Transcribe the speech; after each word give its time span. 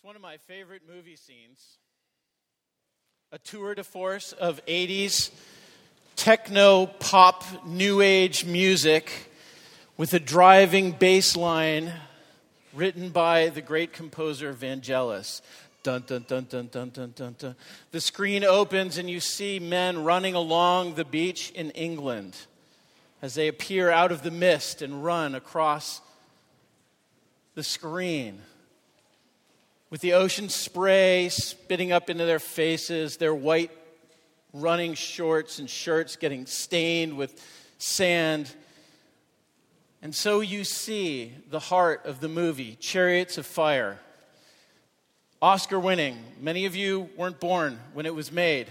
It's 0.00 0.06
one 0.06 0.16
of 0.16 0.22
my 0.22 0.38
favorite 0.38 0.80
movie 0.88 1.16
scenes. 1.16 1.76
A 3.32 3.38
tour 3.38 3.74
de 3.74 3.84
force 3.84 4.32
of 4.32 4.64
80s 4.64 5.30
techno 6.16 6.86
pop 6.86 7.44
new 7.66 8.00
age 8.00 8.46
music 8.46 9.30
with 9.98 10.14
a 10.14 10.18
driving 10.18 10.92
bass 10.92 11.36
line 11.36 11.92
written 12.72 13.10
by 13.10 13.50
the 13.50 13.60
great 13.60 13.92
composer 13.92 14.54
Vangelis. 14.54 15.42
Dun, 15.82 16.02
dun, 16.06 16.24
dun, 16.26 16.46
dun, 16.48 16.68
dun, 16.72 16.88
dun, 16.88 17.12
dun, 17.14 17.36
dun. 17.38 17.56
The 17.90 18.00
screen 18.00 18.42
opens 18.42 18.96
and 18.96 19.10
you 19.10 19.20
see 19.20 19.58
men 19.58 20.02
running 20.02 20.34
along 20.34 20.94
the 20.94 21.04
beach 21.04 21.50
in 21.50 21.72
England 21.72 22.38
as 23.20 23.34
they 23.34 23.48
appear 23.48 23.90
out 23.90 24.12
of 24.12 24.22
the 24.22 24.30
mist 24.30 24.80
and 24.80 25.04
run 25.04 25.34
across 25.34 26.00
the 27.54 27.62
screen 27.62 28.40
with 29.90 30.00
the 30.00 30.12
ocean 30.12 30.48
spray 30.48 31.28
spitting 31.28 31.90
up 31.90 32.08
into 32.08 32.24
their 32.24 32.38
faces, 32.38 33.16
their 33.16 33.34
white 33.34 33.72
running 34.52 34.94
shorts 34.94 35.58
and 35.58 35.68
shirts 35.68 36.16
getting 36.16 36.46
stained 36.46 37.16
with 37.16 37.44
sand. 37.78 38.50
And 40.00 40.14
so 40.14 40.40
you 40.40 40.64
see 40.64 41.32
the 41.50 41.58
heart 41.58 42.06
of 42.06 42.20
the 42.20 42.28
movie, 42.28 42.76
Chariots 42.76 43.36
of 43.36 43.46
Fire. 43.46 43.98
Oscar 45.42 45.80
winning. 45.80 46.18
Many 46.38 46.66
of 46.66 46.76
you 46.76 47.08
weren't 47.16 47.40
born 47.40 47.80
when 47.92 48.06
it 48.06 48.14
was 48.14 48.30
made. 48.30 48.68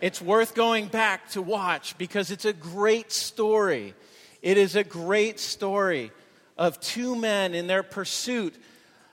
It's 0.00 0.20
worth 0.20 0.54
going 0.54 0.88
back 0.88 1.30
to 1.30 1.42
watch 1.42 1.96
because 1.96 2.30
it's 2.30 2.44
a 2.44 2.52
great 2.52 3.12
story. 3.12 3.94
It 4.40 4.56
is 4.56 4.74
a 4.74 4.82
great 4.82 5.38
story 5.38 6.10
of 6.58 6.80
two 6.80 7.14
men 7.14 7.54
in 7.54 7.66
their 7.68 7.82
pursuit 7.82 8.54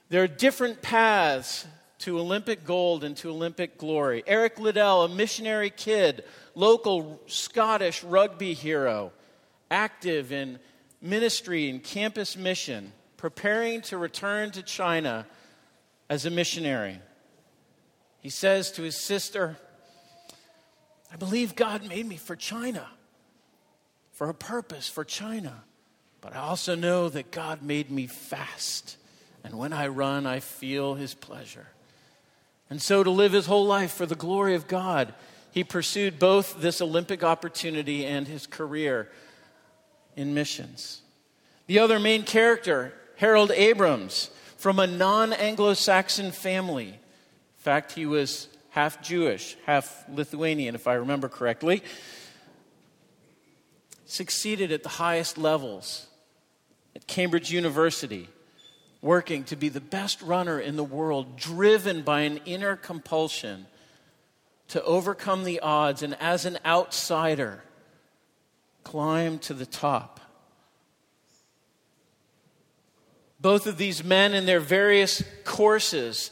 there 0.10 0.24
are 0.24 0.28
different 0.28 0.82
paths 0.82 1.66
to 2.00 2.20
Olympic 2.20 2.64
gold 2.64 3.04
and 3.04 3.16
to 3.18 3.30
Olympic 3.30 3.78
glory. 3.78 4.24
Eric 4.26 4.60
Liddell, 4.60 5.04
a 5.04 5.10
missionary 5.10 5.70
kid, 5.70 6.24
local 6.56 7.22
Scottish 7.28 8.04
rugby 8.04 8.54
hero, 8.54 9.12
active 9.70 10.32
in 10.32 10.60
ministry 11.02 11.70
and 11.70 11.84
campus 11.84 12.36
mission, 12.36 12.92
preparing 13.18 13.82
to 13.82 13.98
return 13.98 14.50
to 14.52 14.64
China 14.64 15.28
as 16.10 16.26
a 16.26 16.30
missionary. 16.30 17.00
He 18.22 18.30
says 18.30 18.72
to 18.74 18.82
his 18.82 18.96
sister, 18.96 19.58
I 21.12 21.18
believe 21.18 21.56
God 21.56 21.88
made 21.88 22.08
me 22.08 22.18
for 22.18 22.36
China, 22.36 22.88
for 24.12 24.30
a 24.30 24.34
purpose 24.34 24.88
for 24.88 25.04
China. 25.04 25.64
But 26.22 26.36
I 26.36 26.40
also 26.40 26.76
know 26.76 27.10
that 27.10 27.32
God 27.32 27.62
made 27.62 27.90
me 27.92 28.08
fast 28.08 28.98
and 29.44 29.58
when 29.58 29.74
I 29.74 29.88
run, 29.88 30.26
I 30.26 30.40
feel 30.40 30.96
his 30.96 31.14
pleasure. 31.14 31.68
And 32.70 32.82
so, 32.82 33.04
to 33.04 33.10
live 33.10 33.32
his 33.32 33.46
whole 33.46 33.66
life 33.66 33.92
for 33.94 34.06
the 34.06 34.16
glory 34.16 34.56
of 34.56 34.68
God, 34.68 35.14
he 35.52 35.64
pursued 35.64 36.20
both 36.20 36.62
this 36.62 36.82
Olympic 36.82 37.24
opportunity 37.24 38.06
and 38.06 38.28
his 38.28 38.46
career 38.46 39.10
in 40.16 40.34
missions. 40.34 41.02
The 41.68 41.80
other 41.80 42.00
main 42.00 42.24
character, 42.24 42.94
Harold 43.16 43.52
Abrams, 43.52 44.30
from 44.58 44.78
a 44.78 44.86
non 44.86 45.34
Anglo 45.34 45.74
Saxon 45.74 46.32
family. 46.32 46.90
In 46.90 47.64
fact, 47.64 47.94
he 47.94 48.06
was 48.06 48.48
half 48.70 49.02
Jewish, 49.02 49.58
half 49.66 50.06
Lithuanian, 50.10 50.76
if 50.76 50.88
I 50.88 50.94
remember 50.94 51.30
correctly. 51.30 51.82
Succeeded 54.06 54.72
at 54.72 54.84
the 54.84 54.90
highest 54.90 55.38
levels 55.38 56.08
at 56.96 57.08
Cambridge 57.08 57.52
University 57.52 58.30
working 59.02 59.44
to 59.46 59.56
be 59.56 59.70
the 59.70 59.82
best 59.82 60.22
runner 60.22 60.60
in 60.60 60.76
the 60.76 60.84
world, 60.84 61.38
driven 61.38 62.02
by 62.02 62.22
an 62.22 62.40
inner 62.46 62.76
compulsion 62.76 63.66
to 64.70 64.84
overcome 64.84 65.44
the 65.44 65.60
odds 65.62 66.04
and 66.04 66.16
as 66.20 66.46
an 66.46 66.58
outsider, 66.66 67.64
climb 68.84 69.40
to 69.40 69.54
the 69.54 69.66
top. 69.66 70.20
Both 73.40 73.68
of 73.68 73.78
these 73.78 74.04
men, 74.04 74.34
in 74.34 74.46
their 74.46 74.60
various 74.60 75.24
courses, 75.46 76.32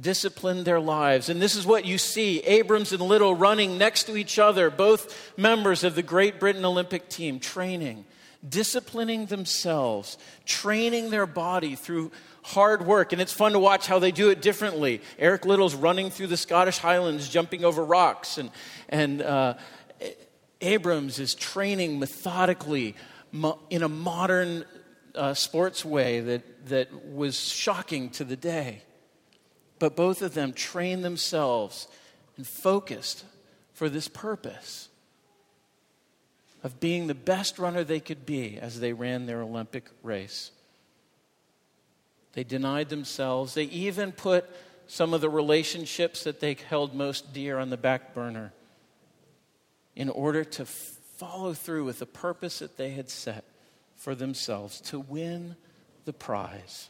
disciplined 0.00 0.64
their 0.64 0.80
lives. 0.80 1.28
And 1.28 1.42
this 1.42 1.54
is 1.54 1.66
what 1.66 1.84
you 1.84 1.98
see 1.98 2.40
Abrams 2.40 2.92
and 2.92 3.02
Liddell 3.02 3.34
running 3.34 3.76
next 3.76 4.04
to 4.04 4.16
each 4.16 4.38
other, 4.38 4.70
both 4.70 5.36
members 5.36 5.84
of 5.84 5.94
the 5.94 6.02
Great 6.02 6.40
Britain 6.40 6.64
Olympic 6.64 7.10
team, 7.10 7.38
training 7.38 8.06
disciplining 8.46 9.26
themselves, 9.26 10.18
training 10.44 11.10
their 11.10 11.26
body 11.26 11.74
through 11.74 12.10
hard 12.42 12.84
work. 12.86 13.12
And 13.12 13.22
it's 13.22 13.32
fun 13.32 13.52
to 13.52 13.58
watch 13.58 13.86
how 13.86 13.98
they 13.98 14.10
do 14.10 14.30
it 14.30 14.42
differently. 14.42 15.00
Eric 15.18 15.44
Liddell's 15.44 15.74
running 15.74 16.10
through 16.10 16.26
the 16.28 16.36
Scottish 16.36 16.78
Highlands, 16.78 17.28
jumping 17.28 17.64
over 17.64 17.84
rocks, 17.84 18.38
and, 18.38 18.50
and 18.88 19.22
uh, 19.22 19.54
Abrams 20.60 21.18
is 21.18 21.34
training 21.34 21.98
methodically 21.98 22.96
in 23.70 23.82
a 23.82 23.88
modern 23.88 24.64
uh, 25.14 25.34
sports 25.34 25.84
way 25.84 26.20
that, 26.20 26.68
that 26.68 27.06
was 27.06 27.38
shocking 27.38 28.10
to 28.10 28.24
the 28.24 28.36
day. 28.36 28.82
But 29.78 29.96
both 29.96 30.22
of 30.22 30.34
them 30.34 30.52
trained 30.52 31.04
themselves 31.04 31.88
and 32.36 32.46
focused 32.46 33.24
for 33.74 33.88
this 33.88 34.08
purpose 34.08 34.88
of 36.62 36.80
being 36.80 37.06
the 37.06 37.14
best 37.14 37.58
runner 37.58 37.84
they 37.84 38.00
could 38.00 38.24
be 38.24 38.58
as 38.58 38.80
they 38.80 38.92
ran 38.92 39.26
their 39.26 39.42
Olympic 39.42 39.90
race. 40.02 40.50
They 42.34 42.44
denied 42.44 42.88
themselves. 42.88 43.54
They 43.54 43.64
even 43.64 44.12
put 44.12 44.48
some 44.86 45.14
of 45.14 45.20
the 45.20 45.30
relationships 45.30 46.24
that 46.24 46.40
they 46.40 46.56
held 46.68 46.94
most 46.94 47.32
dear 47.32 47.58
on 47.58 47.70
the 47.70 47.76
back 47.76 48.14
burner 48.14 48.52
in 49.94 50.08
order 50.08 50.44
to 50.44 50.64
follow 50.64 51.52
through 51.52 51.84
with 51.84 51.98
the 51.98 52.06
purpose 52.06 52.60
that 52.60 52.76
they 52.76 52.90
had 52.90 53.10
set 53.10 53.44
for 53.96 54.14
themselves 54.14 54.80
to 54.80 54.98
win 54.98 55.56
the 56.04 56.12
prize. 56.12 56.88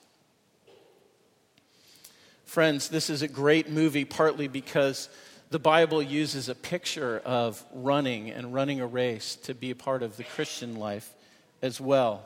Friends, 2.44 2.88
this 2.88 3.10
is 3.10 3.22
a 3.22 3.28
great 3.28 3.70
movie 3.70 4.04
partly 4.04 4.46
because 4.46 5.08
the 5.52 5.58
Bible 5.58 6.02
uses 6.02 6.48
a 6.48 6.54
picture 6.54 7.20
of 7.26 7.62
running 7.74 8.30
and 8.30 8.54
running 8.54 8.80
a 8.80 8.86
race 8.86 9.36
to 9.36 9.54
be 9.54 9.70
a 9.70 9.74
part 9.74 10.02
of 10.02 10.16
the 10.16 10.24
Christian 10.24 10.76
life 10.76 11.12
as 11.60 11.78
well. 11.78 12.24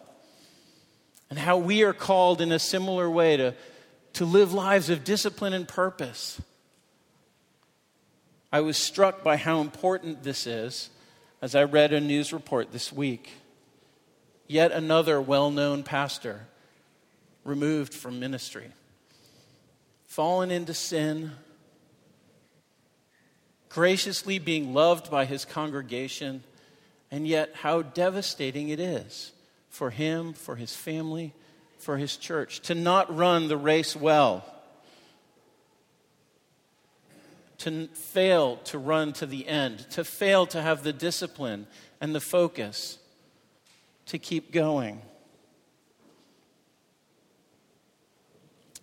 And 1.29 1.37
how 1.37 1.57
we 1.57 1.83
are 1.83 1.93
called 1.93 2.41
in 2.41 2.53
a 2.53 2.61
similar 2.61 3.11
way 3.11 3.37
to, 3.37 3.55
to 4.15 4.25
live 4.25 4.53
lives 4.53 4.91
of 4.91 5.03
discipline 5.03 5.53
and 5.55 5.67
purpose. 5.67 6.41
I 8.53 8.61
was 8.61 8.77
struck 8.77 9.25
by 9.25 9.37
how 9.37 9.61
important 9.61 10.23
this 10.23 10.47
is 10.47 10.89
as 11.43 11.57
I 11.57 11.65
read 11.65 11.93
a 11.93 12.01
news 12.01 12.33
report 12.33 12.71
this 12.71 12.93
week. 12.93 13.33
Yet 14.47 14.71
another 14.71 15.21
well 15.21 15.51
known 15.51 15.83
pastor 15.83 16.47
removed 17.43 17.93
from 17.93 18.21
ministry, 18.21 18.71
fallen 20.07 20.53
into 20.53 20.75
sin 20.75 21.33
graciously 23.77 24.39
being 24.39 24.73
loved 24.73 25.11
by 25.11 25.27
his 25.27 25.45
congregation, 25.45 26.43
and 27.11 27.29
yet 27.29 27.51
how 27.57 27.83
devastating 27.83 28.71
it 28.71 28.81
is 28.81 29.33
for 29.69 29.91
him, 29.91 30.33
for 30.33 30.57
his 30.57 30.75
family, 30.75 31.35
for 31.79 31.99
his 31.99 32.17
church 32.17 32.61
to 32.61 32.75
not 32.75 33.15
run 33.15 33.49
the 33.49 33.57
race 33.57 33.95
well, 33.95 34.43
to 37.59 37.87
fail 37.89 38.57
to 38.65 38.79
run 38.79 39.13
to 39.13 39.27
the 39.27 39.47
end, 39.47 39.81
to 39.91 40.03
fail 40.05 40.47
to 40.47 40.63
have 40.63 40.83
the 40.83 40.95
discipline 40.95 41.67
and 42.01 42.15
the 42.15 42.21
focus 42.21 42.99
to 44.07 44.19
keep 44.19 44.53
going. 44.53 45.03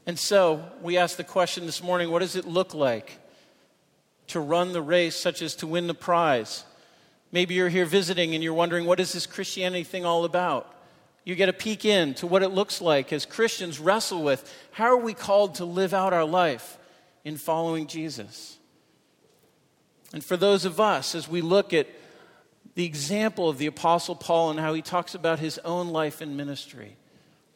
And 0.05 0.19
so 0.19 0.63
we 0.83 0.97
ask 0.97 1.17
the 1.17 1.23
question 1.23 1.65
this 1.65 1.81
morning 1.81 2.11
what 2.11 2.19
does 2.19 2.35
it 2.35 2.45
look 2.45 2.75
like 2.75 3.17
to 4.33 4.39
run 4.39 4.73
the 4.73 4.81
race, 4.81 5.15
such 5.15 5.41
as 5.41 5.55
to 5.55 5.67
win 5.67 5.87
the 5.87 5.93
prize. 5.93 6.65
Maybe 7.31 7.53
you're 7.53 7.69
here 7.69 7.85
visiting 7.85 8.33
and 8.33 8.43
you're 8.43 8.53
wondering, 8.53 8.85
what 8.85 8.99
is 8.99 9.13
this 9.13 9.25
Christianity 9.27 9.83
thing 9.83 10.05
all 10.05 10.25
about? 10.25 10.73
You 11.23 11.35
get 11.35 11.49
a 11.49 11.53
peek 11.53 11.85
in 11.85 12.15
to 12.15 12.27
what 12.27 12.43
it 12.43 12.49
looks 12.49 12.81
like 12.81 13.13
as 13.13 13.25
Christians 13.25 13.79
wrestle 13.79 14.23
with 14.23 14.51
how 14.71 14.85
are 14.85 14.97
we 14.97 15.13
called 15.13 15.55
to 15.55 15.65
live 15.65 15.93
out 15.93 16.13
our 16.13 16.25
life 16.25 16.77
in 17.23 17.37
following 17.37 17.87
Jesus? 17.87 18.57
And 20.13 20.23
for 20.23 20.35
those 20.35 20.65
of 20.65 20.79
us, 20.79 21.15
as 21.15 21.27
we 21.27 21.41
look 21.41 21.73
at 21.73 21.87
the 22.75 22.85
example 22.85 23.49
of 23.49 23.59
the 23.59 23.67
Apostle 23.67 24.15
Paul 24.15 24.49
and 24.49 24.59
how 24.59 24.73
he 24.73 24.81
talks 24.81 25.13
about 25.15 25.39
his 25.39 25.59
own 25.59 25.89
life 25.89 26.21
and 26.21 26.35
ministry, 26.35 26.97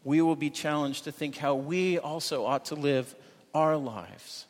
we 0.03 0.21
will 0.21 0.35
be 0.35 0.51
challenged 0.51 1.05
to 1.05 1.11
think 1.11 1.37
how 1.37 1.55
we 1.55 1.97
also 1.97 2.45
ought 2.45 2.65
to 2.65 2.75
live 2.75 3.13
our 3.53 3.75
lives 3.75 4.45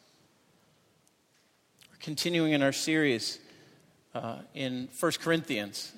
continuing 1.99 2.53
in 2.53 2.61
our 2.61 2.71
series 2.71 3.39
uh, 4.13 4.38
in 4.53 4.89
1 4.99 5.11
Corinthians. 5.21 5.91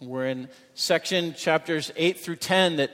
We're 0.00 0.26
in 0.26 0.48
section 0.74 1.34
chapters 1.34 1.90
8 1.96 2.20
through 2.20 2.36
10 2.36 2.76
that 2.76 2.90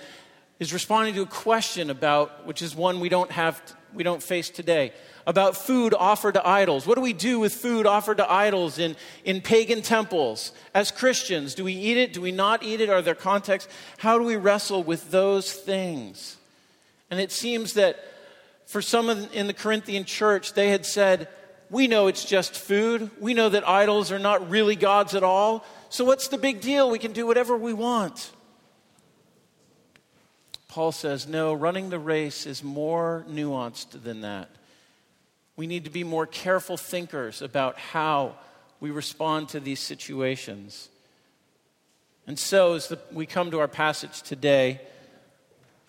is 0.61 0.73
responding 0.73 1.15
to 1.15 1.23
a 1.23 1.27
question 1.27 1.91
about, 1.91 2.47
which 2.47 2.63
is 2.63 2.77
one 2.77 3.01
we 3.01 3.09
don't 3.09 3.31
have, 3.33 3.61
we 3.93 4.05
don't 4.05 4.23
face 4.23 4.49
today, 4.49 4.93
about 5.27 5.57
food 5.57 5.95
offered 5.95 6.35
to 6.35 6.47
idols. 6.47 6.87
What 6.87 6.95
do 6.95 7.01
we 7.01 7.13
do 7.13 7.41
with 7.41 7.53
food 7.53 7.87
offered 7.87 8.19
to 8.19 8.31
idols 8.31 8.79
in, 8.79 8.97
in 9.25 9.41
pagan 9.41 9.83
temples? 9.83 10.53
As 10.75 10.91
Christians, 10.91 11.55
do 11.55 11.65
we 11.65 11.73
eat 11.73 11.97
it? 11.97 12.13
Do 12.13 12.21
we 12.21 12.33
not 12.33 12.63
eat 12.63 12.81
it? 12.81 12.89
Are 12.89 13.03
there 13.03 13.15
contexts? 13.15 13.73
How 13.99 14.19
do 14.19 14.25
we 14.25 14.37
wrestle 14.37 14.85
with 14.85 15.11
those 15.11 15.53
things? 15.53 16.37
And 17.11 17.19
it 17.21 17.33
seems 17.33 17.75
that 17.75 18.03
for 18.67 18.81
some 18.81 19.11
in 19.11 19.49
the 19.49 19.53
Corinthian 19.53 20.05
church, 20.05 20.55
they 20.55 20.71
had 20.71 20.87
said, 20.87 21.29
We 21.73 21.87
know 21.87 22.07
it's 22.07 22.27
just 22.27 22.55
food. 22.55 23.11
We 23.19 23.33
know 23.33 23.49
that 23.49 23.67
idols 23.67 24.13
are 24.13 24.19
not 24.19 24.51
really 24.51 24.77
gods 24.77 25.15
at 25.15 25.23
all. 25.23 25.65
So 25.89 26.05
what's 26.05 26.29
the 26.29 26.37
big 26.37 26.61
deal? 26.61 26.91
We 26.91 26.99
can 26.99 27.13
do 27.13 27.27
whatever 27.27 27.57
we 27.57 27.73
want. 27.73 28.31
Paul 30.69 30.93
says, 30.93 31.27
No, 31.27 31.55
running 31.55 31.89
the 31.89 31.99
race 31.99 32.45
is 32.45 32.63
more 32.63 33.25
nuanced 33.27 34.03
than 34.03 34.21
that. 34.21 34.51
We 35.57 35.67
need 35.67 35.85
to 35.85 35.91
be 35.91 36.05
more 36.05 36.27
careful 36.27 36.77
thinkers 36.77 37.41
about 37.41 37.79
how 37.79 38.37
we 38.79 38.91
respond 38.91 39.49
to 39.51 39.61
these 39.61 39.81
situations. 39.81 40.91
And 42.27 42.39
so, 42.39 42.75
as 42.75 42.89
the, 42.89 42.99
we 43.13 43.25
come 43.25 43.51
to 43.51 43.61
our 43.61 43.69
passage 43.69 44.21
today, 44.21 44.83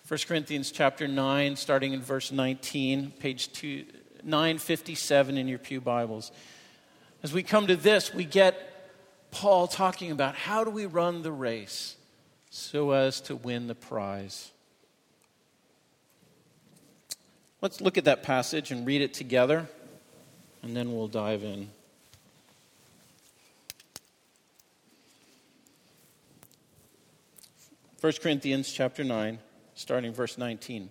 1 0.08 0.20
Corinthians 0.26 0.70
chapter 0.70 1.06
9, 1.06 1.56
starting 1.56 1.92
in 1.92 2.00
verse 2.00 2.32
19, 2.32 3.10
page 3.20 3.52
2, 3.52 3.84
957 4.24 5.36
in 5.36 5.48
your 5.48 5.58
Pew 5.58 5.80
Bibles. 5.80 6.32
As 7.22 7.32
we 7.32 7.42
come 7.42 7.66
to 7.66 7.76
this, 7.76 8.12
we 8.12 8.24
get 8.24 9.30
Paul 9.30 9.66
talking 9.66 10.10
about 10.10 10.34
how 10.34 10.64
do 10.64 10.70
we 10.70 10.86
run 10.86 11.22
the 11.22 11.32
race 11.32 11.96
so 12.50 12.92
as 12.92 13.20
to 13.22 13.36
win 13.36 13.66
the 13.66 13.74
prize. 13.74 14.50
Let's 17.60 17.80
look 17.80 17.96
at 17.96 18.04
that 18.04 18.22
passage 18.22 18.70
and 18.70 18.86
read 18.86 19.00
it 19.00 19.14
together, 19.14 19.66
and 20.62 20.76
then 20.76 20.94
we'll 20.94 21.08
dive 21.08 21.42
in. 21.42 21.70
First 27.98 28.20
Corinthians 28.20 28.70
chapter 28.70 29.02
9 29.02 29.38
starting 29.74 30.12
verse 30.12 30.38
19. 30.38 30.90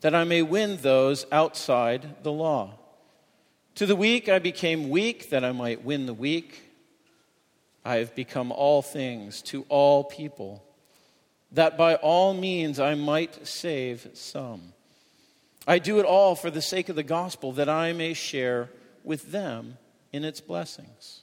that 0.00 0.14
I 0.14 0.24
may 0.24 0.42
win 0.42 0.78
those 0.78 1.26
outside 1.30 2.22
the 2.22 2.32
law. 2.32 2.74
To 3.76 3.86
the 3.86 3.96
weak 3.96 4.28
I 4.28 4.38
became 4.38 4.90
weak, 4.90 5.30
that 5.30 5.44
I 5.44 5.52
might 5.52 5.84
win 5.84 6.06
the 6.06 6.14
weak. 6.14 6.62
I 7.84 7.96
have 7.96 8.14
become 8.14 8.52
all 8.52 8.82
things 8.82 9.42
to 9.42 9.64
all 9.68 10.04
people, 10.04 10.62
that 11.52 11.78
by 11.78 11.94
all 11.96 12.34
means 12.34 12.78
I 12.78 12.94
might 12.94 13.46
save 13.46 14.08
some. 14.14 14.74
I 15.66 15.78
do 15.78 15.98
it 15.98 16.04
all 16.04 16.34
for 16.34 16.50
the 16.50 16.62
sake 16.62 16.88
of 16.88 16.96
the 16.96 17.02
gospel, 17.02 17.52
that 17.52 17.68
I 17.68 17.92
may 17.92 18.14
share 18.14 18.70
with 19.04 19.32
them 19.32 19.78
in 20.12 20.24
its 20.24 20.40
blessings. 20.40 21.22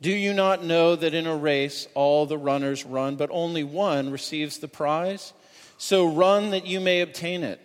Do 0.00 0.10
you 0.10 0.32
not 0.32 0.62
know 0.62 0.94
that 0.94 1.14
in 1.14 1.26
a 1.26 1.36
race 1.36 1.88
all 1.94 2.26
the 2.26 2.38
runners 2.38 2.84
run, 2.84 3.16
but 3.16 3.30
only 3.32 3.64
one 3.64 4.10
receives 4.10 4.58
the 4.58 4.68
prize? 4.68 5.32
So 5.78 6.06
run 6.08 6.50
that 6.50 6.66
you 6.66 6.80
may 6.80 7.00
obtain 7.00 7.44
it. 7.44 7.60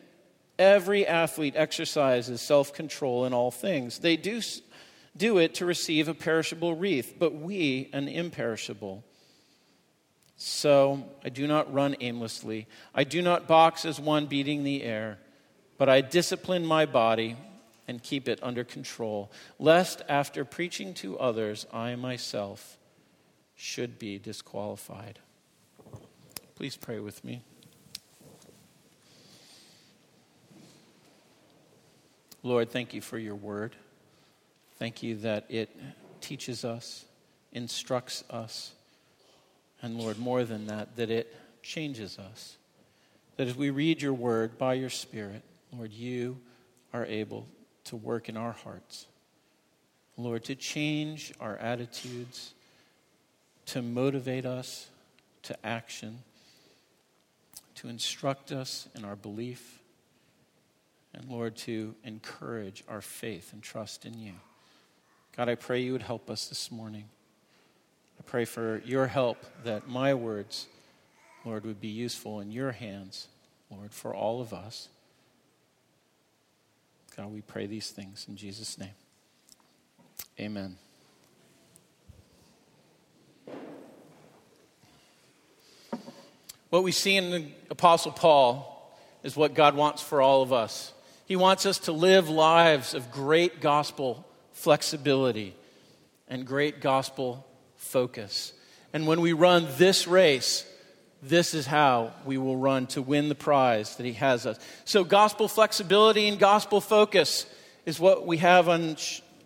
Every 0.60 1.06
athlete 1.06 1.56
exercises 1.57 2.39
self 2.42 2.74
control 2.74 3.25
in 3.25 3.33
all 3.33 3.50
things. 3.51 4.00
They 4.00 4.15
do, 4.15 4.39
do 5.18 5.39
it 5.39 5.56
to 5.56 5.65
receive 5.65 6.07
a 6.07 6.13
perishable 6.13 6.75
wreath, 6.75 7.15
but 7.18 7.33
we 7.33 7.89
an 7.92 8.07
imperishable. 8.07 9.04
So 10.38 11.10
I 11.25 11.30
do 11.30 11.48
not 11.48 11.74
run 11.74 11.95
aimlessly. 12.00 12.68
I 12.94 13.04
do 13.04 13.21
not 13.21 13.48
box 13.48 13.83
as 13.83 14.00
one 14.00 14.27
beating 14.27 14.63
the 14.63 14.83
air, 14.83 15.18
but 15.80 15.89
I 15.89 16.01
discipline 16.01 16.66
my 16.66 16.86
body 16.86 17.36
and 17.88 18.01
keep 18.01 18.30
it 18.30 18.39
under 18.44 18.63
control, 18.63 19.31
lest 19.57 20.04
after 20.07 20.45
preaching 20.45 20.94
to 20.95 21.18
others, 21.18 21.66
I 21.74 21.95
myself 21.95 22.77
should 23.56 23.98
be 23.98 24.19
disqualified. 24.19 25.19
Please 26.56 26.77
pray 26.77 27.00
with 27.00 27.24
me. 27.25 27.42
Lord, 32.44 32.69
thank 32.69 32.94
you 32.94 33.01
for 33.01 33.18
your 33.18 33.36
word. 33.36 33.75
Thank 34.78 35.01
you 35.01 35.16
that 35.18 35.45
it 35.50 35.75
teaches 36.22 36.66
us, 36.66 37.06
instructs 37.54 38.24
us, 38.30 38.74
and 39.81 39.98
Lord, 39.98 40.19
more 40.19 40.44
than 40.44 40.68
that, 40.68 40.95
that 40.98 41.10
it 41.10 41.36
changes 41.62 42.19
us. 42.19 42.57
That 43.38 43.48
as 43.48 43.56
we 43.56 43.69
read 43.69 44.01
your 44.01 44.13
word 44.13 44.57
by 44.57 44.75
your 44.75 44.90
Spirit, 44.90 45.42
Lord, 45.75 45.92
you 45.92 46.38
are 46.94 47.06
able 47.06 47.48
to 47.86 47.95
work 47.95 48.30
in 48.30 48.38
our 48.38 48.51
hearts. 48.51 49.07
Lord, 50.18 50.44
to 50.45 50.56
change 50.56 51.34
our 51.40 51.57
attitudes, 51.57 52.54
to 53.68 53.81
motivate 53.81 54.45
us 54.45 54.88
to 55.44 55.66
action, 55.66 56.19
to 57.75 57.88
instruct 57.88 58.51
us 58.51 58.88
in 58.95 59.06
our 59.06 59.16
belief, 59.16 59.80
and 61.13 61.30
Lord, 61.30 61.56
to 61.57 61.95
encourage 62.04 62.83
our 62.88 63.01
faith 63.01 63.54
and 63.54 63.62
trust 63.62 64.06
in 64.06 64.18
you. 64.18 64.33
God, 65.35 65.49
I 65.49 65.56
pray 65.56 65.81
you 65.81 65.92
would 65.92 66.04
help 66.04 66.30
us 66.30 66.47
this 66.47 66.71
morning. 66.71 67.06
I 68.19 68.23
pray 68.23 68.45
for 68.45 68.81
your 68.85 69.07
help 69.07 69.38
that 69.64 69.88
my 69.88 70.14
words, 70.14 70.68
Lord, 71.44 71.66
would 71.66 71.81
be 71.81 71.88
useful 71.88 72.40
in 72.40 72.52
your 72.52 72.71
hands, 72.71 73.28
Lord, 73.71 73.92
for 73.92 74.14
all 74.14 74.42
of 74.42 74.54
us. 74.54 74.90
God, 77.18 77.31
we 77.31 77.42
pray 77.42 77.66
these 77.66 77.92
things 77.92 78.26
in 78.28 78.35
Jesus' 78.35 78.78
name. 78.78 78.90
Amen. 80.40 80.78
What 86.69 86.83
we 86.83 86.92
see 86.92 87.16
in 87.18 87.30
the 87.30 87.45
Apostle 87.69 88.11
Paul 88.11 88.97
is 89.21 89.35
what 89.35 89.54
God 89.54 89.76
wants 89.76 90.02
for 90.02 90.21
all 90.21 90.42
of 90.42 90.52
us. 90.52 90.93
He 91.25 91.35
wants 91.35 91.65
us 91.65 91.80
to 91.80 91.92
live 91.92 92.30
lives 92.30 92.94
of 92.94 93.11
great 93.11 93.61
gospel 93.61 94.25
flexibility 94.51 95.56
and 96.27 96.45
great 96.45 96.81
gospel 96.81 97.45
focus. 97.75 98.53
And 98.94 99.07
when 99.07 99.21
we 99.21 99.33
run 99.33 99.68
this 99.77 100.07
race, 100.07 100.65
this 101.21 101.53
is 101.53 101.65
how 101.65 102.11
we 102.25 102.37
will 102.37 102.57
run 102.57 102.87
to 102.87 103.01
win 103.01 103.30
the 103.30 103.35
prize 103.35 103.95
that 103.95 104.06
he 104.06 104.13
has 104.13 104.45
us. 104.45 104.59
So, 104.85 105.03
gospel 105.03 105.47
flexibility 105.47 106.27
and 106.27 106.37
gospel 106.37 106.81
focus 106.81 107.45
is 107.85 107.99
what 107.99 108.27
we 108.27 108.37
have 108.37 108.68
on, 108.68 108.97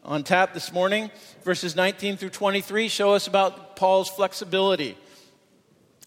on 0.03 0.23
tap 0.23 0.53
this 0.53 0.73
morning. 0.73 1.11
Verses 1.43 1.75
19 1.75 2.17
through 2.17 2.31
23 2.31 2.89
show 2.89 3.13
us 3.13 3.27
about 3.27 3.75
Paul's 3.75 4.09
flexibility 4.09 4.97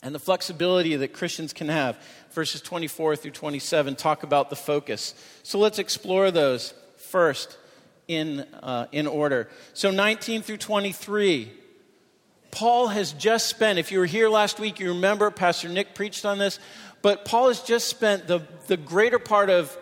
and 0.03 0.15
the 0.15 0.19
flexibility 0.19 0.97
that 0.97 1.13
Christians 1.13 1.53
can 1.53 1.69
have. 1.69 1.99
Verses 2.33 2.61
24 2.61 3.17
through 3.17 3.33
27 3.33 3.97
talk 3.97 4.23
about 4.23 4.51
the 4.51 4.57
focus. 4.57 5.15
So, 5.43 5.59
let's 5.59 5.79
explore 5.79 6.31
those 6.31 6.75
first 6.97 7.59
in, 8.09 8.41
uh, 8.63 8.87
in 8.93 9.07
order. 9.07 9.49
So, 9.75 9.91
19 9.91 10.43
through 10.43 10.59
23 10.59 11.53
Paul 12.51 12.89
has 12.89 13.13
just 13.13 13.47
spent, 13.47 13.79
if 13.79 13.93
you 13.93 14.01
were 14.01 14.07
here 14.07 14.29
last 14.29 14.59
week, 14.59 14.81
you 14.81 14.89
remember 14.89 15.31
Pastor 15.31 15.69
Nick 15.69 15.95
preached 15.95 16.25
on 16.25 16.39
this, 16.39 16.59
but 17.03 17.25
Paul 17.25 17.49
has 17.49 17.63
just 17.63 17.89
spent 17.89 18.27
the, 18.27 18.41
the 18.67 18.77
greater 18.77 19.19
part 19.19 19.51
of 19.51 19.77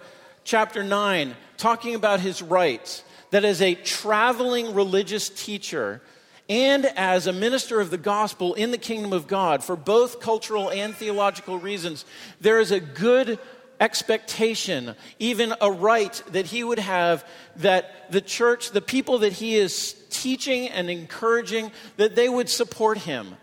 chapter 0.44 0.84
9 0.84 1.34
talking 1.56 1.94
about 1.94 2.20
his 2.20 2.42
rights. 2.42 3.02
That 3.30 3.44
as 3.44 3.60
a 3.60 3.74
traveling 3.74 4.74
religious 4.74 5.28
teacher 5.28 6.00
and 6.48 6.86
as 6.96 7.26
a 7.26 7.32
minister 7.32 7.80
of 7.80 7.90
the 7.90 7.98
gospel 7.98 8.54
in 8.54 8.70
the 8.70 8.78
kingdom 8.78 9.12
of 9.12 9.26
God, 9.26 9.62
for 9.62 9.76
both 9.76 10.20
cultural 10.20 10.70
and 10.70 10.94
theological 10.94 11.58
reasons, 11.58 12.04
there 12.40 12.58
is 12.58 12.70
a 12.70 12.80
good 12.80 13.38
expectation, 13.80 14.94
even 15.18 15.54
a 15.60 15.70
right 15.70 16.22
that 16.32 16.46
he 16.46 16.64
would 16.64 16.78
have 16.78 17.24
that 17.56 18.10
the 18.10 18.20
church, 18.20 18.70
the 18.70 18.80
people 18.80 19.18
that 19.18 19.34
he 19.34 19.56
is 19.56 19.94
teaching 20.10 20.68
and 20.68 20.88
encouraging, 20.90 21.70
that 21.96 22.16
they 22.16 22.28
would 22.28 22.48
support 22.48 22.98
him, 22.98 23.36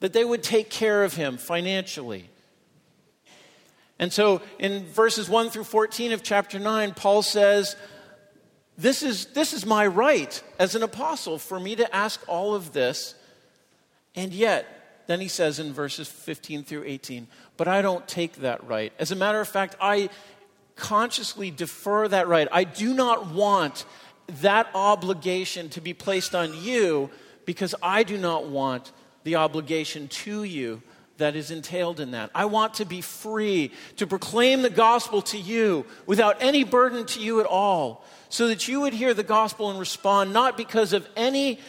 that 0.00 0.12
they 0.12 0.24
would 0.24 0.42
take 0.42 0.70
care 0.70 1.04
of 1.04 1.14
him 1.14 1.36
financially. 1.36 2.28
And 3.98 4.12
so 4.12 4.40
in 4.58 4.86
verses 4.86 5.28
1 5.28 5.50
through 5.50 5.64
14 5.64 6.12
of 6.12 6.22
chapter 6.22 6.58
9, 6.58 6.94
Paul 6.94 7.22
says, 7.22 7.76
this 8.78 9.02
is, 9.02 9.26
this 9.26 9.52
is 9.52 9.66
my 9.66 9.86
right 9.86 10.42
as 10.58 10.74
an 10.74 10.82
apostle 10.82 11.38
for 11.38 11.60
me 11.60 11.76
to 11.76 11.94
ask 11.94 12.20
all 12.26 12.54
of 12.54 12.72
this. 12.72 13.14
And 14.14 14.32
yet, 14.32 15.04
then 15.06 15.20
he 15.20 15.28
says 15.28 15.58
in 15.58 15.72
verses 15.72 16.08
15 16.08 16.64
through 16.64 16.84
18, 16.84 17.26
but 17.56 17.68
I 17.68 17.82
don't 17.82 18.06
take 18.08 18.36
that 18.36 18.66
right. 18.66 18.92
As 18.98 19.10
a 19.10 19.16
matter 19.16 19.40
of 19.40 19.48
fact, 19.48 19.76
I 19.80 20.08
consciously 20.76 21.50
defer 21.50 22.08
that 22.08 22.28
right. 22.28 22.48
I 22.50 22.64
do 22.64 22.94
not 22.94 23.26
want 23.26 23.84
that 24.40 24.68
obligation 24.74 25.68
to 25.70 25.80
be 25.80 25.92
placed 25.92 26.34
on 26.34 26.54
you 26.62 27.10
because 27.44 27.74
I 27.82 28.02
do 28.02 28.16
not 28.16 28.46
want 28.46 28.92
the 29.24 29.36
obligation 29.36 30.08
to 30.08 30.44
you 30.44 30.82
that 31.18 31.36
is 31.36 31.50
entailed 31.50 32.00
in 32.00 32.12
that. 32.12 32.30
I 32.34 32.46
want 32.46 32.74
to 32.74 32.84
be 32.84 33.00
free 33.00 33.70
to 33.96 34.06
proclaim 34.06 34.62
the 34.62 34.70
gospel 34.70 35.22
to 35.22 35.38
you 35.38 35.86
without 36.06 36.42
any 36.42 36.64
burden 36.64 37.06
to 37.06 37.20
you 37.20 37.40
at 37.40 37.46
all, 37.46 38.04
so 38.28 38.48
that 38.48 38.66
you 38.66 38.80
would 38.80 38.92
hear 38.92 39.14
the 39.14 39.22
gospel 39.22 39.70
and 39.70 39.78
respond 39.78 40.32
not 40.32 40.56
because 40.56 40.92
of 40.92 41.06
any 41.16 41.60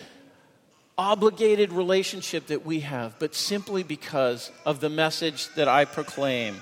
obligated 0.97 1.73
relationship 1.73 2.47
that 2.47 2.65
we 2.65 2.81
have, 2.81 3.17
but 3.19 3.35
simply 3.35 3.83
because 3.83 4.51
of 4.65 4.79
the 4.79 4.89
message 4.89 5.49
that 5.55 5.67
I 5.67 5.85
proclaim. 5.85 6.61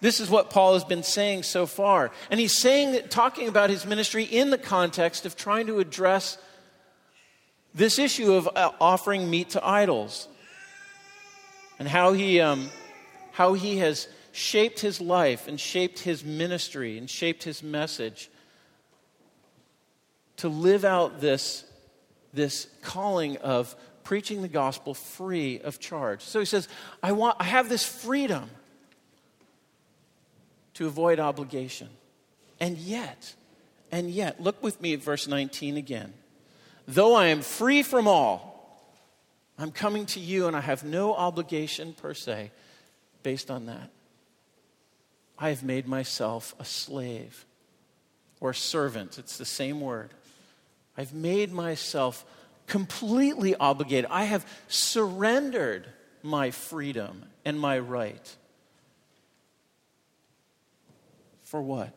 This 0.00 0.20
is 0.20 0.28
what 0.28 0.50
Paul 0.50 0.74
has 0.74 0.84
been 0.84 1.02
saying 1.02 1.44
so 1.44 1.64
far. 1.64 2.10
And 2.30 2.38
he's 2.38 2.56
saying 2.56 2.92
that, 2.92 3.10
talking 3.10 3.48
about 3.48 3.70
his 3.70 3.86
ministry 3.86 4.24
in 4.24 4.50
the 4.50 4.58
context 4.58 5.24
of 5.24 5.34
trying 5.34 5.66
to 5.68 5.78
address 5.78 6.36
this 7.74 7.98
issue 7.98 8.32
of 8.32 8.48
uh, 8.54 8.70
offering 8.80 9.28
meat 9.28 9.50
to 9.50 9.66
idols 9.66 10.28
and 11.78 11.88
how 11.88 12.12
he, 12.12 12.40
um, 12.40 12.70
how 13.32 13.54
he 13.54 13.78
has 13.78 14.08
shaped 14.32 14.80
his 14.80 15.00
life 15.00 15.48
and 15.48 15.58
shaped 15.58 15.98
his 15.98 16.24
ministry 16.24 16.98
and 16.98 17.10
shaped 17.10 17.42
his 17.42 17.62
message 17.62 18.30
to 20.36 20.48
live 20.48 20.84
out 20.84 21.20
this, 21.20 21.64
this 22.32 22.68
calling 22.82 23.36
of 23.38 23.74
preaching 24.04 24.42
the 24.42 24.48
gospel 24.48 24.94
free 24.94 25.60
of 25.60 25.80
charge. 25.80 26.22
So 26.22 26.38
he 26.38 26.46
says, 26.46 26.68
I, 27.02 27.12
want, 27.12 27.36
I 27.40 27.44
have 27.44 27.68
this 27.68 27.84
freedom 27.84 28.50
to 30.74 30.86
avoid 30.86 31.18
obligation. 31.18 31.88
And 32.60 32.76
yet, 32.76 33.34
and 33.90 34.10
yet, 34.10 34.40
look 34.40 34.62
with 34.62 34.80
me 34.80 34.94
at 34.94 35.00
verse 35.00 35.26
19 35.26 35.76
again. 35.76 36.12
Though 36.86 37.14
I 37.14 37.26
am 37.26 37.40
free 37.42 37.82
from 37.82 38.06
all, 38.06 38.54
I'm 39.58 39.70
coming 39.70 40.06
to 40.06 40.20
you 40.20 40.46
and 40.46 40.56
I 40.56 40.60
have 40.60 40.84
no 40.84 41.14
obligation 41.14 41.92
per 41.92 42.14
se 42.14 42.50
based 43.22 43.50
on 43.50 43.66
that. 43.66 43.90
I 45.38 45.48
have 45.48 45.62
made 45.62 45.86
myself 45.86 46.54
a 46.58 46.64
slave 46.64 47.44
or 48.40 48.52
servant. 48.52 49.18
It's 49.18 49.36
the 49.38 49.44
same 49.44 49.80
word. 49.80 50.10
I've 50.96 51.12
made 51.12 51.52
myself 51.52 52.24
completely 52.66 53.54
obligated. 53.54 54.10
I 54.10 54.24
have 54.24 54.46
surrendered 54.68 55.86
my 56.22 56.50
freedom 56.50 57.24
and 57.44 57.58
my 57.58 57.78
right. 57.78 58.36
For 61.42 61.60
what? 61.62 61.92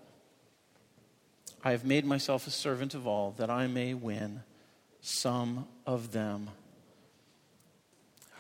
I 1.63 1.72
have 1.72 1.86
made 1.86 2.06
myself 2.06 2.48
a 2.48 2.51
servant 2.51 2.94
of 2.94 3.08
all 3.08 3.34
that 3.38 3.50
I 3.50 3.67
may 3.67 3.94
win 3.94 4.41
some 5.07 5.65
of 5.85 6.11
them. 6.11 6.49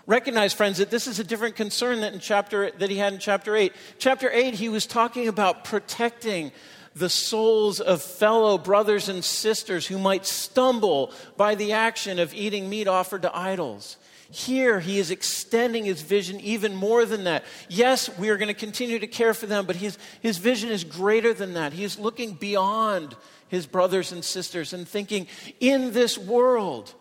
Recognize, 0.05 0.53
friends, 0.53 0.77
that 0.77 0.89
this 0.89 1.07
is 1.07 1.19
a 1.19 1.23
different 1.23 1.55
concern 1.55 2.01
that, 2.01 2.13
in 2.13 2.19
chapter, 2.19 2.71
that 2.71 2.89
he 2.89 2.97
had 2.97 3.13
in 3.13 3.19
chapter 3.19 3.55
8. 3.55 3.73
Chapter 3.97 4.29
8, 4.29 4.53
he 4.53 4.69
was 4.69 4.85
talking 4.85 5.27
about 5.27 5.63
protecting 5.63 6.51
the 6.93 7.09
souls 7.09 7.79
of 7.79 8.01
fellow 8.01 8.57
brothers 8.57 9.07
and 9.07 9.23
sisters 9.23 9.87
who 9.87 9.97
might 9.97 10.25
stumble 10.25 11.13
by 11.37 11.55
the 11.55 11.71
action 11.71 12.19
of 12.19 12.33
eating 12.33 12.69
meat 12.69 12.87
offered 12.87 13.21
to 13.21 13.37
idols. 13.37 13.97
Here, 14.29 14.79
he 14.79 14.99
is 14.99 15.09
extending 15.09 15.85
his 15.85 16.01
vision 16.01 16.39
even 16.41 16.75
more 16.75 17.05
than 17.05 17.23
that. 17.23 17.45
Yes, 17.69 18.09
we 18.17 18.29
are 18.29 18.37
going 18.37 18.49
to 18.49 18.53
continue 18.53 18.99
to 18.99 19.07
care 19.07 19.33
for 19.33 19.45
them, 19.45 19.65
but 19.65 19.77
his, 19.77 19.97
his 20.21 20.37
vision 20.37 20.69
is 20.69 20.83
greater 20.83 21.33
than 21.33 21.53
that. 21.53 21.73
He 21.73 21.85
is 21.85 21.97
looking 21.97 22.33
beyond 22.33 23.15
his 23.47 23.65
brothers 23.65 24.11
and 24.11 24.23
sisters 24.23 24.73
and 24.73 24.87
thinking, 24.87 25.27
in 25.61 25.93
this 25.93 26.17
world, 26.17 26.93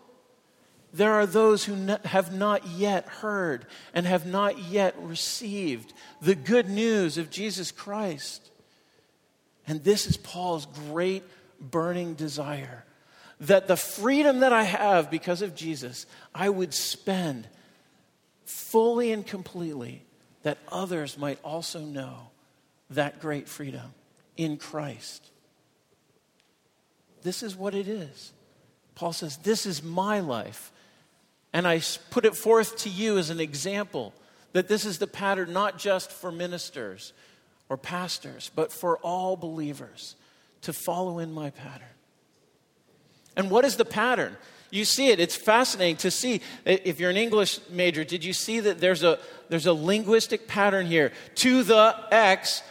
there 0.93 1.13
are 1.13 1.25
those 1.25 1.65
who 1.65 1.97
have 2.05 2.33
not 2.33 2.65
yet 2.65 3.07
heard 3.07 3.65
and 3.93 4.05
have 4.05 4.25
not 4.25 4.57
yet 4.57 4.95
received 5.01 5.93
the 6.21 6.35
good 6.35 6.69
news 6.69 7.17
of 7.17 7.29
Jesus 7.29 7.71
Christ. 7.71 8.49
And 9.67 9.83
this 9.83 10.07
is 10.07 10.15
Paul's 10.15 10.65
great 10.65 11.23
burning 11.59 12.13
desire 12.13 12.85
that 13.41 13.67
the 13.67 13.77
freedom 13.77 14.39
that 14.39 14.53
I 14.53 14.63
have 14.63 15.11
because 15.11 15.41
of 15.41 15.55
Jesus, 15.55 16.05
I 16.33 16.49
would 16.49 16.73
spend 16.73 17.47
fully 18.45 19.11
and 19.11 19.25
completely 19.25 20.03
that 20.43 20.57
others 20.71 21.17
might 21.17 21.39
also 21.43 21.79
know 21.81 22.29
that 22.89 23.19
great 23.19 23.47
freedom 23.47 23.93
in 24.37 24.57
Christ. 24.57 25.29
This 27.23 27.43
is 27.43 27.55
what 27.55 27.75
it 27.75 27.87
is. 27.87 28.31
Paul 28.95 29.13
says, 29.13 29.37
This 29.37 29.65
is 29.65 29.83
my 29.83 30.19
life. 30.19 30.71
And 31.53 31.67
I 31.67 31.81
put 32.11 32.25
it 32.25 32.35
forth 32.35 32.77
to 32.79 32.89
you 32.89 33.17
as 33.17 33.29
an 33.29 33.39
example 33.39 34.13
that 34.53 34.67
this 34.67 34.85
is 34.85 34.99
the 34.99 35.07
pattern 35.07 35.53
not 35.53 35.77
just 35.77 36.11
for 36.11 36.31
ministers 36.31 37.13
or 37.69 37.77
pastors, 37.77 38.51
but 38.55 38.71
for 38.71 38.97
all 38.99 39.35
believers 39.35 40.15
to 40.61 40.73
follow 40.73 41.19
in 41.19 41.31
my 41.31 41.49
pattern. 41.49 41.87
And 43.37 43.49
what 43.49 43.63
is 43.63 43.77
the 43.77 43.85
pattern? 43.85 44.35
You 44.69 44.83
see 44.83 45.09
it. 45.09 45.21
It's 45.21 45.35
fascinating 45.35 45.95
to 45.97 46.11
see. 46.11 46.41
If 46.65 46.99
you're 46.99 47.11
an 47.11 47.17
English 47.17 47.59
major, 47.69 48.03
did 48.03 48.25
you 48.25 48.33
see 48.33 48.59
that 48.59 48.79
there's 48.81 49.03
a, 49.03 49.19
there's 49.47 49.67
a 49.67 49.73
linguistic 49.73 50.47
pattern 50.47 50.87
here? 50.87 51.13
To 51.35 51.63
the 51.63 51.95
X, 52.11 52.63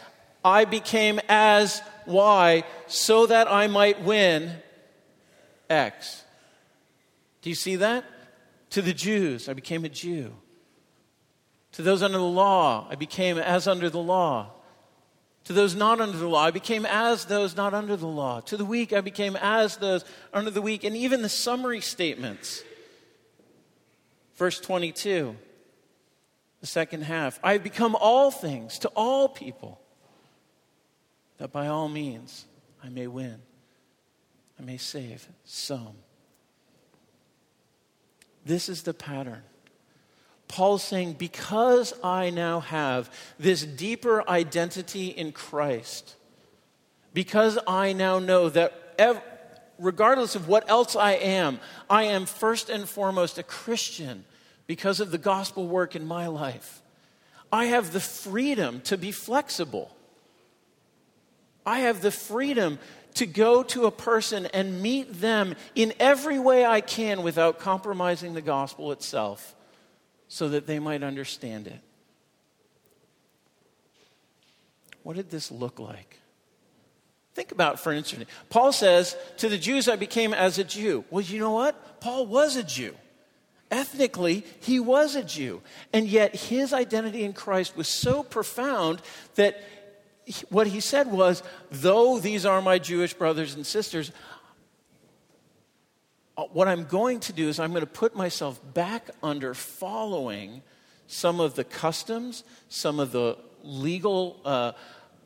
I 0.45 0.65
became 0.65 1.19
as 1.27 1.81
Y 2.05 2.63
so 2.85 3.25
that 3.25 3.51
I 3.51 3.65
might 3.67 4.03
win 4.03 4.51
X. 5.69 6.23
Do 7.41 7.49
you 7.49 7.55
see 7.55 7.77
that? 7.77 8.03
To 8.71 8.81
the 8.81 8.93
Jews, 8.93 9.49
I 9.49 9.53
became 9.53 9.85
a 9.85 9.89
Jew. 9.89 10.33
To 11.73 11.81
those 11.81 12.03
under 12.03 12.17
the 12.17 12.23
law, 12.23 12.87
I 12.89 12.95
became 12.95 13.37
as 13.37 13.67
under 13.67 13.89
the 13.89 13.99
law. 13.99 14.51
To 15.47 15.53
those 15.53 15.75
not 15.75 16.01
under 16.01 16.17
the 16.17 16.27
law, 16.27 16.43
I 16.43 16.51
became 16.51 16.85
as 16.85 17.23
those 17.23 17.55
not 17.55 17.73
under 17.73 17.95
the 17.95 18.05
law. 18.05 18.41
To 18.41 18.57
the 18.57 18.65
weak, 18.65 18.91
I 18.91 18.99
became 18.99 19.37
as 19.37 19.77
those 19.77 20.03
under 20.33 20.51
the 20.51 20.61
weak. 20.61 20.83
And 20.83 20.93
even 20.93 21.21
the 21.21 21.29
summary 21.29 21.79
statements. 21.79 22.65
Verse 24.35 24.59
22, 24.59 25.37
the 26.59 26.67
second 26.67 27.03
half 27.03 27.39
I 27.41 27.53
have 27.53 27.63
become 27.63 27.95
all 27.95 28.29
things 28.29 28.77
to 28.79 28.89
all 28.89 29.29
people 29.29 29.79
that 31.37 31.53
by 31.53 31.67
all 31.67 31.87
means 31.87 32.43
I 32.83 32.89
may 32.89 33.07
win, 33.07 33.37
I 34.59 34.63
may 34.63 34.75
save 34.75 35.29
some. 35.45 35.95
This 38.43 38.67
is 38.67 38.83
the 38.83 38.93
pattern. 38.93 39.43
Paul's 40.47 40.83
saying, 40.83 41.13
because 41.13 41.93
I 42.03 42.29
now 42.29 42.61
have 42.61 43.09
this 43.37 43.63
deeper 43.63 44.27
identity 44.29 45.07
in 45.07 45.31
Christ, 45.31 46.15
because 47.13 47.59
I 47.67 47.93
now 47.93 48.19
know 48.19 48.49
that 48.49 48.95
ev- 48.97 49.21
regardless 49.77 50.35
of 50.35 50.47
what 50.47 50.69
else 50.69 50.95
I 50.95 51.13
am, 51.13 51.59
I 51.89 52.03
am 52.03 52.25
first 52.25 52.69
and 52.69 52.87
foremost 52.87 53.37
a 53.37 53.43
Christian 53.43 54.23
because 54.67 54.99
of 54.99 55.11
the 55.11 55.17
gospel 55.17 55.67
work 55.67 55.95
in 55.95 56.05
my 56.05 56.27
life. 56.27 56.81
I 57.51 57.65
have 57.65 57.91
the 57.91 57.99
freedom 57.99 58.81
to 58.81 58.97
be 58.97 59.11
flexible. 59.11 59.95
I 61.65 61.79
have 61.79 62.01
the 62.01 62.11
freedom 62.11 62.79
to 63.15 63.25
go 63.25 63.63
to 63.63 63.85
a 63.85 63.91
person 63.91 64.45
and 64.47 64.81
meet 64.81 65.21
them 65.21 65.55
in 65.75 65.93
every 65.99 66.39
way 66.39 66.65
I 66.65 66.81
can 66.81 67.23
without 67.23 67.59
compromising 67.59 68.33
the 68.33 68.41
gospel 68.41 68.91
itself 68.91 69.55
so 70.27 70.49
that 70.49 70.67
they 70.67 70.79
might 70.79 71.03
understand 71.03 71.67
it. 71.67 71.79
What 75.03 75.15
did 75.15 75.29
this 75.29 75.51
look 75.51 75.79
like? 75.79 76.19
Think 77.33 77.51
about 77.51 77.79
for 77.79 77.93
instance. 77.93 78.25
Paul 78.49 78.71
says, 78.71 79.15
To 79.37 79.47
the 79.47 79.57
Jews 79.57 79.87
I 79.87 79.95
became 79.95 80.33
as 80.33 80.57
a 80.57 80.63
Jew. 80.63 81.05
Well, 81.09 81.21
you 81.21 81.39
know 81.39 81.51
what? 81.51 82.01
Paul 82.01 82.25
was 82.25 82.55
a 82.55 82.63
Jew. 82.63 82.95
Ethnically, 83.69 84.45
he 84.59 84.79
was 84.79 85.15
a 85.15 85.23
Jew. 85.23 85.61
And 85.93 86.07
yet 86.07 86.35
his 86.35 86.73
identity 86.73 87.23
in 87.23 87.33
Christ 87.33 87.75
was 87.75 87.87
so 87.87 88.23
profound 88.23 89.01
that 89.35 89.61
what 90.49 90.67
he 90.67 90.79
said 90.79 91.11
was, 91.11 91.43
though 91.71 92.19
these 92.19 92.45
are 92.45 92.61
my 92.61 92.79
Jewish 92.79 93.13
brothers 93.13 93.55
and 93.55 93.65
sisters, 93.65 94.11
what 96.45 96.67
I'm 96.67 96.85
going 96.85 97.19
to 97.21 97.33
do 97.33 97.49
is 97.49 97.59
I'm 97.59 97.71
going 97.71 97.81
to 97.81 97.87
put 97.87 98.15
myself 98.15 98.61
back 98.73 99.09
under 99.23 99.53
following 99.53 100.61
some 101.07 101.39
of 101.39 101.55
the 101.55 101.63
customs, 101.63 102.43
some 102.69 102.99
of 102.99 103.11
the 103.11 103.37
legal 103.63 104.39
uh, 104.45 104.73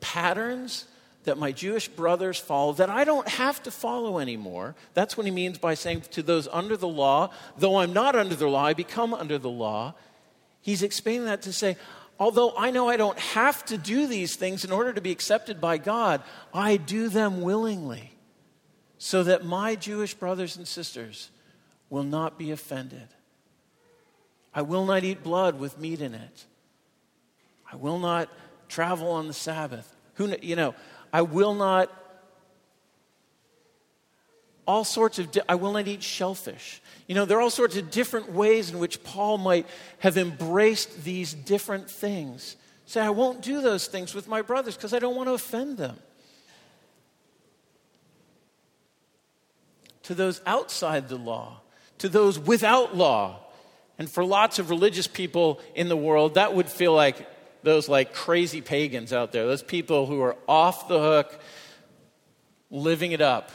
patterns 0.00 0.86
that 1.24 1.38
my 1.38 1.52
Jewish 1.52 1.86
brothers 1.86 2.38
follow 2.38 2.72
that 2.74 2.90
I 2.90 3.04
don't 3.04 3.28
have 3.28 3.62
to 3.64 3.70
follow 3.70 4.18
anymore. 4.18 4.74
That's 4.94 5.16
what 5.16 5.26
he 5.26 5.30
means 5.30 5.58
by 5.58 5.74
saying 5.74 6.02
to 6.12 6.22
those 6.22 6.48
under 6.48 6.76
the 6.76 6.88
law, 6.88 7.30
though 7.58 7.76
I'm 7.76 7.92
not 7.92 8.16
under 8.16 8.34
the 8.34 8.48
law, 8.48 8.64
I 8.64 8.74
become 8.74 9.14
under 9.14 9.38
the 9.38 9.50
law. 9.50 9.94
He's 10.62 10.82
explaining 10.82 11.26
that 11.26 11.42
to 11.42 11.52
say, 11.52 11.76
although 12.18 12.54
I 12.56 12.70
know 12.70 12.88
I 12.88 12.96
don't 12.96 13.18
have 13.18 13.64
to 13.66 13.76
do 13.76 14.06
these 14.06 14.34
things 14.34 14.64
in 14.64 14.72
order 14.72 14.92
to 14.92 15.00
be 15.00 15.12
accepted 15.12 15.60
by 15.60 15.78
God, 15.78 16.22
I 16.54 16.76
do 16.76 17.08
them 17.08 17.42
willingly 17.42 18.11
so 19.04 19.24
that 19.24 19.44
my 19.44 19.74
Jewish 19.74 20.14
brothers 20.14 20.56
and 20.56 20.66
sisters 20.66 21.30
will 21.90 22.04
not 22.04 22.38
be 22.38 22.52
offended. 22.52 23.08
I 24.54 24.62
will 24.62 24.86
not 24.86 25.02
eat 25.02 25.24
blood 25.24 25.58
with 25.58 25.76
meat 25.76 26.00
in 26.00 26.14
it. 26.14 26.44
I 27.72 27.74
will 27.74 27.98
not 27.98 28.28
travel 28.68 29.10
on 29.10 29.26
the 29.26 29.32
Sabbath. 29.32 29.92
Who, 30.14 30.32
you 30.40 30.54
know, 30.54 30.76
I 31.12 31.22
will 31.22 31.52
not, 31.52 31.90
all 34.68 34.84
sorts 34.84 35.18
of, 35.18 35.36
I 35.48 35.56
will 35.56 35.72
not 35.72 35.88
eat 35.88 36.04
shellfish. 36.04 36.80
You 37.08 37.16
know, 37.16 37.24
there 37.24 37.38
are 37.38 37.42
all 37.42 37.50
sorts 37.50 37.76
of 37.76 37.90
different 37.90 38.30
ways 38.30 38.70
in 38.70 38.78
which 38.78 39.02
Paul 39.02 39.36
might 39.36 39.66
have 39.98 40.16
embraced 40.16 41.02
these 41.02 41.34
different 41.34 41.90
things. 41.90 42.54
Say, 42.86 43.00
I 43.00 43.10
won't 43.10 43.42
do 43.42 43.62
those 43.62 43.88
things 43.88 44.14
with 44.14 44.28
my 44.28 44.42
brothers 44.42 44.76
because 44.76 44.94
I 44.94 45.00
don't 45.00 45.16
want 45.16 45.28
to 45.28 45.34
offend 45.34 45.76
them. 45.76 45.96
To 50.04 50.14
those 50.14 50.40
outside 50.46 51.08
the 51.08 51.16
law, 51.16 51.60
to 51.98 52.08
those 52.08 52.38
without 52.38 52.96
law, 52.96 53.38
and 53.98 54.10
for 54.10 54.24
lots 54.24 54.58
of 54.58 54.70
religious 54.70 55.06
people 55.06 55.60
in 55.74 55.88
the 55.88 55.96
world, 55.96 56.34
that 56.34 56.54
would 56.54 56.68
feel 56.68 56.92
like 56.92 57.28
those 57.62 57.88
like 57.88 58.12
crazy 58.12 58.60
pagans 58.60 59.12
out 59.12 59.30
there, 59.30 59.46
those 59.46 59.62
people 59.62 60.06
who 60.06 60.20
are 60.20 60.36
off 60.48 60.88
the 60.88 60.98
hook, 60.98 61.38
living 62.70 63.12
it 63.12 63.20
up. 63.20 63.52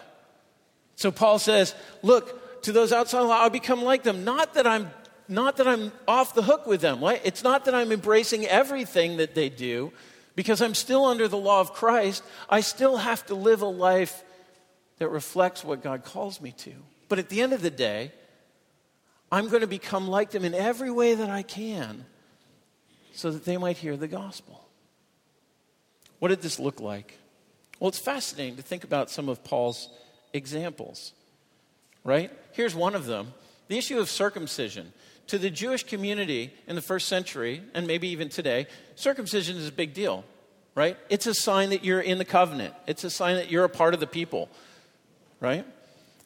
So 0.95 1.11
Paul 1.11 1.39
says, 1.39 1.75
look, 2.01 2.61
to 2.63 2.71
those 2.71 2.93
outside 2.93 3.19
the 3.19 3.25
law, 3.25 3.41
I'll 3.41 3.49
become 3.49 3.83
like 3.83 4.03
them. 4.03 4.23
Not 4.23 4.53
that 4.53 4.65
I'm 4.65 4.89
not 5.27 5.57
that 5.57 5.67
I'm 5.67 5.91
off 6.07 6.33
the 6.33 6.41
hook 6.41 6.65
with 6.65 6.79
them. 6.79 7.03
Right? 7.03 7.19
It's 7.25 7.43
not 7.43 7.65
that 7.65 7.75
I'm 7.75 7.91
embracing 7.91 8.45
everything 8.45 9.17
that 9.17 9.35
they 9.35 9.49
do, 9.49 9.91
because 10.35 10.61
I'm 10.61 10.75
still 10.75 11.05
under 11.05 11.27
the 11.27 11.37
law 11.37 11.59
of 11.59 11.73
Christ. 11.73 12.23
I 12.49 12.61
still 12.61 12.97
have 12.97 13.25
to 13.25 13.35
live 13.35 13.61
a 13.61 13.65
life 13.65 14.23
that 14.99 15.09
reflects 15.09 15.63
what 15.63 15.83
God 15.83 16.03
calls 16.03 16.41
me 16.41 16.51
to. 16.59 16.73
But 17.09 17.19
at 17.19 17.29
the 17.29 17.41
end 17.41 17.53
of 17.53 17.61
the 17.61 17.69
day, 17.69 18.11
I'm 19.31 19.49
going 19.49 19.61
to 19.61 19.67
become 19.67 20.07
like 20.07 20.31
them 20.31 20.45
in 20.45 20.53
every 20.53 20.91
way 20.91 21.15
that 21.15 21.29
I 21.29 21.43
can 21.43 22.05
so 23.13 23.31
that 23.31 23.45
they 23.45 23.57
might 23.57 23.77
hear 23.77 23.97
the 23.97 24.07
gospel. 24.07 24.63
What 26.19 26.29
did 26.29 26.41
this 26.41 26.59
look 26.59 26.79
like? 26.79 27.17
Well, 27.79 27.89
it's 27.89 27.99
fascinating 27.99 28.55
to 28.55 28.61
think 28.61 28.83
about 28.83 29.09
some 29.09 29.29
of 29.29 29.43
Paul's 29.43 29.89
examples, 30.33 31.13
right? 32.03 32.31
Here's 32.53 32.75
one 32.75 32.95
of 32.95 33.05
them 33.05 33.33
the 33.67 33.77
issue 33.77 33.99
of 33.99 34.09
circumcision. 34.09 34.93
To 35.27 35.37
the 35.37 35.49
Jewish 35.49 35.83
community 35.83 36.53
in 36.67 36.75
the 36.75 36.81
first 36.81 37.09
century, 37.09 37.61
and 37.73 37.85
maybe 37.85 38.07
even 38.09 38.29
today, 38.29 38.67
circumcision 38.95 39.57
is 39.57 39.67
a 39.67 39.73
big 39.73 39.93
deal, 39.93 40.23
right? 40.73 40.97
It's 41.09 41.27
a 41.27 41.33
sign 41.33 41.71
that 41.71 41.83
you're 41.83 41.99
in 41.99 42.17
the 42.17 42.25
covenant, 42.25 42.73
it's 42.87 43.03
a 43.03 43.09
sign 43.09 43.35
that 43.35 43.51
you're 43.51 43.65
a 43.65 43.69
part 43.69 43.93
of 43.93 43.99
the 43.99 44.07
people, 44.07 44.49
right? 45.39 45.65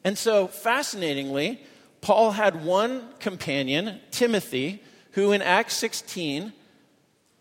And 0.03 0.17
so, 0.17 0.47
fascinatingly, 0.47 1.61
Paul 2.01 2.31
had 2.31 2.63
one 2.65 3.09
companion, 3.19 3.99
Timothy, 4.09 4.81
who 5.11 5.31
in 5.31 5.41
Acts 5.41 5.75
16 5.75 6.53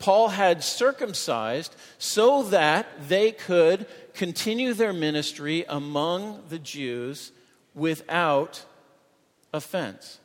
Paul 0.01 0.29
had 0.29 0.65
circumcised 0.65 1.77
so 1.99 2.43
that 2.45 2.87
they 3.09 3.33
could 3.33 3.87
continue 4.15 4.73
their 4.73 4.95
ministry 4.95 5.65
among 5.69 6.43
the 6.49 6.59
Jews 6.59 7.33
without 7.75 8.65
offense. 9.53 10.19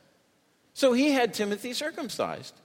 So 0.73 0.93
he 0.93 1.11
had 1.11 1.33
Timothy 1.33 1.73
circumcised 1.73 2.55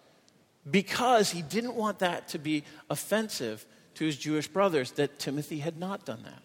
because 0.71 1.33
he 1.33 1.43
didn't 1.43 1.75
want 1.75 1.99
that 1.99 2.29
to 2.29 2.39
be 2.39 2.63
offensive 2.89 3.67
to 3.95 4.05
his 4.05 4.17
Jewish 4.17 4.47
brothers, 4.47 4.93
that 4.93 5.19
Timothy 5.19 5.59
had 5.59 5.79
not 5.79 6.05
done 6.07 6.23
that. 6.23 6.43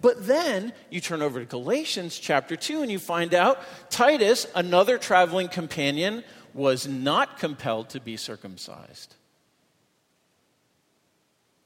But 0.00 0.26
then 0.26 0.72
you 0.90 1.00
turn 1.00 1.22
over 1.22 1.40
to 1.40 1.46
Galatians 1.46 2.18
chapter 2.18 2.56
2 2.56 2.82
and 2.82 2.92
you 2.92 2.98
find 2.98 3.34
out 3.34 3.60
Titus, 3.90 4.46
another 4.54 4.98
traveling 4.98 5.48
companion, 5.48 6.22
was 6.52 6.86
not 6.86 7.38
compelled 7.38 7.90
to 7.90 8.00
be 8.00 8.16
circumcised 8.16 9.14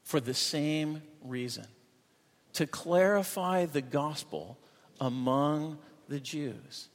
for 0.03 0.19
the 0.19 0.33
same 0.33 1.03
reason 1.23 1.65
to 2.53 2.65
clarify 2.65 3.65
the 3.65 3.81
gospel 3.81 4.57
among 4.99 5.77
the 6.07 6.19
Jews. 6.19 6.89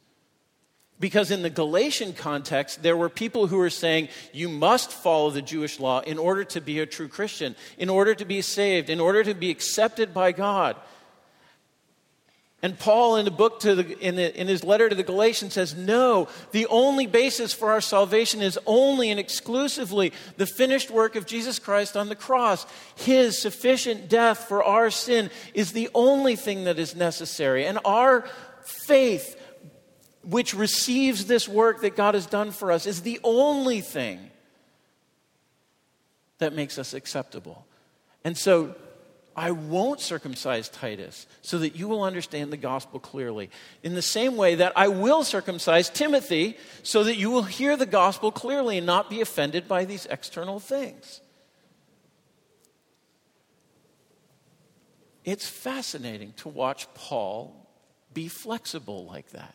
Because 1.00 1.30
in 1.30 1.42
the 1.42 1.50
Galatian 1.50 2.12
context, 2.12 2.82
there 2.82 2.96
were 2.96 3.08
people 3.08 3.46
who 3.46 3.58
were 3.58 3.70
saying, 3.70 4.08
you 4.32 4.48
must 4.48 4.90
follow 4.90 5.30
the 5.30 5.42
Jewish 5.42 5.78
law 5.78 6.00
in 6.00 6.18
order 6.18 6.44
to 6.44 6.60
be 6.60 6.80
a 6.80 6.86
true 6.86 7.08
Christian, 7.08 7.56
in 7.78 7.88
order 7.88 8.14
to 8.14 8.24
be 8.24 8.40
saved, 8.40 8.90
in 8.90 9.00
order 9.00 9.22
to 9.22 9.34
be 9.34 9.50
accepted 9.50 10.14
by 10.14 10.32
God. 10.32 10.76
And 12.62 12.78
Paul, 12.78 13.16
in 13.16 13.26
the 13.26 13.30
book 13.30 13.60
to 13.60 13.74
the, 13.74 13.98
in, 13.98 14.16
the, 14.16 14.40
in 14.40 14.48
his 14.48 14.64
letter 14.64 14.88
to 14.88 14.94
the 14.94 15.02
Galatians, 15.02 15.52
says, 15.52 15.76
No, 15.76 16.28
the 16.52 16.66
only 16.68 17.06
basis 17.06 17.52
for 17.52 17.70
our 17.70 17.82
salvation 17.82 18.40
is 18.40 18.58
only 18.64 19.10
and 19.10 19.20
exclusively 19.20 20.14
the 20.38 20.46
finished 20.46 20.90
work 20.90 21.14
of 21.14 21.26
Jesus 21.26 21.58
Christ 21.58 21.94
on 21.94 22.08
the 22.08 22.16
cross. 22.16 22.64
His 22.96 23.38
sufficient 23.38 24.08
death 24.08 24.48
for 24.48 24.64
our 24.64 24.90
sin 24.90 25.28
is 25.52 25.72
the 25.72 25.90
only 25.94 26.36
thing 26.36 26.64
that 26.64 26.78
is 26.78 26.96
necessary. 26.96 27.66
And 27.66 27.78
our 27.84 28.26
faith, 28.64 29.38
which 30.22 30.54
receives 30.54 31.26
this 31.26 31.46
work 31.46 31.82
that 31.82 31.96
God 31.96 32.14
has 32.14 32.24
done 32.24 32.50
for 32.50 32.72
us, 32.72 32.86
is 32.86 33.02
the 33.02 33.20
only 33.22 33.82
thing 33.82 34.30
that 36.38 36.54
makes 36.54 36.78
us 36.78 36.94
acceptable. 36.94 37.66
And 38.24 38.38
so 38.38 38.74
I 39.36 39.50
won't 39.50 40.00
circumcise 40.00 40.68
Titus 40.68 41.26
so 41.42 41.58
that 41.58 41.74
you 41.74 41.88
will 41.88 42.02
understand 42.02 42.52
the 42.52 42.56
gospel 42.56 43.00
clearly. 43.00 43.50
In 43.82 43.94
the 43.94 44.02
same 44.02 44.36
way 44.36 44.54
that 44.56 44.72
I 44.76 44.88
will 44.88 45.24
circumcise 45.24 45.90
Timothy 45.90 46.56
so 46.82 47.02
that 47.04 47.16
you 47.16 47.30
will 47.30 47.42
hear 47.42 47.76
the 47.76 47.86
gospel 47.86 48.30
clearly 48.30 48.78
and 48.78 48.86
not 48.86 49.10
be 49.10 49.20
offended 49.20 49.66
by 49.66 49.84
these 49.84 50.06
external 50.06 50.60
things. 50.60 51.20
It's 55.24 55.48
fascinating 55.48 56.34
to 56.36 56.48
watch 56.48 56.86
Paul 56.94 57.68
be 58.12 58.28
flexible 58.28 59.06
like 59.06 59.30
that. 59.30 59.54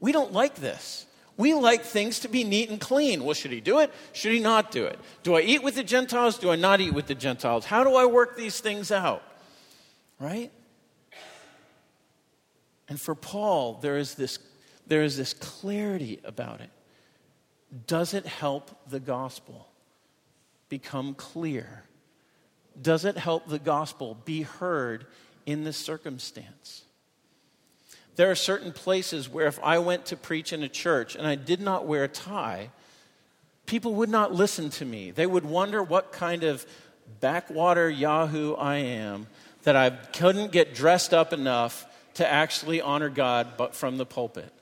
We 0.00 0.12
don't 0.12 0.32
like 0.32 0.54
this. 0.54 1.04
We 1.38 1.54
like 1.54 1.84
things 1.84 2.18
to 2.20 2.28
be 2.28 2.42
neat 2.42 2.68
and 2.68 2.80
clean. 2.80 3.24
Well, 3.24 3.32
should 3.32 3.52
he 3.52 3.60
do 3.60 3.78
it? 3.78 3.92
Should 4.12 4.32
he 4.32 4.40
not 4.40 4.72
do 4.72 4.84
it? 4.84 4.98
Do 5.22 5.36
I 5.36 5.40
eat 5.40 5.62
with 5.62 5.76
the 5.76 5.84
Gentiles? 5.84 6.36
Do 6.36 6.50
I 6.50 6.56
not 6.56 6.80
eat 6.80 6.92
with 6.92 7.06
the 7.06 7.14
Gentiles? 7.14 7.64
How 7.64 7.84
do 7.84 7.94
I 7.94 8.06
work 8.06 8.36
these 8.36 8.58
things 8.60 8.90
out? 8.90 9.22
Right? 10.18 10.50
And 12.88 13.00
for 13.00 13.14
Paul, 13.14 13.74
there 13.74 13.98
is 13.98 14.16
this, 14.16 14.40
there 14.88 15.04
is 15.04 15.16
this 15.16 15.32
clarity 15.32 16.18
about 16.24 16.60
it. 16.60 16.70
Does 17.86 18.14
it 18.14 18.26
help 18.26 18.90
the 18.90 19.00
gospel 19.00 19.68
become 20.68 21.14
clear? 21.14 21.84
Does 22.80 23.04
it 23.04 23.16
help 23.16 23.46
the 23.46 23.60
gospel 23.60 24.16
be 24.24 24.42
heard 24.42 25.06
in 25.46 25.62
this 25.62 25.76
circumstance? 25.76 26.82
There 28.18 28.32
are 28.32 28.34
certain 28.34 28.72
places 28.72 29.28
where 29.28 29.46
if 29.46 29.60
I 29.62 29.78
went 29.78 30.06
to 30.06 30.16
preach 30.16 30.52
in 30.52 30.64
a 30.64 30.68
church 30.68 31.14
and 31.14 31.24
I 31.24 31.36
did 31.36 31.60
not 31.60 31.86
wear 31.86 32.02
a 32.02 32.08
tie, 32.08 32.70
people 33.64 33.94
would 33.94 34.08
not 34.08 34.34
listen 34.34 34.70
to 34.70 34.84
me. 34.84 35.12
They 35.12 35.24
would 35.24 35.44
wonder 35.44 35.84
what 35.84 36.10
kind 36.10 36.42
of 36.42 36.66
backwater 37.20 37.88
Yahoo 37.88 38.54
I 38.54 38.78
am 38.78 39.28
that 39.62 39.76
I 39.76 39.90
couldn't 39.90 40.50
get 40.50 40.74
dressed 40.74 41.14
up 41.14 41.32
enough 41.32 41.86
to 42.14 42.28
actually 42.28 42.80
honor 42.80 43.08
God 43.08 43.52
but 43.56 43.76
from 43.76 43.98
the 43.98 44.06
pulpit. 44.06 44.52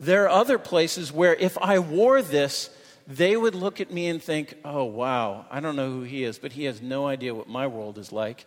There 0.00 0.24
are 0.24 0.30
other 0.30 0.58
places 0.58 1.12
where 1.12 1.34
if 1.34 1.58
I 1.58 1.80
wore 1.80 2.22
this, 2.22 2.70
they 3.06 3.36
would 3.36 3.54
look 3.54 3.78
at 3.78 3.92
me 3.92 4.06
and 4.08 4.22
think, 4.22 4.54
oh, 4.64 4.84
wow, 4.84 5.44
I 5.50 5.60
don't 5.60 5.76
know 5.76 5.90
who 5.90 6.02
he 6.02 6.24
is, 6.24 6.38
but 6.38 6.52
he 6.52 6.64
has 6.64 6.80
no 6.80 7.08
idea 7.08 7.34
what 7.34 7.46
my 7.46 7.66
world 7.66 7.98
is 7.98 8.10
like. 8.10 8.46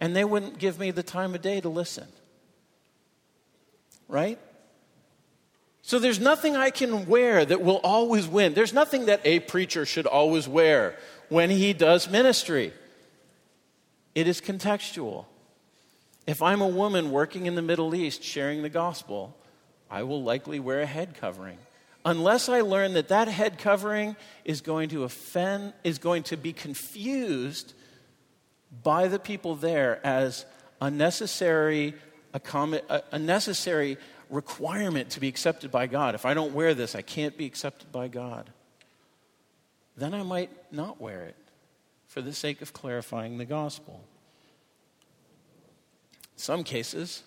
And 0.00 0.16
they 0.16 0.24
wouldn't 0.24 0.56
give 0.58 0.78
me 0.78 0.92
the 0.92 1.02
time 1.02 1.34
of 1.34 1.42
day 1.42 1.60
to 1.60 1.68
listen 1.68 2.08
right? 4.08 4.38
So 5.82 5.98
there's 5.98 6.20
nothing 6.20 6.56
I 6.56 6.70
can 6.70 7.06
wear 7.06 7.44
that 7.44 7.60
will 7.60 7.80
always 7.84 8.26
win. 8.26 8.54
There's 8.54 8.72
nothing 8.72 9.06
that 9.06 9.20
a 9.24 9.40
preacher 9.40 9.84
should 9.84 10.06
always 10.06 10.48
wear 10.48 10.96
when 11.28 11.50
he 11.50 11.72
does 11.72 12.08
ministry. 12.08 12.72
It 14.14 14.26
is 14.26 14.40
contextual. 14.40 15.26
If 16.26 16.40
I'm 16.40 16.62
a 16.62 16.68
woman 16.68 17.10
working 17.10 17.44
in 17.44 17.54
the 17.54 17.62
Middle 17.62 17.94
East 17.94 18.22
sharing 18.22 18.62
the 18.62 18.70
gospel, 18.70 19.36
I 19.90 20.04
will 20.04 20.22
likely 20.22 20.58
wear 20.58 20.80
a 20.80 20.86
head 20.86 21.16
covering. 21.20 21.58
Unless 22.06 22.48
I 22.48 22.62
learn 22.62 22.94
that 22.94 23.08
that 23.08 23.28
head 23.28 23.58
covering 23.58 24.16
is 24.44 24.60
going 24.60 24.88
to 24.90 25.04
offend, 25.04 25.74
is 25.84 25.98
going 25.98 26.22
to 26.24 26.36
be 26.36 26.52
confused 26.52 27.74
by 28.82 29.08
the 29.08 29.18
people 29.18 29.54
there 29.54 30.00
as 30.04 30.46
a 32.34 32.38
necessary, 32.38 32.82
a, 32.90 33.02
a 33.12 33.18
necessary 33.18 33.96
requirement 34.28 35.10
to 35.10 35.20
be 35.20 35.28
accepted 35.28 35.70
by 35.70 35.86
God. 35.86 36.14
If 36.14 36.26
I 36.26 36.34
don't 36.34 36.52
wear 36.52 36.74
this, 36.74 36.94
I 36.94 37.02
can't 37.02 37.36
be 37.38 37.46
accepted 37.46 37.90
by 37.92 38.08
God. 38.08 38.50
Then 39.96 40.12
I 40.12 40.22
might 40.22 40.50
not 40.72 41.00
wear 41.00 41.22
it 41.22 41.36
for 42.08 42.20
the 42.20 42.32
sake 42.32 42.60
of 42.60 42.72
clarifying 42.72 43.38
the 43.38 43.44
gospel. 43.44 44.04
In 46.34 46.38
Some 46.38 46.64
cases, 46.64 47.22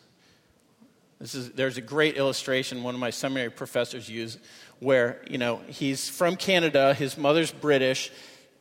this 1.19 1.33
is, 1.33 1.51
there's 1.51 1.77
a 1.77 1.81
great 1.81 2.17
illustration 2.17 2.83
one 2.83 2.93
of 2.93 2.99
my 2.99 3.09
seminary 3.09 3.49
professors 3.49 4.09
used 4.09 4.39
where, 4.79 5.21
you 5.29 5.37
know, 5.37 5.61
he's 5.67 6.09
from 6.09 6.35
Canada, 6.35 6.93
his 6.93 7.17
mother's 7.17 7.51
British, 7.51 8.11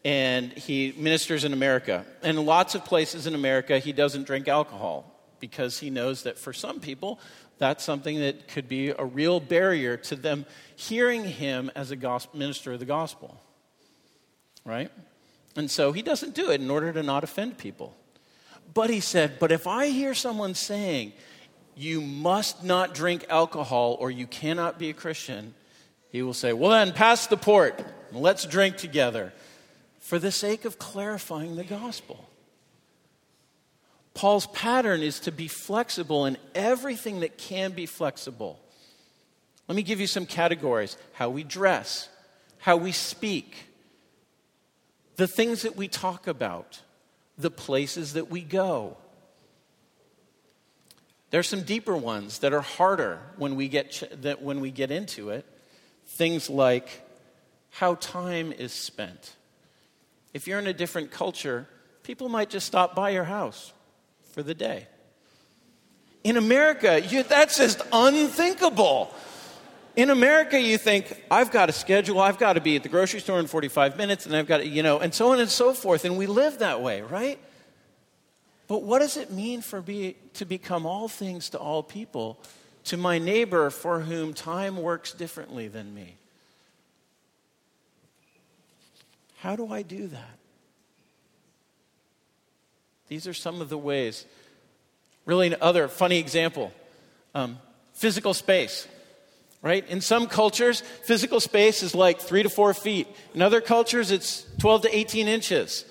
and 0.04 0.52
he 0.52 0.94
ministers 0.96 1.44
in 1.44 1.52
America. 1.52 2.06
And 2.22 2.38
in 2.38 2.46
lots 2.46 2.76
of 2.76 2.85
places 2.85 3.26
in 3.26 3.35
America, 3.35 3.80
he 3.80 3.92
doesn't 3.92 4.24
drink 4.24 4.46
alcohol 4.46 5.15
because 5.40 5.79
he 5.79 5.90
knows 5.90 6.22
that 6.25 6.38
for 6.38 6.53
some 6.53 6.81
people, 6.81 7.20
that's 7.59 7.85
something 7.85 8.20
that 8.20 8.49
could 8.49 8.68
be 8.68 8.90
a 8.90 9.05
real 9.05 9.40
barrier 9.40 9.96
to 9.96 10.16
them 10.16 10.46
hearing 10.75 11.25
him 11.25 11.70
as 11.75 11.90
a 11.90 11.96
gospel, 11.96 12.38
minister 12.38 12.72
of 12.72 12.79
the 12.79 12.85
gospel. 12.85 13.40
Right? 14.64 14.90
And 15.57 15.70
so 15.70 15.92
he 15.92 16.03
doesn't 16.03 16.35
do 16.35 16.51
it 16.51 16.61
in 16.61 16.70
order 16.70 16.92
to 16.92 17.03
not 17.03 17.25
offend 17.25 17.57
people. 17.57 17.96
But 18.75 18.90
he 18.90 19.01
said, 19.01 19.38
But 19.38 19.53
if 19.53 19.66
I 19.66 19.88
hear 19.88 20.14
someone 20.14 20.55
saying, 20.55 21.12
you 21.77 22.01
must 22.01 22.64
not 22.64 22.94
drink 22.94 23.27
alcohol 23.29 23.96
or 24.01 24.11
you 24.11 24.27
cannot 24.27 24.79
be 24.79 24.90
a 24.90 24.94
Christian, 24.94 25.55
he 26.11 26.22
will 26.22 26.35
say, 26.35 26.53
Well, 26.53 26.70
then, 26.70 26.92
pass 26.92 27.27
the 27.27 27.37
port. 27.37 27.85
Let's 28.12 28.44
drink 28.44 28.77
together 28.77 29.33
for 30.01 30.18
the 30.18 30.31
sake 30.31 30.64
of 30.64 30.79
clarifying 30.79 31.57
the 31.57 31.64
gospel. 31.64 32.25
Paul's 34.16 34.46
pattern 34.46 35.02
is 35.02 35.20
to 35.20 35.31
be 35.31 35.46
flexible 35.46 36.24
in 36.24 36.38
everything 36.55 37.20
that 37.20 37.37
can 37.37 37.72
be 37.72 37.85
flexible. 37.85 38.59
Let 39.68 39.76
me 39.76 39.83
give 39.83 40.00
you 40.00 40.07
some 40.07 40.24
categories 40.24 40.96
how 41.12 41.29
we 41.29 41.44
dress, 41.44 42.09
how 42.57 42.79
we 42.79 42.92
speak, 42.92 43.55
the 45.16 45.26
things 45.26 45.62
that 45.62 45.76
we 45.76 45.87
talk 45.87 46.29
about, 46.29 46.81
the 47.37 47.50
places 47.50 48.14
that 48.14 48.31
we 48.31 48.40
go. 48.40 48.96
There's 51.29 51.46
some 51.46 51.64
deeper 51.64 51.94
ones 51.94 52.38
that 52.38 52.55
are 52.55 52.62
harder 52.62 53.20
when 53.37 53.55
we 53.55 53.68
get, 53.68 54.02
that 54.22 54.40
when 54.40 54.61
we 54.61 54.70
get 54.70 54.90
into 54.90 55.29
it. 55.29 55.44
Things 56.07 56.48
like 56.48 56.88
how 57.68 57.96
time 57.96 58.50
is 58.52 58.72
spent. 58.72 59.37
If 60.33 60.46
you're 60.46 60.59
in 60.59 60.66
a 60.66 60.72
different 60.72 61.11
culture, 61.11 61.68
people 62.02 62.31
might 62.31 62.48
just 62.48 62.66
stop 62.66 62.94
by 62.94 63.11
your 63.11 63.24
house 63.24 63.74
for 64.37 64.42
the 64.42 64.55
day. 64.55 64.87
In 66.22 66.37
America, 66.37 67.01
you, 67.01 67.22
that's 67.22 67.57
just 67.57 67.81
unthinkable. 67.90 69.11
In 69.96 70.11
America, 70.11 70.61
you 70.61 70.77
think, 70.77 71.25
I've 71.31 71.51
got 71.51 71.70
a 71.70 71.72
schedule, 71.72 72.20
I've 72.20 72.37
got 72.37 72.53
to 72.53 72.61
be 72.61 72.77
at 72.77 72.83
the 72.83 72.90
grocery 72.90 73.20
store 73.20 73.40
in 73.40 73.46
45 73.46 73.96
minutes, 73.96 74.27
and 74.27 74.37
I've 74.37 74.46
got 74.46 74.59
to, 74.59 74.66
you 74.66 74.83
know, 74.83 74.99
and 74.99 75.14
so 75.14 75.33
on 75.33 75.40
and 75.40 75.49
so 75.49 75.72
forth. 75.72 76.05
And 76.05 76.18
we 76.18 76.27
live 76.27 76.59
that 76.59 76.83
way, 76.83 77.01
right? 77.01 77.38
But 78.68 78.83
what 78.83 78.99
does 78.99 79.16
it 79.16 79.33
mean 79.33 79.62
for 79.62 79.81
be, 79.81 80.16
to 80.35 80.44
become 80.44 80.85
all 80.85 81.09
things 81.09 81.49
to 81.51 81.59
all 81.59 81.83
people, 81.83 82.38
to 82.85 82.99
my 82.99 83.18
neighbor 83.18 83.70
for 83.70 84.01
whom 84.01 84.35
time 84.35 84.77
works 84.77 85.12
differently 85.12 85.66
than 85.68 85.94
me? 85.94 86.18
How 89.38 89.57
do 89.57 89.72
I 89.72 89.81
do 89.81 90.09
that? 90.09 90.38
These 93.08 93.26
are 93.26 93.34
some 93.34 93.60
of 93.60 93.68
the 93.68 93.78
ways. 93.78 94.24
Really, 95.24 95.48
another 95.48 95.88
funny 95.88 96.18
example 96.18 96.72
um, 97.34 97.58
physical 97.92 98.34
space. 98.34 98.86
Right? 99.62 99.88
In 99.88 100.00
some 100.00 100.26
cultures, 100.28 100.80
physical 100.80 101.40
space 101.40 101.82
is 101.82 101.94
like 101.94 102.20
three 102.20 102.42
to 102.42 102.48
four 102.48 102.72
feet. 102.72 103.08
In 103.34 103.42
other 103.42 103.60
cultures, 103.60 104.10
it's 104.10 104.46
12 104.58 104.82
to 104.82 104.96
18 104.96 105.26
inches. 105.26 105.84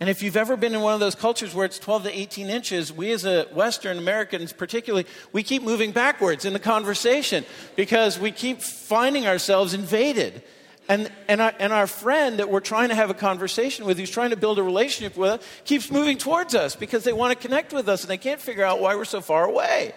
And 0.00 0.08
if 0.08 0.22
you've 0.22 0.36
ever 0.36 0.56
been 0.56 0.74
in 0.74 0.80
one 0.80 0.94
of 0.94 1.00
those 1.00 1.16
cultures 1.16 1.54
where 1.54 1.64
it's 1.64 1.78
12 1.78 2.04
to 2.04 2.16
18 2.16 2.48
inches, 2.50 2.92
we 2.92 3.10
as 3.10 3.24
a 3.24 3.44
Western 3.52 3.98
Americans, 3.98 4.52
particularly, 4.52 5.06
we 5.32 5.42
keep 5.42 5.62
moving 5.62 5.90
backwards 5.90 6.44
in 6.44 6.52
the 6.52 6.60
conversation 6.60 7.44
because 7.74 8.16
we 8.16 8.30
keep 8.30 8.60
finding 8.60 9.26
ourselves 9.26 9.74
invaded. 9.74 10.42
And, 10.88 11.12
and, 11.28 11.42
our, 11.42 11.52
and 11.58 11.70
our 11.70 11.86
friend 11.86 12.38
that 12.38 12.48
we're 12.48 12.60
trying 12.60 12.88
to 12.88 12.94
have 12.94 13.10
a 13.10 13.14
conversation 13.14 13.84
with, 13.84 13.98
who's 13.98 14.10
trying 14.10 14.30
to 14.30 14.36
build 14.36 14.58
a 14.58 14.62
relationship 14.62 15.18
with, 15.18 15.32
us, 15.32 15.46
keeps 15.66 15.90
moving 15.90 16.16
towards 16.16 16.54
us 16.54 16.74
because 16.74 17.04
they 17.04 17.12
want 17.12 17.38
to 17.38 17.46
connect 17.46 17.74
with 17.74 17.88
us 17.90 18.02
and 18.02 18.10
they 18.10 18.16
can't 18.16 18.40
figure 18.40 18.64
out 18.64 18.80
why 18.80 18.96
we're 18.96 19.04
so 19.04 19.20
far 19.20 19.44
away. 19.44 19.92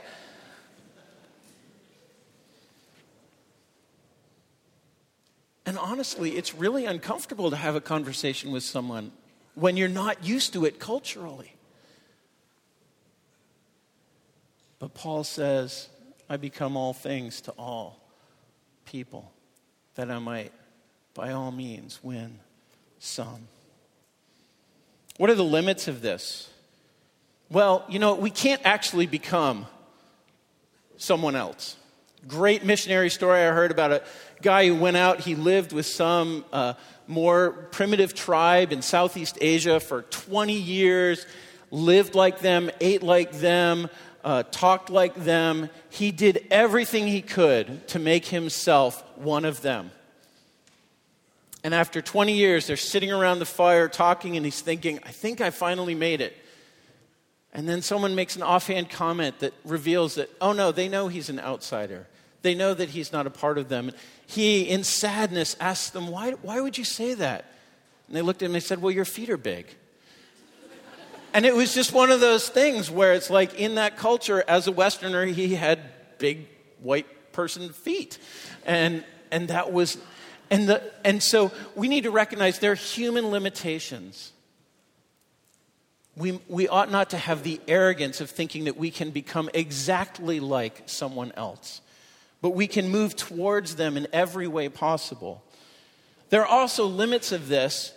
And 5.65 5.77
honestly, 5.77 6.31
it's 6.31 6.53
really 6.53 6.85
uncomfortable 6.85 7.51
to 7.51 7.55
have 7.55 7.77
a 7.77 7.81
conversation 7.81 8.51
with 8.51 8.63
someone 8.63 9.13
when 9.55 9.77
you're 9.77 9.87
not 9.87 10.25
used 10.25 10.51
to 10.53 10.65
it 10.65 10.79
culturally. 10.79 11.55
But 14.79 14.93
Paul 14.93 15.23
says, 15.23 15.87
I 16.27 16.35
become 16.35 16.75
all 16.75 16.93
things 16.93 17.39
to 17.41 17.51
all 17.51 18.01
people, 18.85 19.31
that 19.95 20.11
I 20.11 20.19
might, 20.19 20.51
by 21.13 21.31
all 21.31 21.51
means, 21.51 21.99
win 22.03 22.39
some. 22.99 23.47
What 25.17 25.29
are 25.29 25.35
the 25.35 25.43
limits 25.43 25.87
of 25.87 26.01
this? 26.01 26.49
Well, 27.49 27.83
you 27.89 27.99
know, 27.99 28.15
we 28.15 28.29
can't 28.29 28.61
actually 28.63 29.07
become 29.07 29.65
someone 30.97 31.35
else. 31.35 31.75
Great 32.27 32.63
missionary 32.63 33.09
story 33.09 33.41
I 33.41 33.51
heard 33.51 33.71
about 33.71 33.91
a 33.91 34.03
guy 34.41 34.67
who 34.67 34.75
went 34.75 34.97
out, 34.97 35.19
he 35.19 35.35
lived 35.35 35.73
with 35.73 35.85
some 35.85 36.45
uh, 36.53 36.73
more 37.07 37.51
primitive 37.71 38.13
tribe 38.13 38.71
in 38.71 38.81
Southeast 38.81 39.37
Asia 39.41 39.79
for 39.79 40.03
20 40.03 40.53
years, 40.53 41.25
lived 41.71 42.15
like 42.15 42.39
them, 42.39 42.69
ate 42.79 43.03
like 43.03 43.31
them, 43.33 43.89
uh, 44.23 44.43
talked 44.51 44.89
like 44.89 45.15
them. 45.15 45.69
He 45.89 46.11
did 46.11 46.47
everything 46.51 47.07
he 47.07 47.21
could 47.21 47.87
to 47.89 47.99
make 47.99 48.25
himself 48.25 49.03
one 49.17 49.45
of 49.45 49.61
them. 49.61 49.91
And 51.63 51.75
after 51.75 52.01
20 52.01 52.33
years, 52.33 52.67
they're 52.67 52.77
sitting 52.77 53.11
around 53.11 53.39
the 53.39 53.45
fire 53.45 53.87
talking, 53.87 54.35
and 54.35 54.45
he's 54.45 54.61
thinking, 54.61 54.99
I 55.05 55.11
think 55.11 55.41
I 55.41 55.51
finally 55.51 55.95
made 55.95 56.21
it. 56.21 56.35
And 57.53 57.67
then 57.67 57.81
someone 57.81 58.15
makes 58.15 58.35
an 58.35 58.43
offhand 58.43 58.89
comment 58.89 59.39
that 59.39 59.53
reveals 59.65 60.15
that, 60.15 60.29
oh 60.39 60.53
no, 60.53 60.71
they 60.71 60.87
know 60.87 61.07
he's 61.07 61.29
an 61.29 61.39
outsider. 61.39 62.07
They 62.41 62.55
know 62.55 62.73
that 62.73 62.89
he's 62.89 63.11
not 63.11 63.27
a 63.27 63.29
part 63.29 63.57
of 63.57 63.69
them. 63.69 63.91
He, 64.25 64.63
in 64.63 64.83
sadness, 64.83 65.55
asks 65.59 65.89
them, 65.89 66.07
Why, 66.07 66.31
why 66.31 66.61
would 66.61 66.77
you 66.77 66.85
say 66.85 67.13
that? 67.15 67.45
And 68.07 68.15
they 68.15 68.21
looked 68.21 68.41
at 68.41 68.45
him 68.45 68.51
and 68.51 68.55
they 68.55 68.65
said, 68.65 68.81
Well, 68.81 68.91
your 68.91 69.05
feet 69.05 69.29
are 69.29 69.37
big. 69.37 69.67
and 71.33 71.45
it 71.45 71.55
was 71.55 71.73
just 71.73 71.93
one 71.93 72.09
of 72.09 72.19
those 72.19 72.49
things 72.49 72.89
where 72.89 73.13
it's 73.13 73.29
like 73.29 73.59
in 73.59 73.75
that 73.75 73.97
culture, 73.97 74.43
as 74.47 74.67
a 74.67 74.71
Westerner, 74.71 75.25
he 75.25 75.53
had 75.55 75.79
big 76.17 76.47
white 76.79 77.33
person 77.33 77.69
feet. 77.69 78.17
And, 78.65 79.03
and 79.29 79.49
that 79.49 79.71
was, 79.71 79.97
and, 80.51 80.69
the, 80.69 80.83
and 81.03 81.23
so 81.23 81.51
we 81.75 81.87
need 81.87 82.03
to 82.03 82.11
recognize 82.11 82.59
there 82.59 82.73
are 82.73 82.75
human 82.75 83.29
limitations. 83.29 84.31
We, 86.15 86.39
we 86.47 86.67
ought 86.67 86.91
not 86.91 87.09
to 87.11 87.17
have 87.17 87.41
the 87.41 87.59
arrogance 87.67 88.21
of 88.21 88.29
thinking 88.29 88.65
that 88.65 88.77
we 88.77 88.91
can 88.91 89.09
become 89.09 89.49
exactly 89.53 90.39
like 90.39 90.83
someone 90.85 91.31
else 91.35 91.81
but 92.41 92.51
we 92.51 92.67
can 92.67 92.89
move 92.89 93.15
towards 93.15 93.75
them 93.75 93.95
in 93.95 94.07
every 94.11 94.47
way 94.47 94.67
possible. 94.67 95.43
There 96.29 96.41
are 96.41 96.47
also 96.47 96.85
limits 96.85 97.31
of 97.31 97.47
this. 97.47 97.93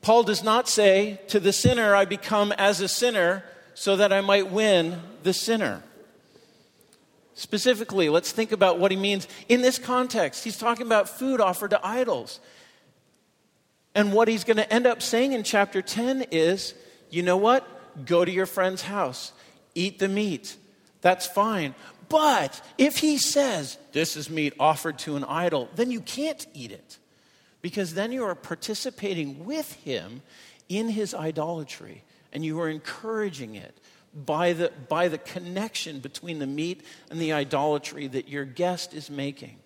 Paul 0.00 0.22
does 0.22 0.44
not 0.44 0.68
say, 0.68 1.20
To 1.28 1.40
the 1.40 1.52
sinner, 1.52 1.94
I 1.94 2.04
become 2.04 2.52
as 2.52 2.80
a 2.80 2.88
sinner 2.88 3.44
so 3.74 3.96
that 3.96 4.12
I 4.12 4.20
might 4.20 4.50
win 4.50 5.00
the 5.22 5.32
sinner. 5.32 5.82
Specifically, 7.34 8.08
let's 8.08 8.32
think 8.32 8.52
about 8.52 8.78
what 8.78 8.90
he 8.90 8.96
means 8.96 9.26
in 9.48 9.62
this 9.62 9.78
context. 9.78 10.44
He's 10.44 10.58
talking 10.58 10.86
about 10.86 11.08
food 11.08 11.40
offered 11.40 11.70
to 11.70 11.86
idols. 11.86 12.40
And 13.94 14.12
what 14.12 14.28
he's 14.28 14.44
going 14.44 14.56
to 14.56 14.72
end 14.72 14.86
up 14.86 15.02
saying 15.02 15.32
in 15.32 15.42
chapter 15.42 15.82
10 15.82 16.26
is 16.30 16.74
you 17.10 17.22
know 17.22 17.36
what? 17.36 17.66
Go 18.06 18.24
to 18.24 18.30
your 18.30 18.46
friend's 18.46 18.82
house, 18.82 19.32
eat 19.74 19.98
the 19.98 20.08
meat. 20.08 20.56
That's 21.00 21.26
fine. 21.26 21.74
But 22.08 22.60
if 22.78 22.98
he 22.98 23.18
says, 23.18 23.78
This 23.92 24.16
is 24.16 24.30
meat 24.30 24.54
offered 24.60 24.98
to 25.00 25.16
an 25.16 25.24
idol, 25.24 25.68
then 25.74 25.90
you 25.90 26.00
can't 26.00 26.46
eat 26.54 26.72
it. 26.72 26.98
Because 27.62 27.94
then 27.94 28.12
you 28.12 28.24
are 28.24 28.34
participating 28.34 29.44
with 29.44 29.72
him 29.74 30.22
in 30.68 30.88
his 30.88 31.14
idolatry 31.14 32.04
and 32.32 32.44
you 32.44 32.60
are 32.60 32.68
encouraging 32.68 33.54
it 33.54 33.76
by 34.14 34.52
the, 34.52 34.72
by 34.88 35.08
the 35.08 35.18
connection 35.18 36.00
between 36.00 36.38
the 36.38 36.46
meat 36.46 36.82
and 37.10 37.20
the 37.20 37.32
idolatry 37.32 38.06
that 38.08 38.28
your 38.28 38.44
guest 38.44 38.94
is 38.94 39.10
making. 39.10 39.56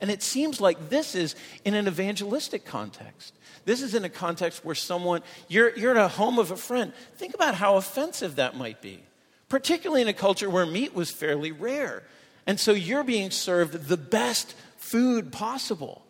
And 0.00 0.10
it 0.10 0.22
seems 0.22 0.60
like 0.60 0.90
this 0.90 1.14
is 1.14 1.34
in 1.64 1.74
an 1.74 1.88
evangelistic 1.88 2.64
context. 2.64 3.34
This 3.64 3.80
is 3.80 3.94
in 3.94 4.04
a 4.04 4.10
context 4.10 4.64
where 4.64 4.74
someone, 4.74 5.22
you're, 5.48 5.76
you're 5.76 5.92
at 5.92 5.96
a 5.96 6.08
home 6.08 6.38
of 6.38 6.50
a 6.50 6.56
friend. 6.56 6.92
Think 7.16 7.34
about 7.34 7.54
how 7.54 7.76
offensive 7.76 8.36
that 8.36 8.56
might 8.56 8.82
be, 8.82 9.02
particularly 9.48 10.02
in 10.02 10.08
a 10.08 10.12
culture 10.12 10.50
where 10.50 10.66
meat 10.66 10.94
was 10.94 11.10
fairly 11.10 11.50
rare. 11.50 12.02
And 12.46 12.60
so 12.60 12.72
you're 12.72 13.04
being 13.04 13.30
served 13.30 13.88
the 13.88 13.96
best 13.96 14.54
food 14.76 15.32
possible. 15.32 16.04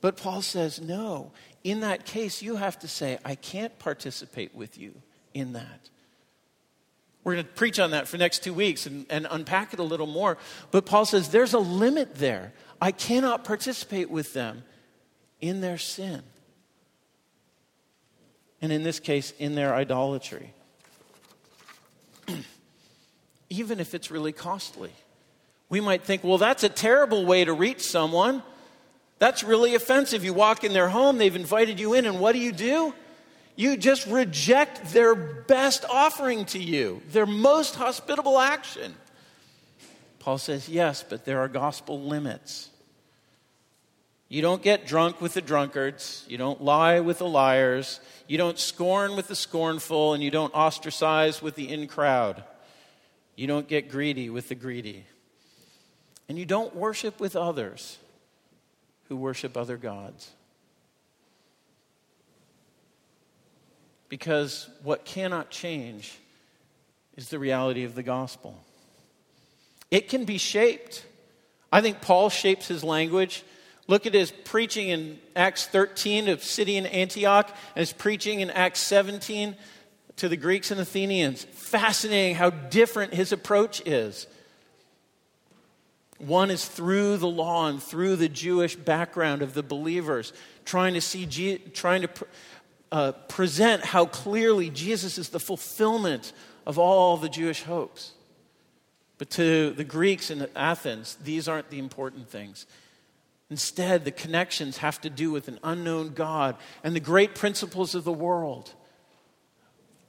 But 0.00 0.16
Paul 0.16 0.42
says, 0.42 0.80
no. 0.80 1.32
In 1.62 1.80
that 1.80 2.04
case, 2.04 2.42
you 2.42 2.56
have 2.56 2.78
to 2.80 2.88
say, 2.88 3.18
I 3.24 3.34
can't 3.34 3.78
participate 3.78 4.54
with 4.54 4.78
you 4.78 4.94
in 5.34 5.52
that. 5.52 5.90
We're 7.24 7.34
going 7.34 7.46
to 7.46 7.52
preach 7.52 7.80
on 7.80 7.92
that 7.92 8.06
for 8.06 8.18
the 8.18 8.22
next 8.22 8.44
two 8.44 8.52
weeks 8.52 8.84
and, 8.84 9.06
and 9.08 9.26
unpack 9.30 9.72
it 9.72 9.78
a 9.78 9.82
little 9.82 10.06
more. 10.06 10.36
But 10.70 10.84
Paul 10.84 11.06
says 11.06 11.30
there's 11.30 11.54
a 11.54 11.58
limit 11.58 12.16
there. 12.16 12.52
I 12.80 12.92
cannot 12.92 13.44
participate 13.44 14.10
with 14.10 14.34
them 14.34 14.62
in 15.40 15.62
their 15.62 15.78
sin. 15.78 16.22
And 18.60 18.70
in 18.70 18.82
this 18.82 19.00
case, 19.00 19.32
in 19.38 19.54
their 19.54 19.74
idolatry. 19.74 20.52
Even 23.48 23.80
if 23.80 23.94
it's 23.94 24.10
really 24.10 24.32
costly. 24.32 24.92
We 25.70 25.80
might 25.80 26.02
think, 26.02 26.24
well, 26.24 26.38
that's 26.38 26.62
a 26.62 26.68
terrible 26.68 27.24
way 27.24 27.44
to 27.44 27.54
reach 27.54 27.82
someone. 27.82 28.42
That's 29.18 29.42
really 29.42 29.74
offensive. 29.74 30.24
You 30.24 30.34
walk 30.34 30.62
in 30.62 30.74
their 30.74 30.90
home, 30.90 31.16
they've 31.16 31.34
invited 31.34 31.80
you 31.80 31.94
in, 31.94 32.04
and 32.04 32.20
what 32.20 32.32
do 32.32 32.38
you 32.38 32.52
do? 32.52 32.94
You 33.56 33.76
just 33.76 34.06
reject 34.06 34.92
their 34.92 35.14
best 35.14 35.84
offering 35.88 36.44
to 36.46 36.58
you, 36.58 37.02
their 37.10 37.26
most 37.26 37.76
hospitable 37.76 38.38
action. 38.38 38.94
Paul 40.18 40.38
says, 40.38 40.68
yes, 40.68 41.04
but 41.08 41.24
there 41.24 41.40
are 41.40 41.48
gospel 41.48 42.00
limits. 42.00 42.70
You 44.28 44.42
don't 44.42 44.62
get 44.62 44.86
drunk 44.86 45.20
with 45.20 45.34
the 45.34 45.42
drunkards. 45.42 46.24
You 46.28 46.38
don't 46.38 46.62
lie 46.62 47.00
with 47.00 47.18
the 47.18 47.28
liars. 47.28 48.00
You 48.26 48.38
don't 48.38 48.58
scorn 48.58 49.14
with 49.14 49.28
the 49.28 49.36
scornful, 49.36 50.14
and 50.14 50.22
you 50.22 50.30
don't 50.30 50.52
ostracize 50.54 51.40
with 51.40 51.54
the 51.54 51.70
in 51.70 51.86
crowd. 51.86 52.42
You 53.36 53.46
don't 53.46 53.68
get 53.68 53.90
greedy 53.90 54.30
with 54.30 54.48
the 54.48 54.54
greedy. 54.54 55.04
And 56.28 56.38
you 56.38 56.46
don't 56.46 56.74
worship 56.74 57.20
with 57.20 57.36
others 57.36 57.98
who 59.08 59.16
worship 59.16 59.56
other 59.56 59.76
gods. 59.76 60.30
Because 64.14 64.70
what 64.84 65.04
cannot 65.04 65.50
change 65.50 66.16
is 67.16 67.30
the 67.30 67.38
reality 67.40 67.82
of 67.82 67.96
the 67.96 68.02
gospel. 68.04 68.56
It 69.90 70.08
can 70.08 70.24
be 70.24 70.38
shaped. 70.38 71.04
I 71.72 71.80
think 71.80 72.00
Paul 72.00 72.30
shapes 72.30 72.68
his 72.68 72.84
language. 72.84 73.42
Look 73.88 74.06
at 74.06 74.14
his 74.14 74.30
preaching 74.30 74.90
in 74.90 75.18
Acts 75.34 75.66
13 75.66 76.28
of 76.28 76.44
city 76.44 76.76
in 76.76 76.86
Antioch 76.86 77.48
and 77.74 77.80
his 77.80 77.92
preaching 77.92 78.38
in 78.38 78.50
Acts 78.50 78.78
17 78.82 79.56
to 80.18 80.28
the 80.28 80.36
Greeks 80.36 80.70
and 80.70 80.80
Athenians. 80.80 81.42
Fascinating 81.42 82.36
how 82.36 82.50
different 82.50 83.14
his 83.14 83.32
approach 83.32 83.84
is. 83.84 84.28
One 86.18 86.52
is 86.52 86.64
through 86.64 87.16
the 87.16 87.26
law 87.26 87.66
and 87.66 87.82
through 87.82 88.14
the 88.14 88.28
Jewish 88.28 88.76
background 88.76 89.42
of 89.42 89.54
the 89.54 89.64
believers, 89.64 90.32
trying 90.64 90.94
to 90.94 91.00
see, 91.00 91.58
trying 91.74 92.02
to 92.02 92.08
uh, 92.94 93.10
present 93.26 93.84
how 93.84 94.06
clearly 94.06 94.70
Jesus 94.70 95.18
is 95.18 95.30
the 95.30 95.40
fulfillment 95.40 96.32
of 96.64 96.78
all 96.78 97.16
the 97.16 97.28
Jewish 97.28 97.64
hopes. 97.64 98.12
But 99.18 99.30
to 99.30 99.70
the 99.72 99.82
Greeks 99.82 100.30
in 100.30 100.46
Athens, 100.54 101.18
these 101.24 101.48
aren't 101.48 101.70
the 101.70 101.80
important 101.80 102.28
things. 102.28 102.66
Instead, 103.50 104.04
the 104.04 104.12
connections 104.12 104.76
have 104.76 105.00
to 105.00 105.10
do 105.10 105.32
with 105.32 105.48
an 105.48 105.58
unknown 105.64 106.14
God 106.14 106.56
and 106.84 106.94
the 106.94 107.00
great 107.00 107.34
principles 107.34 107.96
of 107.96 108.04
the 108.04 108.12
world. 108.12 108.72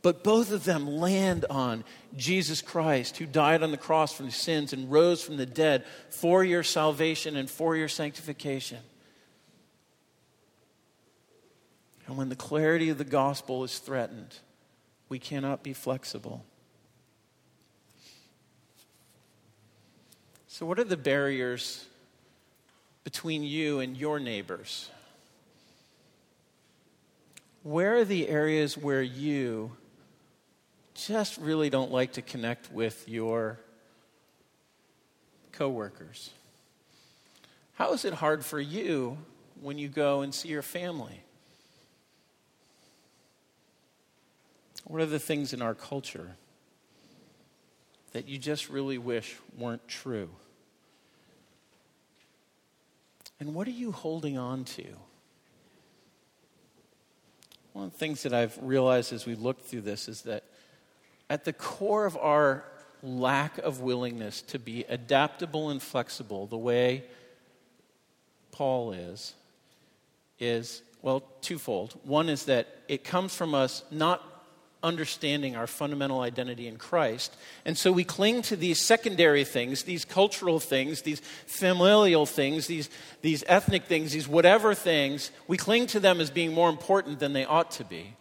But 0.03 0.23
both 0.23 0.51
of 0.51 0.63
them 0.63 0.85
land 0.85 1.45
on 1.49 1.85
Jesus 2.15 2.61
Christ, 2.61 3.17
who 3.17 3.25
died 3.25 3.63
on 3.63 3.71
the 3.71 3.77
cross 3.77 4.13
for 4.13 4.29
sins 4.29 4.73
and 4.73 4.91
rose 4.91 5.23
from 5.23 5.37
the 5.37 5.47
dead 5.47 5.85
for 6.11 6.43
your 6.43 6.61
salvation 6.61 7.35
and 7.35 7.49
for 7.49 7.75
your 7.75 7.87
sanctification. 7.87 8.77
And 12.07 12.17
when 12.17 12.29
the 12.29 12.35
clarity 12.35 12.89
of 12.89 12.97
the 12.97 13.03
gospel 13.03 13.63
is 13.63 13.79
threatened, 13.79 14.35
we 15.09 15.19
cannot 15.19 15.63
be 15.63 15.73
flexible. 15.73 16.45
So, 20.47 20.65
what 20.65 20.79
are 20.79 20.85
the 20.85 20.97
barriers 20.97 21.85
between 23.03 23.43
you 23.43 23.79
and 23.79 23.97
your 23.97 24.19
neighbors? 24.19 24.89
Where 27.63 27.97
are 27.97 28.05
the 28.05 28.29
areas 28.29 28.77
where 28.77 29.01
you 29.01 29.75
just 30.93 31.37
really 31.39 31.69
don't 31.69 31.91
like 31.91 32.13
to 32.13 32.21
connect 32.21 32.71
with 32.71 33.09
your 33.09 33.59
coworkers? 35.51 36.29
How 37.73 37.91
is 37.91 38.05
it 38.05 38.13
hard 38.13 38.45
for 38.45 38.59
you 38.59 39.17
when 39.59 39.77
you 39.77 39.89
go 39.89 40.21
and 40.21 40.33
see 40.33 40.47
your 40.47 40.61
family? 40.61 41.24
What 44.85 45.01
are 45.01 45.07
the 45.07 45.19
things 45.19 45.51
in 45.51 45.61
our 45.61 45.75
culture 45.75 46.37
that 48.13 48.27
you 48.27 48.37
just 48.37 48.69
really 48.69 48.97
wish 48.97 49.35
weren't 49.57 49.87
true? 49.87 50.29
And 53.39 53.53
what 53.53 53.67
are 53.67 53.71
you 53.71 53.91
holding 53.91 54.37
on 54.37 54.63
to? 54.63 54.85
One 57.73 57.85
of 57.85 57.91
the 57.91 57.97
things 57.97 58.23
that 58.23 58.33
I've 58.33 58.57
realized 58.61 59.11
as 59.11 59.25
we 59.25 59.35
looked 59.35 59.65
through 59.65 59.81
this 59.81 60.07
is 60.07 60.21
that 60.21 60.43
at 61.29 61.43
the 61.43 61.51
core 61.51 62.05
of 62.05 62.15
our 62.15 62.63
lack 63.03 63.57
of 63.57 63.81
willingness 63.81 64.41
to 64.43 64.59
be 64.59 64.85
adaptable 64.87 65.69
and 65.69 65.81
flexible, 65.81 66.47
the 66.47 66.57
way 66.57 67.03
Paul 68.51 68.93
is, 68.93 69.33
is, 70.39 70.83
well, 71.01 71.23
twofold. 71.41 71.99
One 72.03 72.29
is 72.29 72.45
that 72.45 72.67
it 72.87 73.03
comes 73.03 73.35
from 73.35 73.53
us 73.53 73.83
not 73.91 74.34
understanding 74.85 75.55
our 75.55 75.67
fundamental 75.67 76.21
identity 76.21 76.67
in 76.67 76.77
Christ. 76.77 77.35
And 77.65 77.77
so 77.77 77.91
we 77.91 78.03
cling 78.03 78.43
to 78.43 78.55
these 78.55 78.79
secondary 78.79 79.43
things, 79.43 79.83
these 79.83 80.05
cultural 80.05 80.59
things, 80.59 81.01
these 81.01 81.21
familial 81.47 82.25
things, 82.25 82.67
these, 82.67 82.89
these 83.21 83.43
ethnic 83.47 83.85
things, 83.85 84.13
these 84.13 84.27
whatever 84.27 84.73
things. 84.73 85.31
We 85.47 85.57
cling 85.57 85.87
to 85.87 85.99
them 85.99 86.21
as 86.21 86.29
being 86.29 86.53
more 86.53 86.69
important 86.69 87.19
than 87.19 87.33
they 87.33 87.43
ought 87.43 87.71
to 87.71 87.83
be. 87.83 88.15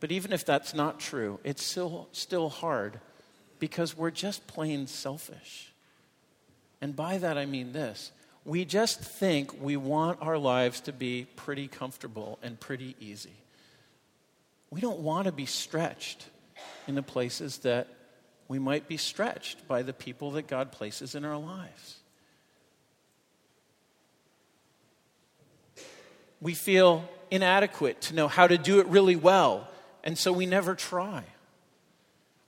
But 0.00 0.12
even 0.12 0.32
if 0.32 0.44
that's 0.44 0.72
not 0.72 1.00
true, 1.00 1.40
it's 1.42 1.62
still, 1.62 2.08
still 2.12 2.48
hard 2.48 3.00
because 3.58 3.96
we're 3.96 4.12
just 4.12 4.46
plain 4.46 4.86
selfish. 4.86 5.72
And 6.80 6.94
by 6.94 7.18
that 7.18 7.36
I 7.36 7.44
mean 7.44 7.72
this 7.72 8.12
we 8.48 8.64
just 8.64 9.00
think 9.00 9.60
we 9.60 9.76
want 9.76 10.22
our 10.22 10.38
lives 10.38 10.80
to 10.80 10.92
be 10.92 11.26
pretty 11.36 11.68
comfortable 11.68 12.38
and 12.42 12.58
pretty 12.58 12.96
easy. 12.98 13.34
We 14.70 14.80
don't 14.80 15.00
want 15.00 15.26
to 15.26 15.32
be 15.32 15.46
stretched 15.46 16.26
in 16.86 16.94
the 16.94 17.02
places 17.02 17.58
that 17.58 17.88
we 18.48 18.58
might 18.58 18.88
be 18.88 18.96
stretched 18.96 19.68
by 19.68 19.82
the 19.82 19.92
people 19.92 20.32
that 20.32 20.46
God 20.46 20.72
places 20.72 21.14
in 21.14 21.24
our 21.24 21.36
lives. 21.36 21.96
We 26.40 26.54
feel 26.54 27.08
inadequate 27.30 28.00
to 28.02 28.14
know 28.14 28.28
how 28.28 28.46
to 28.46 28.56
do 28.56 28.80
it 28.80 28.86
really 28.86 29.16
well, 29.16 29.68
and 30.04 30.16
so 30.16 30.32
we 30.32 30.46
never 30.46 30.74
try. 30.74 31.24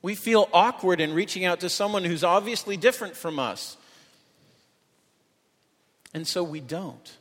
We 0.03 0.15
feel 0.15 0.49
awkward 0.53 1.01
in 1.01 1.13
reaching 1.13 1.45
out 1.45 1.61
to 1.61 1.69
someone 1.69 2.05
who's 2.05 2.25
obviously 2.25 2.77
different 2.77 3.17
from 3.17 3.39
us, 3.39 3.77
and 6.15 6.27
so 6.27 6.43
we 6.43 6.61
don't. 6.61 7.17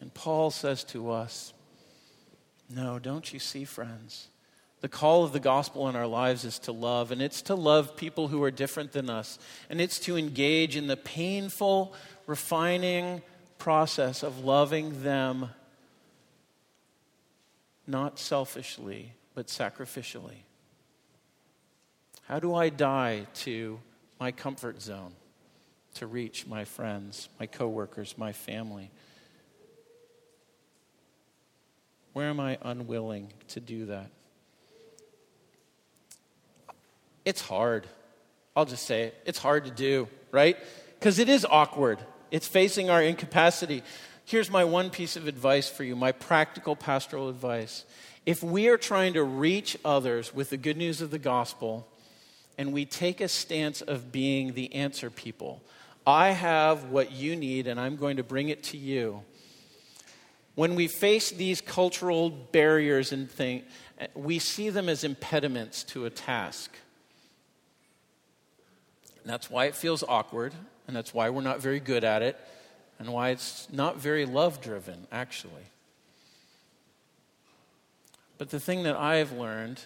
And 0.00 0.12
Paul 0.12 0.50
says 0.50 0.84
to 0.84 1.10
us, 1.10 1.54
no, 2.68 2.98
don't 2.98 3.32
you 3.32 3.38
see, 3.38 3.64
friends? 3.64 4.28
The 4.80 4.88
call 4.88 5.24
of 5.24 5.32
the 5.32 5.40
gospel 5.40 5.88
in 5.88 5.96
our 5.96 6.06
lives 6.06 6.44
is 6.44 6.58
to 6.60 6.72
love, 6.72 7.10
and 7.10 7.22
it's 7.22 7.42
to 7.42 7.54
love 7.54 7.96
people 7.96 8.28
who 8.28 8.42
are 8.42 8.50
different 8.50 8.92
than 8.92 9.08
us. 9.08 9.38
And 9.70 9.80
it's 9.80 9.98
to 10.00 10.16
engage 10.16 10.76
in 10.76 10.86
the 10.86 10.96
painful, 10.96 11.94
refining 12.26 13.22
process 13.58 14.22
of 14.22 14.44
loving 14.44 15.02
them, 15.02 15.48
not 17.86 18.18
selfishly, 18.18 19.12
but 19.34 19.46
sacrificially. 19.46 20.42
How 22.28 22.38
do 22.38 22.54
I 22.54 22.68
die 22.68 23.26
to 23.36 23.80
my 24.20 24.32
comfort 24.32 24.82
zone 24.82 25.12
to 25.94 26.06
reach 26.06 26.46
my 26.46 26.64
friends, 26.64 27.28
my 27.40 27.46
coworkers, 27.46 28.18
my 28.18 28.32
family? 28.32 28.90
Where 32.16 32.30
am 32.30 32.40
I 32.40 32.56
unwilling 32.62 33.30
to 33.48 33.60
do 33.60 33.84
that? 33.86 34.10
It's 37.26 37.42
hard. 37.42 37.86
I'll 38.56 38.64
just 38.64 38.86
say 38.86 39.02
it. 39.02 39.14
It's 39.26 39.38
hard 39.38 39.66
to 39.66 39.70
do, 39.70 40.08
right? 40.30 40.56
Because 40.98 41.18
it 41.18 41.28
is 41.28 41.44
awkward. 41.44 41.98
It's 42.30 42.48
facing 42.48 42.88
our 42.88 43.02
incapacity. 43.02 43.82
Here's 44.24 44.50
my 44.50 44.64
one 44.64 44.88
piece 44.88 45.16
of 45.16 45.26
advice 45.26 45.68
for 45.68 45.84
you, 45.84 45.94
my 45.94 46.10
practical 46.10 46.74
pastoral 46.74 47.28
advice. 47.28 47.84
If 48.24 48.42
we 48.42 48.68
are 48.68 48.78
trying 48.78 49.12
to 49.12 49.22
reach 49.22 49.76
others 49.84 50.34
with 50.34 50.48
the 50.48 50.56
good 50.56 50.78
news 50.78 51.02
of 51.02 51.10
the 51.10 51.18
gospel, 51.18 51.86
and 52.56 52.72
we 52.72 52.86
take 52.86 53.20
a 53.20 53.28
stance 53.28 53.82
of 53.82 54.10
being 54.10 54.54
the 54.54 54.74
answer 54.74 55.10
people, 55.10 55.62
I 56.06 56.30
have 56.30 56.84
what 56.84 57.12
you 57.12 57.36
need, 57.36 57.66
and 57.66 57.78
I'm 57.78 57.96
going 57.96 58.16
to 58.16 58.22
bring 58.22 58.48
it 58.48 58.62
to 58.62 58.78
you. 58.78 59.22
When 60.56 60.74
we 60.74 60.88
face 60.88 61.30
these 61.30 61.60
cultural 61.60 62.30
barriers 62.30 63.12
and 63.12 63.30
things, 63.30 63.64
we 64.14 64.38
see 64.38 64.70
them 64.70 64.88
as 64.88 65.04
impediments 65.04 65.84
to 65.84 66.06
a 66.06 66.10
task. 66.10 66.74
And 69.22 69.30
that's 69.30 69.50
why 69.50 69.66
it 69.66 69.76
feels 69.76 70.02
awkward, 70.02 70.54
and 70.88 70.96
that's 70.96 71.12
why 71.12 71.28
we're 71.28 71.42
not 71.42 71.60
very 71.60 71.78
good 71.78 72.04
at 72.04 72.22
it, 72.22 72.40
and 72.98 73.12
why 73.12 73.30
it's 73.30 73.68
not 73.70 73.98
very 73.98 74.24
love 74.24 74.62
driven, 74.62 75.06
actually. 75.12 75.66
But 78.38 78.48
the 78.48 78.60
thing 78.60 78.84
that 78.84 78.96
I've 78.96 79.32
learned 79.32 79.80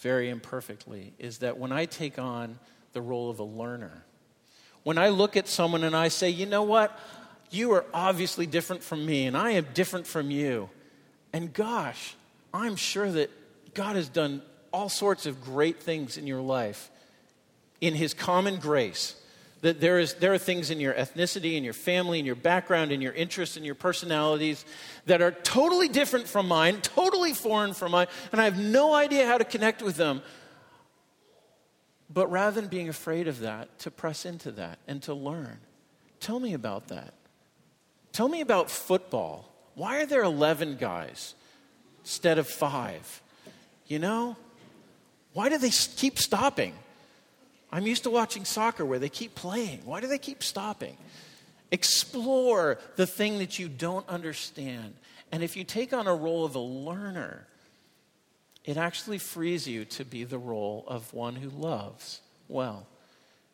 very 0.00 0.28
imperfectly 0.28 1.12
is 1.20 1.38
that 1.38 1.56
when 1.56 1.70
I 1.70 1.84
take 1.84 2.18
on 2.18 2.58
the 2.94 3.00
role 3.00 3.30
of 3.30 3.38
a 3.38 3.44
learner, 3.44 4.04
when 4.82 4.98
I 4.98 5.10
look 5.10 5.36
at 5.36 5.46
someone 5.46 5.84
and 5.84 5.94
I 5.94 6.08
say, 6.08 6.30
you 6.30 6.46
know 6.46 6.64
what? 6.64 6.98
You 7.52 7.72
are 7.72 7.84
obviously 7.92 8.46
different 8.46 8.82
from 8.82 9.04
me, 9.04 9.26
and 9.26 9.36
I 9.36 9.52
am 9.52 9.66
different 9.74 10.06
from 10.06 10.30
you. 10.30 10.70
And 11.32 11.52
gosh, 11.52 12.14
I'm 12.52 12.76
sure 12.76 13.10
that 13.10 13.30
God 13.74 13.96
has 13.96 14.08
done 14.08 14.42
all 14.72 14.88
sorts 14.88 15.26
of 15.26 15.42
great 15.44 15.80
things 15.80 16.16
in 16.16 16.26
your 16.26 16.40
life 16.40 16.90
in 17.80 17.94
his 17.94 18.14
common 18.14 18.56
grace 18.56 19.16
that 19.62 19.80
there, 19.80 19.98
is, 20.00 20.14
there 20.14 20.32
are 20.32 20.38
things 20.38 20.70
in 20.70 20.80
your 20.80 20.92
ethnicity, 20.92 21.56
in 21.56 21.62
your 21.62 21.72
family, 21.72 22.18
in 22.18 22.26
your 22.26 22.34
background, 22.34 22.90
in 22.90 23.00
your 23.00 23.12
interests, 23.12 23.56
in 23.56 23.64
your 23.64 23.76
personalities 23.76 24.64
that 25.06 25.22
are 25.22 25.30
totally 25.30 25.88
different 25.88 26.26
from 26.26 26.48
mine, 26.48 26.80
totally 26.80 27.32
foreign 27.32 27.72
from 27.72 27.92
mine, 27.92 28.08
and 28.32 28.40
I 28.40 28.44
have 28.44 28.58
no 28.58 28.94
idea 28.94 29.26
how 29.26 29.38
to 29.38 29.44
connect 29.44 29.80
with 29.80 29.96
them. 29.96 30.20
But 32.10 32.30
rather 32.30 32.60
than 32.60 32.68
being 32.68 32.88
afraid 32.88 33.28
of 33.28 33.40
that, 33.40 33.78
to 33.80 33.90
press 33.90 34.26
into 34.26 34.50
that 34.52 34.78
and 34.88 35.00
to 35.04 35.14
learn. 35.14 35.58
Tell 36.18 36.40
me 36.40 36.54
about 36.54 36.88
that. 36.88 37.14
Tell 38.12 38.28
me 38.28 38.40
about 38.40 38.70
football. 38.70 39.48
Why 39.74 40.02
are 40.02 40.06
there 40.06 40.22
11 40.22 40.76
guys 40.76 41.34
instead 42.02 42.38
of 42.38 42.46
five? 42.46 43.22
You 43.86 43.98
know? 43.98 44.36
Why 45.32 45.48
do 45.48 45.58
they 45.58 45.70
keep 45.70 46.18
stopping? 46.18 46.74
I'm 47.72 47.86
used 47.86 48.02
to 48.02 48.10
watching 48.10 48.44
soccer 48.44 48.84
where 48.84 48.98
they 48.98 49.08
keep 49.08 49.34
playing. 49.34 49.80
Why 49.84 50.00
do 50.00 50.06
they 50.06 50.18
keep 50.18 50.42
stopping? 50.42 50.96
Explore 51.70 52.78
the 52.96 53.06
thing 53.06 53.38
that 53.38 53.58
you 53.58 53.68
don't 53.68 54.06
understand. 54.08 54.94
And 55.32 55.42
if 55.42 55.56
you 55.56 55.64
take 55.64 55.94
on 55.94 56.06
a 56.06 56.14
role 56.14 56.44
of 56.44 56.54
a 56.54 56.60
learner, 56.60 57.46
it 58.64 58.76
actually 58.76 59.16
frees 59.16 59.66
you 59.66 59.86
to 59.86 60.04
be 60.04 60.24
the 60.24 60.38
role 60.38 60.84
of 60.86 61.14
one 61.14 61.34
who 61.34 61.48
loves 61.48 62.20
well 62.46 62.86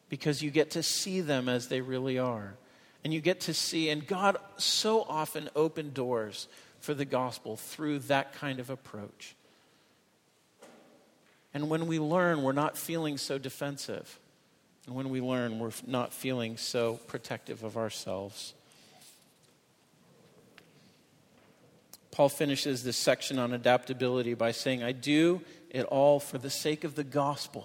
because 0.09 0.43
you 0.43 0.51
get 0.51 0.73
to 0.73 0.83
see 0.83 1.21
them 1.21 1.49
as 1.49 1.69
they 1.69 1.81
really 1.81 2.19
are. 2.19 2.55
And 3.09 3.15
you 3.15 3.23
get 3.23 3.41
to 3.41 3.55
see, 3.55 3.89
and 3.89 4.07
God 4.07 4.37
so 4.59 5.01
often 5.01 5.49
opened 5.57 5.95
doors 5.95 6.47
for 6.79 6.93
the 6.93 7.07
gospel 7.07 7.57
through 7.57 8.01
that 8.01 8.35
kind 8.35 8.61
of 8.61 8.69
approach. 8.69 9.35
And 11.55 11.71
when 11.71 11.87
we 11.87 11.99
learn, 11.99 12.43
we're 12.43 12.53
not 12.53 12.77
feeling 12.77 13.17
so 13.17 13.39
defensive. 13.39 14.19
And 14.85 14.95
when 14.95 15.09
we 15.09 15.23
learn, 15.23 15.59
we're 15.59 15.73
not 15.87 16.13
feeling 16.13 16.59
so 16.59 17.01
protective 17.07 17.63
of 17.65 17.79
ourselves. 17.79 18.53
Paul 22.11 22.29
finishes 22.29 22.85
this 22.85 22.99
section 22.99 23.39
on 23.39 23.55
adaptability 23.55 24.35
by 24.35 24.51
saying, 24.51 24.83
I 24.83 24.93
do 24.93 25.41
it 25.71 25.85
all 25.85 26.21
for 26.21 26.37
the 26.37 26.51
sake 26.51 26.85
of 26.85 26.95
the 26.95 27.05
gospel 27.05 27.65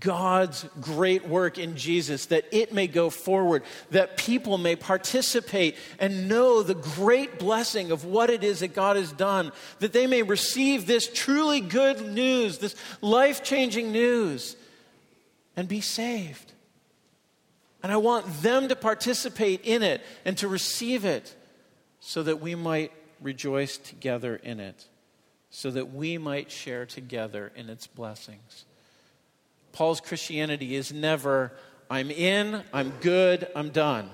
God's 0.00 0.66
great 0.80 1.28
work 1.28 1.58
in 1.58 1.76
Jesus, 1.76 2.26
that 2.26 2.44
it 2.50 2.72
may 2.72 2.88
go 2.88 3.08
forward, 3.08 3.62
that 3.92 4.16
people 4.16 4.58
may 4.58 4.74
participate 4.74 5.76
and 6.00 6.28
know 6.28 6.62
the 6.62 6.74
great 6.74 7.38
blessing 7.38 7.92
of 7.92 8.04
what 8.04 8.28
it 8.28 8.42
is 8.42 8.60
that 8.60 8.74
God 8.74 8.96
has 8.96 9.12
done, 9.12 9.52
that 9.78 9.92
they 9.92 10.08
may 10.08 10.22
receive 10.22 10.86
this 10.86 11.08
truly 11.12 11.60
good 11.60 12.04
news, 12.04 12.58
this 12.58 12.74
life 13.00 13.44
changing 13.44 13.92
news, 13.92 14.56
and 15.54 15.68
be 15.68 15.80
saved. 15.80 16.52
And 17.80 17.92
I 17.92 17.98
want 17.98 18.42
them 18.42 18.66
to 18.68 18.74
participate 18.74 19.60
in 19.62 19.84
it 19.84 20.02
and 20.24 20.36
to 20.38 20.48
receive 20.48 21.04
it 21.04 21.32
so 22.00 22.24
that 22.24 22.40
we 22.40 22.56
might 22.56 22.90
rejoice 23.20 23.78
together 23.78 24.34
in 24.34 24.58
it, 24.58 24.86
so 25.50 25.70
that 25.70 25.94
we 25.94 26.18
might 26.18 26.50
share 26.50 26.86
together 26.86 27.52
in 27.54 27.70
its 27.70 27.86
blessings. 27.86 28.64
Paul's 29.76 30.00
Christianity 30.00 30.74
is 30.74 30.90
never, 30.90 31.52
I'm 31.90 32.10
in, 32.10 32.62
I'm 32.72 32.94
good, 33.02 33.46
I'm 33.54 33.68
done. 33.68 34.08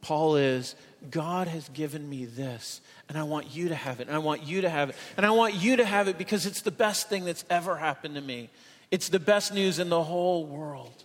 Paul 0.00 0.34
is, 0.34 0.74
God 1.08 1.46
has 1.46 1.68
given 1.68 2.10
me 2.10 2.24
this, 2.24 2.80
and 3.08 3.16
I 3.16 3.22
want 3.22 3.54
you 3.54 3.68
to 3.68 3.76
have 3.76 4.00
it, 4.00 4.08
and 4.08 4.16
I 4.16 4.18
want 4.18 4.42
you 4.42 4.62
to 4.62 4.68
have 4.68 4.90
it, 4.90 4.96
and 5.16 5.24
I 5.24 5.30
want 5.30 5.54
you 5.54 5.76
to 5.76 5.84
have 5.84 6.08
it 6.08 6.18
because 6.18 6.46
it's 6.46 6.62
the 6.62 6.72
best 6.72 7.08
thing 7.08 7.24
that's 7.24 7.44
ever 7.48 7.76
happened 7.76 8.16
to 8.16 8.20
me. 8.20 8.50
It's 8.90 9.08
the 9.08 9.20
best 9.20 9.54
news 9.54 9.78
in 9.78 9.88
the 9.88 10.02
whole 10.02 10.44
world. 10.44 11.04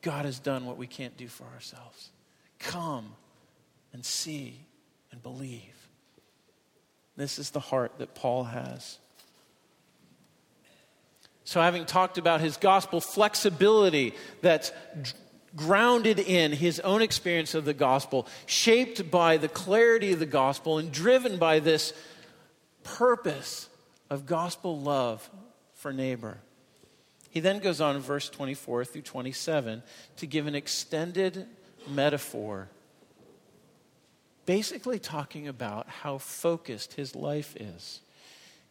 God 0.00 0.24
has 0.24 0.38
done 0.38 0.64
what 0.64 0.78
we 0.78 0.86
can't 0.86 1.18
do 1.18 1.28
for 1.28 1.44
ourselves. 1.52 2.08
Come 2.58 3.12
and 3.92 4.02
see 4.02 4.60
and 5.12 5.22
believe. 5.22 5.88
This 7.18 7.38
is 7.38 7.50
the 7.50 7.60
heart 7.60 7.98
that 7.98 8.14
Paul 8.14 8.44
has. 8.44 8.96
So, 11.44 11.60
having 11.60 11.84
talked 11.84 12.16
about 12.16 12.40
his 12.40 12.56
gospel 12.56 13.00
flexibility 13.00 14.14
that's 14.40 14.72
grounded 15.54 16.18
in 16.18 16.52
his 16.52 16.80
own 16.80 17.02
experience 17.02 17.54
of 17.54 17.64
the 17.64 17.74
gospel, 17.74 18.26
shaped 18.46 19.10
by 19.10 19.36
the 19.36 19.48
clarity 19.48 20.12
of 20.12 20.18
the 20.18 20.26
gospel, 20.26 20.78
and 20.78 20.90
driven 20.90 21.38
by 21.38 21.60
this 21.60 21.92
purpose 22.82 23.68
of 24.10 24.26
gospel 24.26 24.80
love 24.80 25.28
for 25.74 25.92
neighbor. 25.92 26.38
He 27.30 27.40
then 27.40 27.58
goes 27.58 27.80
on 27.80 27.96
in 27.96 28.02
verse 28.02 28.30
24 28.30 28.84
through 28.84 29.02
27 29.02 29.82
to 30.18 30.26
give 30.26 30.46
an 30.46 30.54
extended 30.54 31.46
metaphor, 31.88 32.68
basically 34.46 34.98
talking 34.98 35.48
about 35.48 35.88
how 35.88 36.18
focused 36.18 36.94
his 36.94 37.14
life 37.14 37.56
is. 37.56 38.00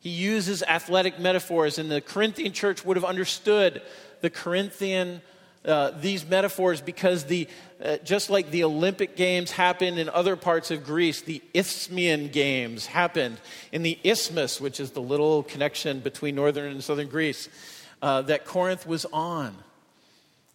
He 0.04 0.10
uses 0.10 0.64
athletic 0.64 1.18
metaphors, 1.18 1.80
and 1.80 1.90
the 1.90 2.02
Corinthian 2.02 2.52
church 2.52 2.84
would 2.84 2.98
have 2.98 3.06
understood 3.06 3.82
the 4.20 4.30
Corinthian. 4.30 5.22
Uh, 5.64 5.92
these 5.92 6.28
metaphors 6.28 6.82
because 6.82 7.24
the 7.24 7.48
uh, 7.82 7.96
just 8.04 8.30
like 8.30 8.52
the 8.52 8.66
Olympic 8.66 9.16
Games 9.16 9.50
happened 9.50 9.98
in 9.98 10.10
other 10.10 10.36
parts 10.36 10.72
of 10.72 10.84
Greece, 10.84 11.22
the 11.22 11.42
Isthmian 11.54 12.28
Games 12.28 12.86
happened 12.86 13.38
in 13.72 13.82
the 13.82 13.98
Isthmus, 14.04 14.60
which 14.60 14.82
is 14.82 14.92
the 14.92 15.02
little 15.02 15.42
connection 15.42 16.02
between 16.02 16.36
northern 16.36 16.70
and 16.70 16.84
southern 16.84 17.08
Greece 17.08 17.48
uh, 18.02 18.24
that 18.24 18.44
Corinth 18.44 18.86
was 18.86 19.06
on. 19.14 19.56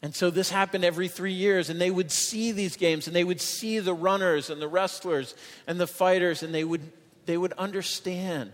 And 0.03 0.15
so 0.15 0.29
this 0.29 0.51
happened 0.51 0.85
every 0.85 1.09
three 1.09 1.33
years, 1.33 1.71
and 1.71 1.81
they 1.81 1.91
would 1.91 2.11
see 2.11 2.53
these 2.53 2.77
games, 2.77 3.07
and 3.07 3.17
they 3.17 3.25
would 3.25 3.41
see 3.41 3.79
the 3.79 3.95
runners 3.95 4.51
and 4.51 4.61
the 4.61 4.69
wrestlers 4.69 5.35
and 5.67 5.81
the 5.81 5.87
fighters, 5.87 6.43
and 6.43 6.55
they 6.55 6.65
would 6.65 6.83
they 7.25 7.39
would 7.39 7.55
understand 7.55 8.53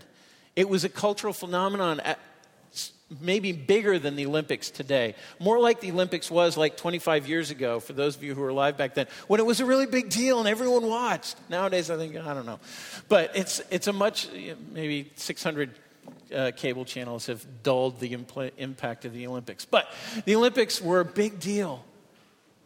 it 0.55 0.69
was 0.69 0.83
a 0.83 0.89
cultural 0.89 1.33
phenomenon, 1.33 2.01
maybe 3.21 3.51
bigger 3.51 3.99
than 3.99 4.15
the 4.15 4.25
Olympics 4.25 4.69
today. 4.69 5.15
More 5.39 5.59
like 5.59 5.79
the 5.79 5.91
Olympics 5.91 6.31
was 6.31 6.57
like 6.57 6.77
25 6.77 7.27
years 7.27 7.51
ago, 7.51 7.79
for 7.79 7.93
those 7.93 8.15
of 8.15 8.23
you 8.23 8.33
who 8.33 8.41
were 8.41 8.49
alive 8.49 8.77
back 8.77 8.95
then, 8.95 9.07
when 9.27 9.39
it 9.39 9.45
was 9.45 9.59
a 9.59 9.65
really 9.65 9.85
big 9.85 10.09
deal 10.09 10.39
and 10.39 10.47
everyone 10.47 10.87
watched. 10.87 11.35
Nowadays, 11.49 11.89
I 11.89 11.97
think, 11.97 12.15
I 12.15 12.33
don't 12.33 12.45
know. 12.45 12.59
But 13.09 13.35
it's, 13.35 13.61
it's 13.69 13.87
a 13.87 13.93
much, 13.93 14.27
maybe 14.71 15.11
600 15.15 15.71
uh, 16.33 16.51
cable 16.55 16.85
channels 16.85 17.27
have 17.27 17.45
dulled 17.63 17.99
the 17.99 18.15
impl- 18.15 18.51
impact 18.57 19.05
of 19.05 19.13
the 19.13 19.27
Olympics. 19.27 19.65
But 19.65 19.87
the 20.25 20.35
Olympics 20.35 20.81
were 20.81 20.99
a 20.99 21.05
big 21.05 21.39
deal. 21.39 21.83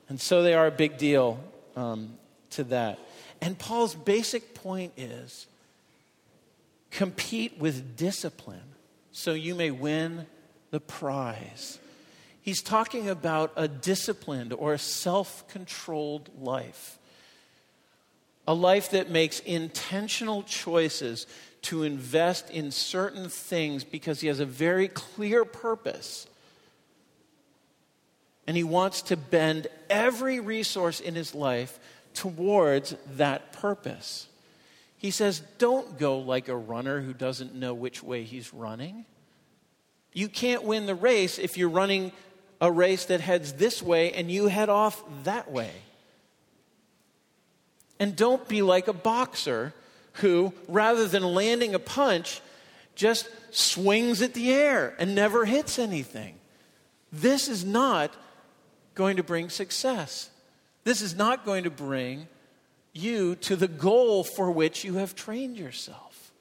And 0.07 0.19
so 0.19 0.41
they 0.41 0.53
are 0.53 0.67
a 0.67 0.71
big 0.71 0.97
deal 0.97 1.39
um, 1.75 2.13
to 2.51 2.63
that. 2.65 2.99
And 3.41 3.57
Paul's 3.57 3.95
basic 3.95 4.55
point 4.55 4.93
is 4.97 5.47
Compete 6.91 7.59
with 7.59 7.95
discipline 7.95 8.61
so 9.11 9.33
you 9.33 9.55
may 9.55 9.71
win 9.71 10.25
the 10.71 10.79
prize. 10.79 11.79
He's 12.41 12.61
talking 12.61 13.09
about 13.09 13.51
a 13.55 13.67
disciplined 13.67 14.53
or 14.53 14.73
a 14.73 14.79
self 14.79 15.47
controlled 15.47 16.29
life. 16.39 16.97
a 18.47 18.53
life 18.53 18.89
that 18.91 19.11
makes 19.11 19.41
intentional 19.41 20.41
choices 20.41 21.27
to 21.61 21.83
invest 21.83 22.49
in 22.49 22.71
certain 22.71 23.29
things 23.29 23.83
because 23.83 24.21
he 24.21 24.27
has 24.27 24.39
a 24.39 24.45
very 24.45 24.87
clear 24.87 25.45
purpose. 25.45 26.25
And 28.47 28.57
he 28.57 28.63
wants 28.63 29.03
to 29.03 29.17
bend 29.17 29.67
every 29.87 30.39
resource 30.39 30.99
in 30.99 31.13
his 31.13 31.35
life 31.35 31.77
towards 32.15 32.95
that 33.17 33.53
purpose. 33.53 34.28
He 35.00 35.12
says, 35.12 35.41
Don't 35.58 35.97
go 35.97 36.20
like 36.20 36.50
a 36.50 36.56
runner 36.56 37.02
who 37.02 37.14
doesn't 37.14 37.56
know 37.56 37.74
which 37.74 38.04
way 38.04 38.24
he's 38.24 38.54
running. 38.54 39.06
You 40.14 40.28
can't 40.28 40.64
win 40.64 40.86
the 40.86 40.95
race 40.95 41.39
if 41.39 41.58
you're 41.58 41.70
running 41.70 42.12
a 42.62 42.72
race 42.72 43.06
that 43.06 43.22
heads 43.22 43.54
this 43.54 43.82
way 43.82 44.12
and 44.12 44.30
you 44.30 44.47
head 44.47 44.70
off 44.70 45.02
that 45.24 45.50
way. 45.50 45.72
And 47.97 48.16
don't 48.16 48.47
be 48.47 48.62
like 48.62 48.88
a 48.88 48.93
boxer 48.93 49.74
who, 50.14 50.54
rather 50.68 51.08
than 51.08 51.24
landing 51.24 51.74
a 51.76 51.80
punch, 51.80 52.41
just 52.95 53.30
swings 53.52 54.22
at 54.22 54.34
the 54.34 54.52
air 54.52 54.95
and 55.00 55.16
never 55.16 55.45
hits 55.45 55.80
anything. 55.80 56.36
This 57.12 57.47
is 57.47 57.64
not 57.64 58.14
going 58.95 59.16
to 59.16 59.24
bring 59.24 59.50
success. 59.50 60.30
This 60.84 61.02
is 61.02 61.16
not 61.16 61.45
going 61.45 61.64
to 61.64 61.70
bring 61.70 62.28
you 63.00 63.36
to 63.38 63.56
the 63.56 63.68
goal 63.68 64.24
for 64.24 64.52
which 64.52 64.84
you 64.84 64.95
have 64.95 65.16
trained 65.16 65.58
yourself. 65.58 66.32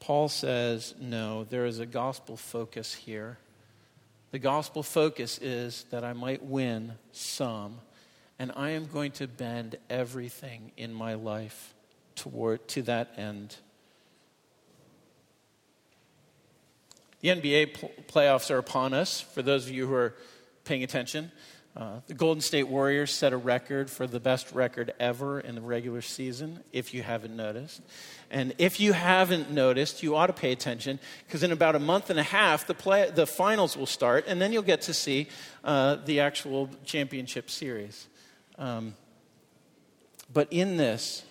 Paul 0.00 0.28
says, 0.28 0.94
no, 1.00 1.44
there 1.44 1.66
is 1.66 1.78
a 1.78 1.86
gospel 1.86 2.36
focus 2.36 2.94
here. 2.94 3.38
The 4.32 4.38
gospel 4.38 4.82
focus 4.82 5.38
is 5.38 5.84
that 5.90 6.04
I 6.04 6.14
might 6.14 6.42
win 6.42 6.94
some 7.12 7.78
and 8.38 8.50
I 8.56 8.70
am 8.70 8.86
going 8.86 9.12
to 9.12 9.28
bend 9.28 9.76
everything 9.90 10.72
in 10.76 10.94
my 10.94 11.14
life 11.14 11.74
toward 12.16 12.66
to 12.68 12.82
that 12.82 13.12
end. 13.18 13.54
The 17.20 17.28
NBA 17.28 17.74
pl- 17.74 17.92
playoffs 18.08 18.50
are 18.50 18.56
upon 18.56 18.94
us. 18.94 19.20
For 19.20 19.42
those 19.42 19.66
of 19.66 19.72
you 19.72 19.86
who 19.86 19.94
are 19.94 20.14
paying 20.64 20.82
attention, 20.82 21.30
uh, 21.76 22.00
the 22.08 22.14
Golden 22.14 22.40
State 22.40 22.64
Warriors 22.64 23.12
set 23.12 23.32
a 23.32 23.36
record 23.36 23.88
for 23.88 24.06
the 24.06 24.18
best 24.18 24.52
record 24.52 24.92
ever 24.98 25.38
in 25.38 25.54
the 25.54 25.60
regular 25.60 26.02
season, 26.02 26.64
if 26.72 26.92
you 26.92 27.02
haven't 27.02 27.36
noticed. 27.36 27.80
And 28.28 28.54
if 28.58 28.80
you 28.80 28.92
haven't 28.92 29.52
noticed, 29.52 30.02
you 30.02 30.16
ought 30.16 30.26
to 30.26 30.32
pay 30.32 30.50
attention 30.50 30.98
because 31.26 31.44
in 31.44 31.52
about 31.52 31.76
a 31.76 31.78
month 31.78 32.10
and 32.10 32.18
a 32.18 32.24
half, 32.24 32.66
the, 32.66 32.74
play, 32.74 33.10
the 33.10 33.26
finals 33.26 33.76
will 33.76 33.86
start, 33.86 34.24
and 34.26 34.42
then 34.42 34.52
you'll 34.52 34.62
get 34.62 34.82
to 34.82 34.94
see 34.94 35.28
uh, 35.62 35.96
the 36.04 36.20
actual 36.20 36.68
championship 36.84 37.48
series. 37.48 38.08
Um, 38.58 38.96
but 40.32 40.48
in 40.50 40.76
this, 40.76 41.24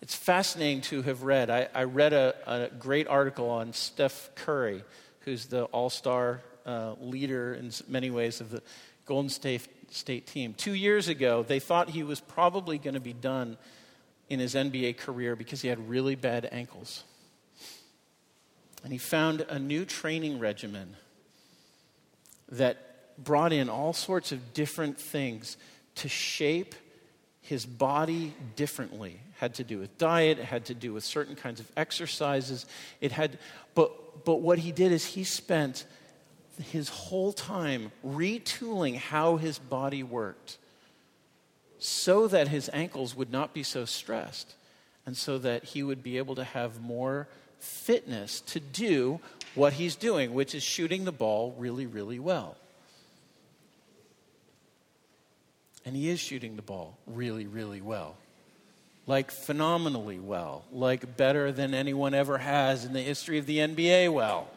it's 0.00 0.16
fascinating 0.16 0.80
to 0.82 1.02
have 1.02 1.22
read. 1.22 1.50
I, 1.50 1.68
I 1.72 1.84
read 1.84 2.12
a, 2.12 2.34
a, 2.46 2.68
great 2.76 3.06
article 3.06 3.48
on 3.48 3.72
Steph 3.72 4.30
Curry, 4.34 4.82
who's 5.20 5.46
the 5.46 5.64
all 5.66 5.90
star 5.90 6.40
uh, 6.66 6.94
leader 7.00 7.54
in 7.54 7.70
many 7.88 8.10
ways 8.10 8.40
of 8.40 8.50
the 8.50 8.62
Golden 9.06 9.28
State, 9.28 9.66
State 9.90 10.26
team. 10.26 10.54
Two 10.54 10.74
years 10.74 11.08
ago, 11.08 11.42
they 11.42 11.60
thought 11.60 11.90
he 11.90 12.02
was 12.02 12.20
probably 12.20 12.78
going 12.78 12.94
to 12.94 13.00
be 13.00 13.12
done 13.12 13.56
in 14.28 14.40
his 14.40 14.54
NBA 14.54 14.96
career 14.96 15.36
because 15.36 15.60
he 15.60 15.68
had 15.68 15.88
really 15.88 16.14
bad 16.14 16.48
ankles. 16.50 17.04
And 18.84 18.92
he 18.92 18.98
found 18.98 19.42
a 19.42 19.58
new 19.58 19.84
training 19.84 20.38
regimen 20.38 20.96
that 22.50 23.22
brought 23.22 23.52
in 23.52 23.68
all 23.68 23.92
sorts 23.92 24.32
of 24.32 24.54
different 24.54 24.98
things 24.98 25.56
to 25.96 26.08
shape 26.08 26.74
his 27.42 27.66
body 27.66 28.34
differently. 28.56 29.12
It 29.12 29.34
had 29.38 29.54
to 29.54 29.64
do 29.64 29.78
with 29.78 29.98
diet, 29.98 30.38
it 30.38 30.44
had 30.44 30.66
to 30.66 30.74
do 30.74 30.92
with 30.92 31.04
certain 31.04 31.34
kinds 31.34 31.60
of 31.60 31.70
exercises. 31.76 32.66
It 33.00 33.12
had 33.12 33.38
but 33.74 34.24
but 34.24 34.40
what 34.40 34.58
he 34.58 34.72
did 34.72 34.92
is 34.92 35.04
he 35.04 35.24
spent 35.24 35.84
his 36.62 36.88
whole 36.88 37.32
time 37.32 37.92
retooling 38.04 38.96
how 38.96 39.36
his 39.36 39.58
body 39.58 40.02
worked 40.02 40.58
so 41.78 42.28
that 42.28 42.48
his 42.48 42.70
ankles 42.72 43.16
would 43.16 43.30
not 43.30 43.52
be 43.52 43.62
so 43.62 43.84
stressed 43.84 44.54
and 45.04 45.16
so 45.16 45.38
that 45.38 45.64
he 45.64 45.82
would 45.82 46.02
be 46.02 46.18
able 46.18 46.36
to 46.36 46.44
have 46.44 46.80
more 46.80 47.26
fitness 47.58 48.40
to 48.40 48.60
do 48.60 49.20
what 49.54 49.72
he's 49.74 49.96
doing, 49.96 50.32
which 50.32 50.54
is 50.54 50.62
shooting 50.62 51.04
the 51.04 51.12
ball 51.12 51.54
really, 51.58 51.86
really 51.86 52.18
well. 52.18 52.56
And 55.84 55.96
he 55.96 56.08
is 56.08 56.20
shooting 56.20 56.56
the 56.56 56.62
ball 56.62 56.96
really, 57.06 57.46
really 57.46 57.80
well. 57.80 58.16
Like 59.06 59.32
phenomenally 59.32 60.20
well. 60.20 60.64
Like 60.72 61.16
better 61.16 61.50
than 61.50 61.74
anyone 61.74 62.14
ever 62.14 62.38
has 62.38 62.84
in 62.84 62.92
the 62.92 63.00
history 63.00 63.38
of 63.38 63.46
the 63.46 63.58
NBA 63.58 64.12
well. 64.12 64.48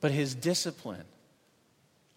But 0.00 0.10
his 0.10 0.34
discipline 0.34 1.04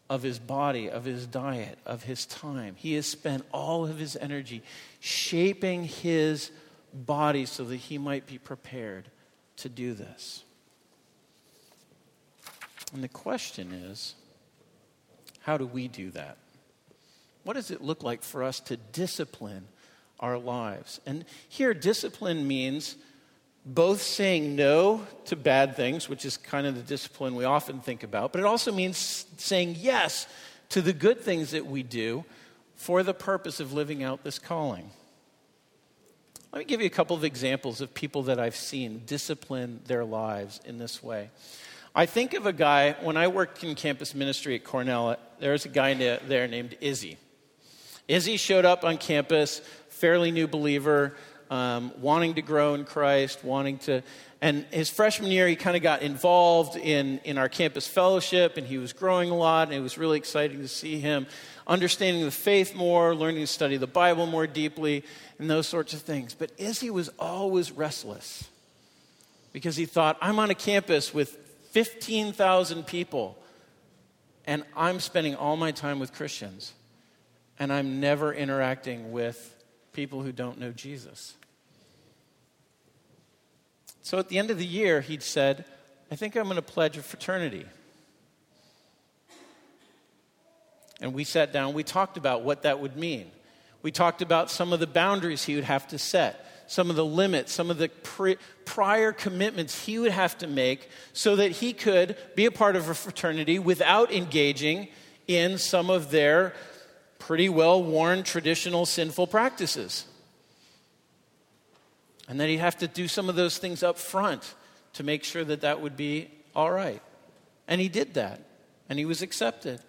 of 0.10 0.24
his 0.24 0.40
body, 0.40 0.90
of 0.90 1.06
his 1.06 1.28
diet, 1.28 1.78
of 1.86 2.04
his 2.04 2.26
time, 2.26 2.76
he 2.78 2.94
has 2.94 3.06
spent 3.06 3.46
all 3.52 3.86
of 3.86 3.98
his 3.98 4.16
energy 4.16 4.64
shaping 5.00 5.84
his 5.84 6.52
body 6.94 7.46
so 7.46 7.64
that 7.66 7.76
he 7.76 7.98
might 7.98 8.26
be 8.26 8.38
prepared 8.38 9.06
to 9.58 9.70
do 9.70 9.94
this. 9.94 10.44
And 12.94 13.04
the 13.04 13.10
question 13.10 13.72
is 13.72 14.16
how 15.42 15.58
do 15.58 15.66
we 15.66 15.88
do 15.88 16.12
that? 16.12 16.38
What 17.44 17.54
does 17.54 17.72
it 17.72 17.82
look 17.82 18.04
like 18.04 18.24
for 18.24 18.44
us 18.44 18.60
to 18.62 18.78
discipline 18.78 19.68
our 20.20 20.38
lives? 20.38 21.00
And 21.06 21.26
here, 21.48 21.74
discipline 21.74 22.48
means 22.48 22.96
both 23.66 24.02
saying 24.02 24.56
no 24.56 25.06
to 25.26 25.36
bad 25.36 25.76
things, 25.76 26.08
which 26.10 26.26
is 26.26 26.38
kind 26.38 26.66
of 26.66 26.76
the 26.76 26.82
discipline 26.82 27.36
we 27.36 27.44
often 27.44 27.80
think 27.82 28.04
about, 28.04 28.32
but 28.32 28.40
it 28.40 28.46
also 28.46 28.72
means 28.72 29.26
saying 29.38 29.76
yes 29.78 30.28
to 30.70 30.82
the 30.82 30.94
good 30.94 31.22
things 31.22 31.52
that 31.52 31.66
we 31.66 31.84
do 31.84 32.24
for 32.76 33.04
the 33.04 33.14
purpose 33.14 33.60
of 33.60 33.74
living 33.74 34.04
out 34.04 34.24
this 34.24 34.40
calling. 34.40 34.90
Let 36.52 36.60
me 36.60 36.66
give 36.66 36.80
you 36.80 36.88
a 36.88 36.92
couple 36.92 37.16
of 37.16 37.24
examples 37.24 37.82
of 37.82 37.94
people 37.94 38.24
that 38.24 38.40
I've 38.40 38.56
seen 38.56 39.04
discipline 39.06 39.82
their 39.86 40.04
lives 40.04 40.60
in 40.66 40.80
this 40.80 41.04
way. 41.04 41.30
I 41.94 42.06
think 42.06 42.34
of 42.34 42.46
a 42.46 42.54
guy, 42.54 42.94
when 43.02 43.18
I 43.18 43.28
worked 43.28 43.64
in 43.64 43.76
campus 43.76 44.16
ministry 44.16 44.56
at 44.56 44.64
Cornell, 44.64 45.18
there's 45.40 45.66
a 45.66 45.70
guy 45.70 45.94
there 45.94 46.48
named 46.48 46.78
Izzy. 46.82 47.18
Izzy 48.08 48.38
showed 48.38 48.66
up 48.66 48.84
on 48.84 48.98
campus, 48.98 49.62
fairly 49.90 50.32
new 50.32 50.48
believer, 50.48 51.16
um, 51.50 51.92
wanting 52.00 52.36
to 52.36 52.42
grow 52.42 52.76
in 52.76 52.86
Christ, 52.86 53.44
wanting 53.44 53.80
to. 53.80 54.04
And 54.42 54.66
his 54.72 54.90
freshman 54.90 55.32
year, 55.32 55.48
he 55.48 55.56
kind 55.56 55.76
of 55.76 55.84
got 55.84 56.02
involved 56.02 56.78
in, 56.78 57.20
in 57.26 57.38
our 57.38 57.50
campus 57.50 57.88
fellowship, 57.88 58.56
and 58.56 58.66
he 58.66 58.78
was 58.78 58.94
growing 58.94 59.30
a 59.30 59.36
lot, 59.36 59.68
and 59.68 59.76
it 59.76 59.82
was 59.82 59.98
really 59.98 60.18
exciting 60.18 60.60
to 60.60 60.68
see 60.68 61.00
him 61.00 61.28
understanding 61.68 62.24
the 62.24 62.32
faith 62.32 62.76
more, 62.76 63.14
learning 63.16 63.42
to 63.42 63.48
study 63.48 63.78
the 63.78 63.88
Bible 63.88 64.26
more 64.26 64.48
deeply, 64.48 65.04
and 65.38 65.50
those 65.50 65.68
sorts 65.68 65.94
of 65.94 66.02
things. 66.02 66.34
But 66.34 66.52
Izzy 66.58 66.90
was 66.90 67.10
always 67.20 67.72
restless 67.72 68.50
because 69.54 69.76
he 69.76 69.86
thought, 69.86 70.18
I'm 70.22 70.40
on 70.40 70.50
a 70.50 70.56
campus 70.56 71.14
with 71.14 71.38
15,000 71.72 72.88
people, 72.88 73.38
and 74.46 74.64
I'm 74.76 75.00
spending 75.00 75.36
all 75.36 75.58
my 75.58 75.72
time 75.72 76.00
with 76.00 76.14
Christians, 76.14 76.74
and 77.60 77.72
I'm 77.72 78.00
never 78.00 78.34
interacting 78.34 79.12
with 79.12 79.56
people 80.00 80.24
who 80.24 80.32
don't 80.32 80.58
know 80.58 80.72
Jesus. 80.72 81.36
So 84.02 84.18
at 84.18 84.30
the 84.30 84.38
end 84.38 84.50
of 84.50 84.58
the 84.58 84.66
year, 84.66 85.02
he'd 85.02 85.22
said, 85.22 85.66
I 86.10 86.16
think 86.16 86.38
I'm 86.38 86.46
going 86.46 86.56
to 86.56 86.62
pledge 86.62 86.96
a 86.96 87.02
fraternity. 87.02 87.66
And 91.02 91.14
we 91.14 91.26
sat 91.26 91.52
down, 91.52 91.74
we 91.74 91.84
talked 91.84 92.16
about 92.16 92.44
what 92.44 92.62
that 92.62 92.80
would 92.80 92.96
mean. 92.96 93.30
We 93.82 93.92
talked 93.92 94.22
about 94.22 94.50
some 94.50 94.72
of 94.72 94.80
the 94.80 94.88
boundaries 94.88 95.44
he 95.44 95.56
would 95.56 95.66
have 95.66 95.86
to 95.90 96.00
set 96.00 96.46
some 96.66 96.90
of 96.90 96.96
the 96.96 97.04
limits, 97.04 97.52
some 97.52 97.70
of 97.70 97.78
the 97.78 97.90
prior 98.64 99.12
commitments 99.12 99.86
he 99.86 100.00
would 100.00 100.14
have 100.14 100.38
to 100.38 100.48
make 100.48 100.88
so 101.12 101.36
that 101.36 101.52
he 101.52 101.74
could 101.74 102.16
be 102.38 102.46
a 102.46 102.52
part 102.52 102.78
of 102.78 102.88
a 102.88 102.94
fraternity 102.94 103.60
without 103.60 104.14
engaging 104.14 104.88
in 105.28 105.58
some 105.58 105.90
of 105.90 106.10
their 106.10 106.54
pretty 107.20 107.50
well 107.50 107.84
worn 107.84 108.24
traditional 108.24 108.86
sinful 108.86 109.28
practices. 109.28 110.06
And 112.28 112.40
then 112.40 112.50
he'd 112.50 112.58
have 112.58 112.78
to 112.78 112.88
do 112.88 113.08
some 113.08 113.30
of 113.30 113.36
those 113.36 113.58
things 113.58 113.84
up 113.84 113.98
front 113.98 114.56
to 114.94 115.04
make 115.04 115.24
sure 115.24 115.44
that 115.44 115.62
that 115.62 115.82
would 115.82 115.96
be 115.96 116.32
all 116.56 116.72
right. 116.72 117.02
And 117.68 117.80
he 117.80 117.90
did 117.90 118.16
that, 118.16 118.42
and 118.88 118.98
he 118.98 119.06
was 119.06 119.22
accepted. 119.22 119.80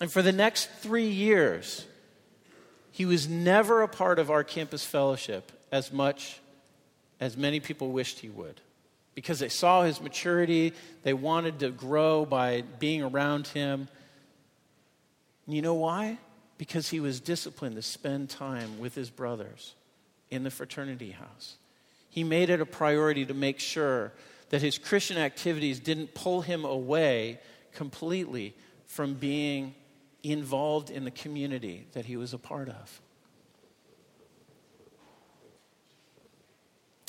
And 0.00 0.10
for 0.10 0.22
the 0.22 0.32
next 0.32 0.70
three 0.80 1.08
years, 1.08 1.86
he 2.90 3.06
was 3.06 3.28
never 3.28 3.82
a 3.82 3.88
part 3.88 4.18
of 4.18 4.30
our 4.30 4.44
campus 4.44 4.84
fellowship 4.84 5.50
as 5.72 5.92
much 5.92 6.40
as 7.20 7.36
many 7.36 7.60
people 7.60 7.90
wished 7.90 8.20
he 8.20 8.28
would 8.28 8.60
because 9.14 9.38
they 9.38 9.48
saw 9.48 9.82
his 9.82 10.00
maturity, 10.00 10.72
they 11.02 11.14
wanted 11.14 11.60
to 11.60 11.70
grow 11.70 12.24
by 12.24 12.62
being 12.78 13.02
around 13.02 13.46
him. 13.48 13.88
And 15.46 15.54
you 15.54 15.62
know 15.62 15.74
why? 15.74 16.18
Because 16.58 16.88
he 16.88 17.00
was 17.00 17.20
disciplined 17.20 17.76
to 17.76 17.82
spend 17.82 18.30
time 18.30 18.78
with 18.78 18.94
his 18.94 19.10
brothers 19.10 19.74
in 20.30 20.44
the 20.44 20.50
fraternity 20.50 21.10
house. 21.10 21.56
He 22.08 22.24
made 22.24 22.50
it 22.50 22.60
a 22.60 22.66
priority 22.66 23.26
to 23.26 23.34
make 23.34 23.58
sure 23.58 24.12
that 24.50 24.62
his 24.62 24.78
Christian 24.78 25.18
activities 25.18 25.80
didn't 25.80 26.14
pull 26.14 26.42
him 26.42 26.64
away 26.64 27.40
completely 27.72 28.54
from 28.86 29.14
being 29.14 29.74
involved 30.22 30.90
in 30.90 31.04
the 31.04 31.10
community 31.10 31.86
that 31.92 32.04
he 32.04 32.16
was 32.16 32.32
a 32.32 32.38
part 32.38 32.68
of. 32.68 33.00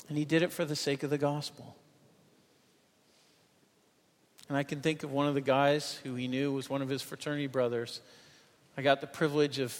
And 0.10 0.18
he 0.18 0.26
did 0.26 0.42
it 0.42 0.52
for 0.52 0.66
the 0.66 0.76
sake 0.76 1.04
of 1.04 1.10
the 1.10 1.18
gospel. 1.18 1.76
And 4.48 4.58
I 4.58 4.64
can 4.64 4.82
think 4.82 5.04
of 5.04 5.12
one 5.12 5.28
of 5.28 5.34
the 5.34 5.42
guys 5.42 6.00
who 6.04 6.16
he 6.16 6.28
knew 6.28 6.52
was 6.52 6.70
one 6.70 6.82
of 6.82 6.90
his 6.90 7.02
fraternity 7.02 7.48
brothers. 7.48 8.02
I 8.78 8.82
got 8.82 9.02
the 9.02 9.08
privilege 9.08 9.60
of 9.60 9.76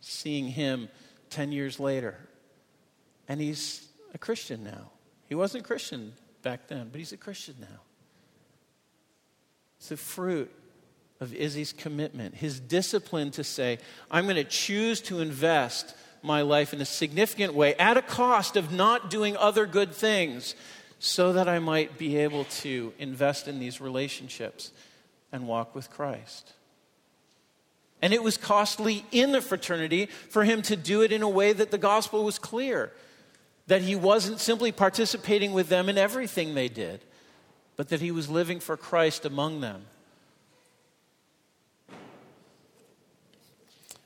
seeing 0.00 0.48
him 0.48 0.88
10 1.30 1.52
years 1.52 1.80
later. 1.80 2.16
And 3.28 3.40
he's 3.40 3.86
a 4.14 4.18
Christian 4.18 4.64
now. 4.64 4.90
He 5.28 5.34
wasn't 5.34 5.64
a 5.64 5.66
Christian 5.66 6.12
back 6.42 6.68
then, 6.68 6.88
but 6.90 6.98
he's 6.98 7.12
a 7.12 7.16
Christian 7.16 7.56
now. 7.60 7.80
It's 9.78 9.88
the 9.88 9.96
fruit 9.96 10.52
of 11.20 11.34
Izzy's 11.34 11.72
commitment, 11.72 12.34
his 12.34 12.60
discipline 12.60 13.30
to 13.32 13.44
say, 13.44 13.78
I'm 14.10 14.24
going 14.24 14.36
to 14.36 14.44
choose 14.44 15.00
to 15.02 15.20
invest 15.20 15.94
my 16.22 16.42
life 16.42 16.72
in 16.72 16.80
a 16.80 16.84
significant 16.84 17.54
way 17.54 17.74
at 17.76 17.96
a 17.96 18.02
cost 18.02 18.56
of 18.56 18.72
not 18.72 19.10
doing 19.10 19.36
other 19.36 19.66
good 19.66 19.92
things 19.92 20.54
so 20.98 21.32
that 21.32 21.48
I 21.48 21.58
might 21.58 21.98
be 21.98 22.16
able 22.18 22.44
to 22.44 22.92
invest 22.98 23.48
in 23.48 23.58
these 23.58 23.80
relationships 23.80 24.70
and 25.32 25.48
walk 25.48 25.74
with 25.74 25.90
Christ. 25.90 26.52
And 28.02 28.12
it 28.12 28.22
was 28.22 28.36
costly 28.36 29.06
in 29.12 29.30
the 29.30 29.40
fraternity 29.40 30.06
for 30.06 30.42
him 30.42 30.60
to 30.62 30.76
do 30.76 31.02
it 31.02 31.12
in 31.12 31.22
a 31.22 31.28
way 31.28 31.52
that 31.52 31.70
the 31.70 31.78
gospel 31.78 32.24
was 32.24 32.38
clear, 32.38 32.92
that 33.68 33.80
he 33.80 33.94
wasn't 33.94 34.40
simply 34.40 34.72
participating 34.72 35.52
with 35.52 35.68
them 35.68 35.88
in 35.88 35.96
everything 35.96 36.54
they 36.54 36.68
did, 36.68 37.04
but 37.76 37.88
that 37.88 38.00
he 38.00 38.10
was 38.10 38.28
living 38.28 38.58
for 38.58 38.76
Christ 38.76 39.24
among 39.24 39.60
them. 39.60 39.84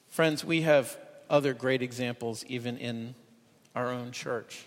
Friends, 0.08 0.44
we 0.44 0.62
have 0.62 0.96
other 1.28 1.54
great 1.54 1.82
examples 1.82 2.44
even 2.48 2.78
in 2.78 3.14
our 3.74 3.90
own 3.90 4.12
church. 4.12 4.66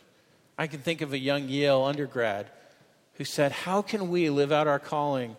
I 0.58 0.68
can 0.68 0.80
think 0.80 1.02
of 1.02 1.14
a 1.14 1.18
young 1.18 1.48
Yale 1.48 1.84
undergrad 1.84 2.48
who 3.16 3.24
said, 3.24 3.52
How 3.52 3.82
can 3.82 4.10
we 4.10 4.30
live 4.30 4.52
out 4.52 4.68
our 4.68 4.80
calling 4.80 5.36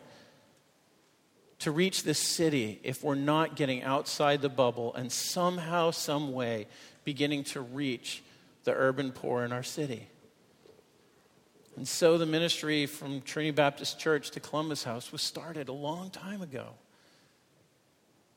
to 1.61 1.71
reach 1.71 2.03
this 2.03 2.19
city 2.19 2.81
if 2.83 3.03
we're 3.05 3.15
not 3.15 3.57
getting 3.57 3.83
outside 3.83 4.43
the 4.43 4.49
bubble 4.49 4.95
and 4.95 5.11
somehow, 5.11 5.91
some 5.91 6.33
way, 6.33 6.67
beginning 7.05 7.45
to 7.45 7.61
reach 7.61 8.23
the 8.65 8.73
urban 8.73 9.13
poor 9.13 9.45
in 9.45 9.53
our 9.53 9.63
city? 9.63 10.07
And 11.77 11.87
so 11.87 12.19
the 12.19 12.27
ministry 12.27 12.87
from 12.87 13.23
Trinity 13.23 13.53
Baptist 13.53 13.99
Church 13.99 14.31
to 14.33 14.41
Columbus 14.41 14.85
House 14.85 15.13
was 15.13 15.23
started 15.23 15.69
a 15.69 15.73
long 15.73 16.11
time 16.11 16.43
ago. 16.43 16.67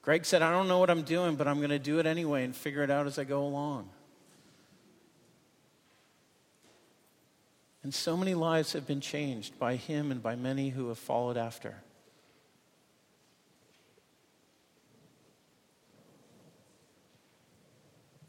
Greg 0.01 0.25
said, 0.25 0.41
I 0.41 0.51
don't 0.51 0.67
know 0.67 0.79
what 0.79 0.89
I'm 0.89 1.03
doing, 1.03 1.35
but 1.35 1.47
I'm 1.47 1.57
going 1.57 1.69
to 1.69 1.79
do 1.79 1.99
it 1.99 2.05
anyway 2.05 2.43
and 2.43 2.55
figure 2.55 2.83
it 2.83 2.91
out 2.91 3.07
as 3.07 3.17
I 3.17 3.23
go 3.23 3.43
along. 3.43 3.89
And 7.83 7.93
so 7.93 8.15
many 8.15 8.33
lives 8.33 8.73
have 8.73 8.85
been 8.85 9.01
changed 9.01 9.57
by 9.59 9.75
him 9.75 10.11
and 10.11 10.21
by 10.21 10.35
many 10.35 10.69
who 10.69 10.89
have 10.89 10.97
followed 10.97 11.37
after. 11.37 11.75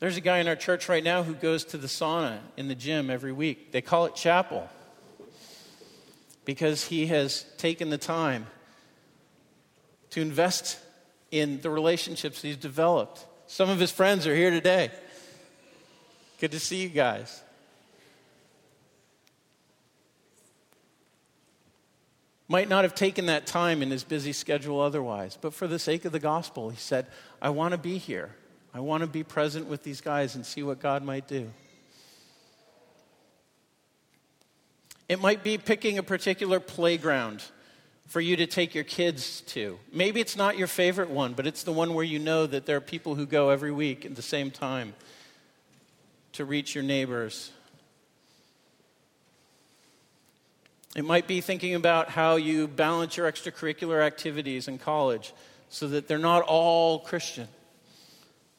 There's 0.04 0.18
a 0.18 0.20
guy 0.20 0.40
in 0.40 0.48
our 0.48 0.54
church 0.54 0.90
right 0.90 1.02
now 1.02 1.22
who 1.22 1.32
goes 1.32 1.64
to 1.64 1.78
the 1.78 1.86
sauna 1.86 2.40
in 2.58 2.68
the 2.68 2.74
gym 2.74 3.08
every 3.08 3.32
week. 3.32 3.72
They 3.72 3.80
call 3.80 4.04
it 4.04 4.14
chapel 4.14 4.68
because 6.44 6.84
he 6.84 7.06
has 7.06 7.46
taken 7.56 7.88
the 7.88 7.96
time 7.96 8.46
to 10.10 10.20
invest 10.20 10.78
in 11.30 11.62
the 11.62 11.70
relationships 11.70 12.42
he's 12.42 12.58
developed. 12.58 13.24
Some 13.46 13.70
of 13.70 13.80
his 13.80 13.90
friends 13.90 14.26
are 14.26 14.36
here 14.36 14.50
today. 14.50 14.90
Good 16.38 16.52
to 16.52 16.60
see 16.60 16.82
you 16.82 16.90
guys. 16.90 17.42
Might 22.46 22.68
not 22.68 22.84
have 22.84 22.94
taken 22.94 23.24
that 23.24 23.46
time 23.46 23.80
in 23.80 23.90
his 23.90 24.04
busy 24.04 24.34
schedule 24.34 24.82
otherwise, 24.82 25.38
but 25.40 25.54
for 25.54 25.66
the 25.66 25.78
sake 25.78 26.04
of 26.04 26.12
the 26.12 26.20
gospel, 26.20 26.68
he 26.68 26.76
said, 26.76 27.06
I 27.40 27.48
want 27.48 27.72
to 27.72 27.78
be 27.78 27.96
here. 27.96 28.34
I 28.74 28.80
want 28.80 29.02
to 29.02 29.06
be 29.06 29.22
present 29.22 29.68
with 29.68 29.84
these 29.84 30.00
guys 30.00 30.34
and 30.34 30.44
see 30.44 30.64
what 30.64 30.80
God 30.80 31.04
might 31.04 31.28
do. 31.28 31.48
It 35.08 35.20
might 35.20 35.44
be 35.44 35.58
picking 35.58 35.96
a 35.96 36.02
particular 36.02 36.58
playground 36.58 37.44
for 38.08 38.20
you 38.20 38.36
to 38.36 38.46
take 38.46 38.74
your 38.74 38.84
kids 38.84 39.42
to. 39.42 39.78
Maybe 39.92 40.20
it's 40.20 40.36
not 40.36 40.58
your 40.58 40.66
favorite 40.66 41.10
one, 41.10 41.34
but 41.34 41.46
it's 41.46 41.62
the 41.62 41.72
one 41.72 41.94
where 41.94 42.04
you 42.04 42.18
know 42.18 42.46
that 42.46 42.66
there 42.66 42.76
are 42.76 42.80
people 42.80 43.14
who 43.14 43.26
go 43.26 43.50
every 43.50 43.70
week 43.70 44.04
at 44.04 44.16
the 44.16 44.22
same 44.22 44.50
time 44.50 44.94
to 46.32 46.44
reach 46.44 46.74
your 46.74 46.84
neighbors. 46.84 47.52
It 50.96 51.04
might 51.04 51.26
be 51.26 51.40
thinking 51.40 51.74
about 51.74 52.08
how 52.08 52.36
you 52.36 52.66
balance 52.66 53.16
your 53.16 53.30
extracurricular 53.30 54.02
activities 54.02 54.68
in 54.68 54.78
college 54.78 55.32
so 55.68 55.88
that 55.88 56.08
they're 56.08 56.18
not 56.18 56.42
all 56.42 57.00
Christian, 57.00 57.48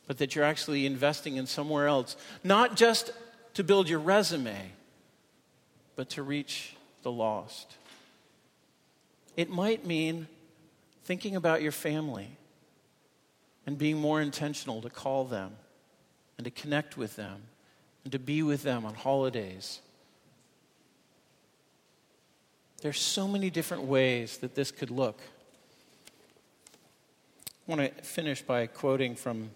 but 0.08 0.18
that 0.20 0.36
you're 0.36 0.46
actually 0.46 0.86
investing 0.86 1.38
in 1.38 1.48
somewhere 1.48 1.88
else. 1.88 2.16
Not 2.44 2.76
just 2.76 3.12
to 3.56 3.64
build 3.64 3.90
your 3.90 4.00
resume, 4.00 4.72
but 5.96 6.10
to 6.12 6.24
reach 6.24 6.76
the 7.04 7.12
lost. 7.12 7.76
It 9.38 9.50
might 9.50 9.86
mean 9.86 10.28
thinking 11.04 11.36
about 11.36 11.62
your 11.62 11.72
family 11.72 12.30
and 13.66 13.78
being 13.78 13.98
more 13.98 14.22
intentional 14.22 14.82
to 14.82 14.90
call 14.90 15.26
them 15.26 15.52
and 16.38 16.46
to 16.46 16.52
connect 16.52 16.98
with 16.98 17.16
them 17.16 17.44
and 18.04 18.12
to 18.12 18.20
be 18.20 18.44
with 18.44 18.64
them 18.64 18.86
on 18.86 18.94
holidays. 18.94 19.80
There's 22.82 23.00
so 23.00 23.28
many 23.28 23.50
different 23.50 23.84
ways 23.84 24.38
that 24.38 24.54
this 24.54 24.70
could 24.72 24.92
look. 24.92 25.20
I 27.68 27.72
want 27.72 27.82
to 27.82 28.04
finish 28.04 28.42
by 28.42 28.68
quoting 28.68 29.16
from 29.16 29.50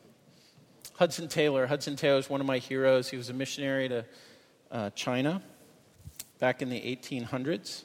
Hudson 0.99 1.29
Taylor. 1.29 1.65
Hudson 1.65 1.95
Taylor 1.95 2.19
is 2.19 2.29
one 2.29 2.41
of 2.41 2.45
my 2.45 2.57
heroes. 2.57 3.09
He 3.09 3.15
was 3.15 3.29
a 3.29 3.33
missionary 3.33 3.87
to 3.87 4.03
uh, 4.69 4.89
China 4.89 5.41
back 6.39 6.61
in 6.61 6.69
the 6.69 6.77
1800s. 6.77 7.83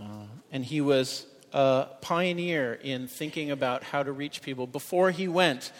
Uh, 0.00 0.02
and 0.50 0.64
he 0.64 0.80
was 0.80 1.26
a 1.52 1.88
pioneer 2.00 2.72
in 2.72 3.06
thinking 3.06 3.50
about 3.50 3.84
how 3.84 4.02
to 4.02 4.12
reach 4.12 4.40
people. 4.40 4.66
Before 4.66 5.10
he 5.10 5.28
went, 5.28 5.72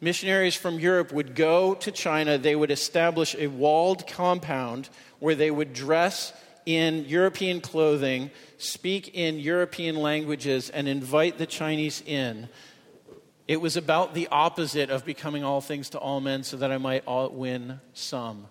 missionaries 0.00 0.56
from 0.56 0.80
Europe 0.80 1.12
would 1.12 1.36
go 1.36 1.74
to 1.74 1.92
China, 1.92 2.38
they 2.38 2.56
would 2.56 2.72
establish 2.72 3.36
a 3.36 3.46
walled 3.46 4.08
compound 4.08 4.88
where 5.20 5.36
they 5.36 5.52
would 5.52 5.72
dress 5.72 6.32
in 6.66 7.04
European 7.04 7.60
clothing, 7.60 8.32
speak 8.58 9.14
in 9.14 9.38
European 9.38 9.94
languages, 9.94 10.70
and 10.70 10.88
invite 10.88 11.38
the 11.38 11.46
Chinese 11.46 12.02
in. 12.04 12.48
It 13.48 13.60
was 13.60 13.76
about 13.76 14.14
the 14.14 14.28
opposite 14.30 14.90
of 14.90 15.04
becoming 15.04 15.42
all 15.42 15.60
things 15.60 15.90
to 15.90 15.98
all 15.98 16.20
men 16.20 16.44
so 16.44 16.56
that 16.58 16.70
I 16.70 16.78
might 16.78 17.04
win 17.06 17.80
some. 17.92 18.46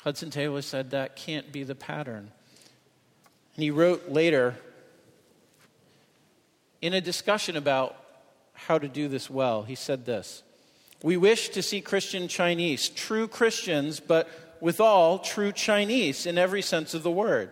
Hudson 0.00 0.30
Taylor 0.30 0.62
said 0.62 0.90
that 0.90 1.16
can't 1.16 1.50
be 1.50 1.62
the 1.62 1.74
pattern. 1.74 2.30
And 3.54 3.62
he 3.62 3.70
wrote 3.70 4.08
later 4.08 4.54
in 6.82 6.92
a 6.94 7.00
discussion 7.00 7.56
about 7.56 7.96
how 8.52 8.78
to 8.78 8.88
do 8.88 9.08
this 9.08 9.30
well, 9.30 9.62
he 9.62 9.74
said 9.74 10.04
this 10.04 10.42
We 11.02 11.16
wish 11.16 11.48
to 11.50 11.62
see 11.62 11.80
Christian 11.80 12.28
Chinese, 12.28 12.88
true 12.88 13.26
Christians, 13.26 14.00
but 14.00 14.28
withal 14.60 15.18
true 15.18 15.52
Chinese 15.52 16.26
in 16.26 16.38
every 16.38 16.62
sense 16.62 16.94
of 16.94 17.02
the 17.02 17.10
word. 17.10 17.50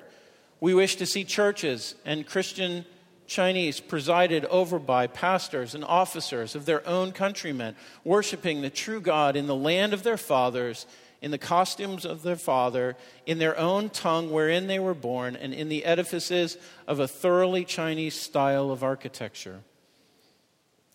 We 0.60 0.74
wish 0.74 0.96
to 0.96 1.06
see 1.06 1.24
churches 1.24 1.94
and 2.04 2.26
Christian 2.26 2.84
Chinese 3.26 3.80
presided 3.80 4.44
over 4.46 4.78
by 4.78 5.06
pastors 5.06 5.74
and 5.74 5.84
officers 5.84 6.54
of 6.54 6.66
their 6.66 6.86
own 6.86 7.12
countrymen, 7.12 7.74
worshiping 8.04 8.60
the 8.60 8.70
true 8.70 9.00
God 9.00 9.36
in 9.36 9.46
the 9.46 9.54
land 9.54 9.92
of 9.92 10.02
their 10.02 10.16
fathers 10.16 10.86
in 11.24 11.30
the 11.30 11.38
costumes 11.38 12.04
of 12.04 12.22
their 12.22 12.36
father, 12.36 12.96
in 13.24 13.38
their 13.38 13.58
own 13.58 13.88
tongue 13.88 14.30
wherein 14.30 14.66
they 14.66 14.78
were 14.78 14.92
born, 14.92 15.34
and 15.34 15.54
in 15.54 15.70
the 15.70 15.86
edifices 15.86 16.58
of 16.86 17.00
a 17.00 17.08
thoroughly 17.08 17.64
Chinese 17.64 18.14
style 18.14 18.70
of 18.70 18.82
architecture. 18.82 19.62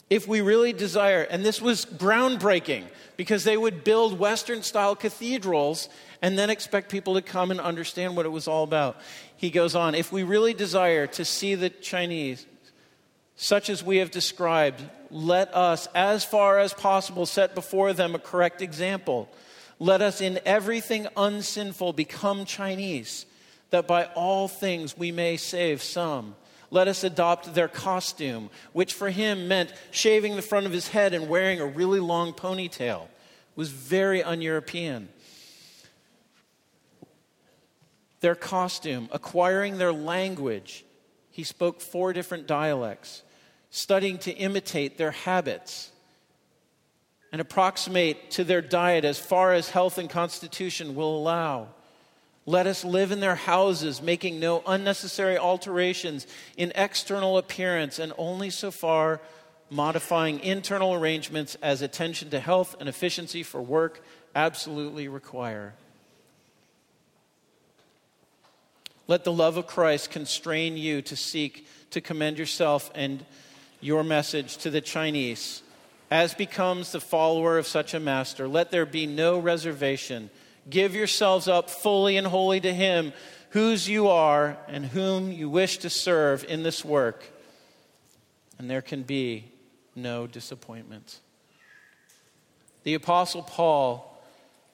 If 0.10 0.28
we 0.28 0.42
really 0.42 0.74
desire, 0.74 1.22
and 1.22 1.46
this 1.46 1.62
was 1.62 1.86
groundbreaking 1.86 2.86
because 3.16 3.44
they 3.44 3.58
would 3.58 3.84
build 3.84 4.18
Western 4.18 4.64
style 4.64 4.96
cathedrals 4.96 5.88
and 6.22 6.38
then 6.38 6.50
expect 6.50 6.90
people 6.90 7.14
to 7.14 7.22
come 7.22 7.52
and 7.52 7.60
understand 7.60 8.16
what 8.16 8.26
it 8.26 8.30
was 8.30 8.48
all 8.48 8.64
about. 8.64 8.98
He 9.38 9.52
goes 9.52 9.76
on, 9.76 9.94
if 9.94 10.12
we 10.12 10.24
really 10.24 10.54
desire 10.54 11.06
to 11.08 11.24
see 11.24 11.56
the 11.56 11.70
Chinese 11.70 12.46
such 13.42 13.70
as 13.70 13.82
we 13.82 13.98
have 13.98 14.12
described, 14.12 14.84
let 15.10 15.56
us, 15.56 15.88
as 15.96 16.26
far 16.26 16.60
as 16.60 16.74
possible, 16.74 17.26
set 17.26 17.56
before 17.56 17.94
them 17.94 18.14
a 18.14 18.20
correct 18.20 18.62
example. 18.62 19.30
Let 19.80 20.02
us 20.02 20.20
in 20.20 20.42
everything 20.46 21.08
unsinful 21.16 21.94
become 21.94 22.44
Chinese, 22.44 23.26
that 23.70 23.88
by 23.88 24.06
all 24.08 24.50
things 24.50 24.98
we 24.98 25.14
may 25.14 25.38
save 25.38 25.82
some. 25.82 26.36
Let 26.72 26.88
us 26.88 27.04
adopt 27.04 27.54
their 27.56 27.68
costume, 27.68 28.50
which 28.74 28.94
for 28.94 29.10
him 29.10 29.48
meant 29.48 29.74
shaving 29.92 30.36
the 30.36 30.42
front 30.42 30.66
of 30.66 30.72
his 30.72 30.90
head 30.90 31.14
and 31.14 31.28
wearing 31.28 31.60
a 31.60 31.66
really 31.66 32.00
long 32.00 32.34
ponytail. 32.34 33.04
It 33.06 33.58
was 33.58 33.70
very 33.70 34.22
un 34.22 34.42
European. 34.42 35.10
Their 38.20 38.36
costume, 38.36 39.10
acquiring 39.12 39.78
their 39.78 39.94
language. 39.94 40.86
He 41.32 41.44
spoke 41.44 41.82
four 41.82 42.14
different 42.14 42.48
dialects 42.48 43.24
studying 43.72 44.18
to 44.20 44.32
imitate 44.32 44.98
their 44.98 45.12
habits 45.12 45.92
and 47.32 47.40
approximate 47.40 48.32
to 48.32 48.44
their 48.44 48.62
diet 48.62 49.06
as 49.06 49.20
far 49.20 49.54
as 49.54 49.70
health 49.70 49.98
and 49.98 50.10
constitution 50.10 50.96
will 50.96 51.16
allow. 51.16 51.70
Let 52.50 52.66
us 52.66 52.84
live 52.84 53.12
in 53.12 53.20
their 53.20 53.36
houses, 53.36 54.02
making 54.02 54.40
no 54.40 54.64
unnecessary 54.66 55.38
alterations 55.38 56.26
in 56.58 56.72
external 56.74 57.38
appearance, 57.38 58.00
and 58.00 58.12
only 58.18 58.50
so 58.50 58.72
far 58.72 59.22
modifying 59.70 60.40
internal 60.40 60.96
arrangements 60.96 61.56
as 61.62 61.84
attention 61.84 62.32
to 62.32 62.40
health 62.40 62.76
and 62.80 62.90
efficiency 62.90 63.44
for 63.44 63.62
work 63.62 64.04
absolutely 64.34 65.08
require. 65.08 65.76
Let 69.06 69.26
the 69.26 69.32
love 69.32 69.58
of 69.58 69.68
Christ 69.68 70.10
constrain 70.10 70.76
you 70.76 71.04
to 71.04 71.16
seek 71.16 71.68
to 71.92 72.02
commend 72.02 72.40
yourself 72.40 72.90
and 72.96 73.24
your 73.80 74.04
message 74.04 74.58
to 74.58 74.72
the 74.72 74.82
Chinese. 74.82 75.62
As 76.10 76.34
becomes 76.34 76.94
the 76.94 77.00
follower 77.00 77.60
of 77.60 77.68
such 77.68 77.94
a 77.94 78.00
master, 78.00 78.48
let 78.48 78.72
there 78.72 78.88
be 78.88 79.06
no 79.06 79.38
reservation. 79.38 80.32
Give 80.70 80.96
yourselves 80.96 81.48
up 81.48 81.70
fully 81.70 82.18
and 82.18 82.28
wholly 82.28 82.60
to 82.62 82.74
Him, 82.74 83.14
whose 83.52 83.88
you 83.88 84.08
are 84.10 84.58
and 84.68 84.86
whom 84.86 85.32
you 85.32 85.50
wish 85.50 85.80
to 85.80 85.90
serve 85.90 86.46
in 86.48 86.64
this 86.64 86.86
work. 86.86 87.26
And 88.58 88.70
there 88.70 88.82
can 88.82 89.04
be 89.04 89.46
no 89.96 90.28
disappointment. 90.28 91.20
The 92.84 92.94
Apostle 92.94 93.44
Paul 93.44 94.22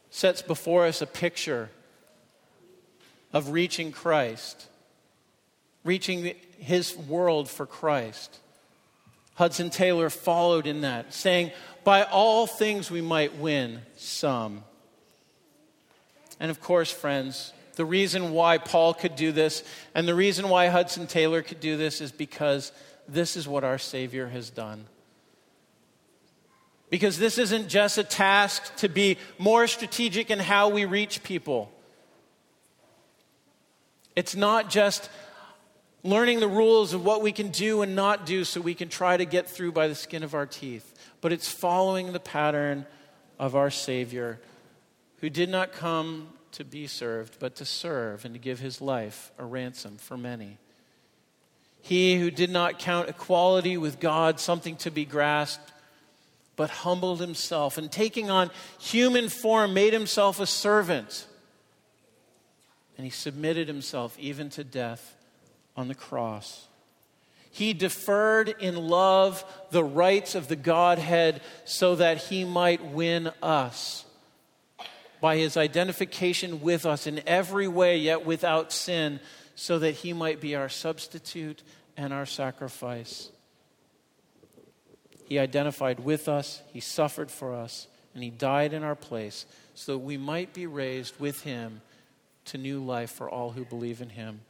sets 0.10 0.42
before 0.42 0.86
us 0.86 1.02
a 1.02 1.08
picture 1.08 1.70
of 3.34 3.52
reaching 3.52 3.92
Christ, 3.92 4.68
reaching 5.84 6.36
his 6.58 6.96
world 6.96 7.50
for 7.50 7.66
Christ. 7.66 8.40
Hudson 9.36 9.70
Taylor 9.70 10.10
followed 10.10 10.66
in 10.66 10.82
that, 10.82 11.14
saying, 11.14 11.52
By 11.84 12.04
all 12.04 12.48
things 12.48 12.90
we 12.90 13.02
might 13.02 13.36
win 13.36 13.82
some. 13.98 14.64
And 16.40 16.52
of 16.52 16.60
course, 16.62 16.92
friends, 16.92 17.54
the 17.76 17.86
reason 17.86 18.32
why 18.32 18.58
Paul 18.58 18.94
could 18.94 19.16
do 19.16 19.32
this 19.32 19.64
and 19.94 20.08
the 20.08 20.16
reason 20.16 20.50
why 20.50 20.68
Hudson 20.68 21.08
Taylor 21.08 21.42
could 21.42 21.60
do 21.60 21.78
this 21.78 22.02
is 22.02 22.12
because 22.12 22.72
this 23.08 23.36
is 23.36 23.48
what 23.48 23.64
our 23.64 23.78
Savior 23.78 24.28
has 24.28 24.50
done. 24.50 24.86
Because 26.90 27.18
this 27.18 27.38
isn't 27.38 27.68
just 27.68 27.98
a 27.98 28.04
task 28.04 28.76
to 28.78 28.88
be 28.88 29.18
more 29.38 29.68
strategic 29.68 30.30
in 30.30 30.40
how 30.40 30.70
we 30.70 30.86
reach 30.86 31.24
people. 31.24 31.72
It's 34.16 34.36
not 34.36 34.70
just 34.70 35.10
learning 36.04 36.40
the 36.40 36.48
rules 36.48 36.94
of 36.94 37.04
what 37.04 37.22
we 37.22 37.32
can 37.32 37.50
do 37.50 37.82
and 37.82 37.96
not 37.96 38.26
do 38.26 38.44
so 38.44 38.62
we 38.62 38.76
can 38.76 38.88
try 38.88 39.18
to 39.18 39.26
get 39.26 39.50
through 39.50 39.72
by 39.72 39.88
the 39.88 39.96
skin 39.96 40.24
of 40.24 40.34
our 40.34 40.46
teeth. 40.46 40.94
But 41.20 41.34
it's 41.34 41.50
following 41.50 42.14
the 42.14 42.20
pattern 42.20 42.86
of 43.40 43.56
our 43.56 43.72
Savior, 43.72 44.40
who 45.26 45.30
did 45.32 45.50
not 45.50 45.72
come 45.72 46.28
to 46.52 46.64
be 46.64 46.86
served, 46.86 47.38
but 47.40 47.56
to 47.56 47.66
serve 47.66 48.26
and 48.26 48.36
to 48.36 48.40
give 48.40 48.60
his 48.60 48.80
life 48.80 49.32
a 49.40 49.44
ransom 49.44 49.98
for 49.98 50.16
many. 50.16 50.60
He 51.82 52.20
who 52.20 52.30
did 52.30 52.52
not 52.52 52.78
count 52.78 53.10
equality 53.10 53.76
with 53.76 54.00
God 54.00 54.40
something 54.40 54.76
to 54.76 54.92
be 54.92 55.04
grasped, 55.04 55.74
but 56.56 56.70
humbled 56.70 57.22
himself 57.22 57.80
and 57.80 57.92
taking 57.92 58.30
on 58.30 58.52
human 58.78 59.30
form 59.30 59.74
made 59.74 59.94
himself 59.94 60.40
a 60.40 60.46
servant. 60.46 61.26
And 62.96 63.04
he 63.04 63.10
submitted 63.10 63.68
himself 63.68 64.16
even 64.20 64.52
to 64.52 64.64
death 64.64 65.16
on 65.76 65.88
the 65.88 65.96
cross. 65.96 66.68
He 67.50 67.74
deferred 67.74 68.54
in 68.60 68.76
love 68.76 69.44
the 69.72 69.84
rights 69.84 70.36
of 70.36 70.50
the 70.50 70.56
Godhead 70.56 71.42
so 71.64 71.96
that 71.96 72.20
he 72.20 72.46
might 72.46 72.86
win 72.86 73.32
us 73.42 74.06
by 75.22 75.38
his 75.38 75.58
identification 75.58 76.62
with 76.62 76.86
us 76.86 77.08
in 77.08 77.22
every 77.28 77.68
way, 77.68 77.98
yet 77.98 78.26
without 78.26 78.72
sin, 78.72 79.20
so 79.56 79.80
that 79.80 79.92
he 79.92 80.14
might 80.14 80.42
be 80.42 80.56
our 80.56 80.70
substitute 80.70 81.64
and 81.98 82.14
our 82.14 82.26
sacrifice. 82.26 83.30
He 85.26 85.40
identified 85.40 86.00
with 86.00 86.30
us, 86.30 86.62
he 86.72 86.80
suffered 86.80 87.32
for 87.32 87.54
us, 87.54 87.88
and 88.14 88.24
he 88.24 88.30
died 88.30 88.74
in 88.74 88.84
our 88.84 88.96
place 88.96 89.46
so 89.74 89.94
that 89.94 90.00
we 90.00 90.18
might 90.18 90.54
be 90.54 90.68
raised 90.68 91.20
with 91.20 91.42
him 91.42 91.82
to 92.46 92.58
new 92.58 92.80
life 92.84 93.12
for 93.12 93.30
all 93.30 93.52
who 93.52 93.66
believe 93.66 94.02
in 94.02 94.10
him. 94.10 94.42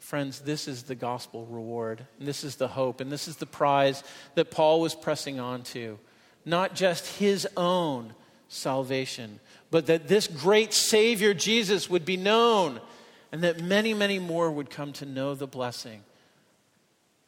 Friends, 0.00 0.40
this 0.40 0.68
is 0.68 0.82
the 0.82 0.94
gospel 0.94 1.46
reward, 1.46 2.06
and 2.18 2.28
this 2.28 2.44
is 2.44 2.56
the 2.56 2.68
hope, 2.68 3.00
and 3.00 3.10
this 3.10 3.26
is 3.26 3.36
the 3.36 3.46
prize 3.46 4.02
that 4.34 4.50
Paul 4.50 4.80
was 4.80 4.94
pressing 4.94 5.40
on 5.40 5.62
to. 5.62 5.98
Not 6.44 6.74
just 6.74 7.18
his 7.18 7.48
own 7.56 8.14
salvation, 8.48 9.40
but 9.70 9.86
that 9.86 10.08
this 10.08 10.26
great 10.26 10.72
Savior, 10.72 11.34
Jesus, 11.34 11.88
would 11.88 12.04
be 12.04 12.16
known, 12.16 12.80
and 13.32 13.42
that 13.42 13.60
many, 13.60 13.94
many 13.94 14.18
more 14.18 14.50
would 14.50 14.70
come 14.70 14.92
to 14.94 15.06
know 15.06 15.34
the 15.34 15.46
blessing 15.46 16.02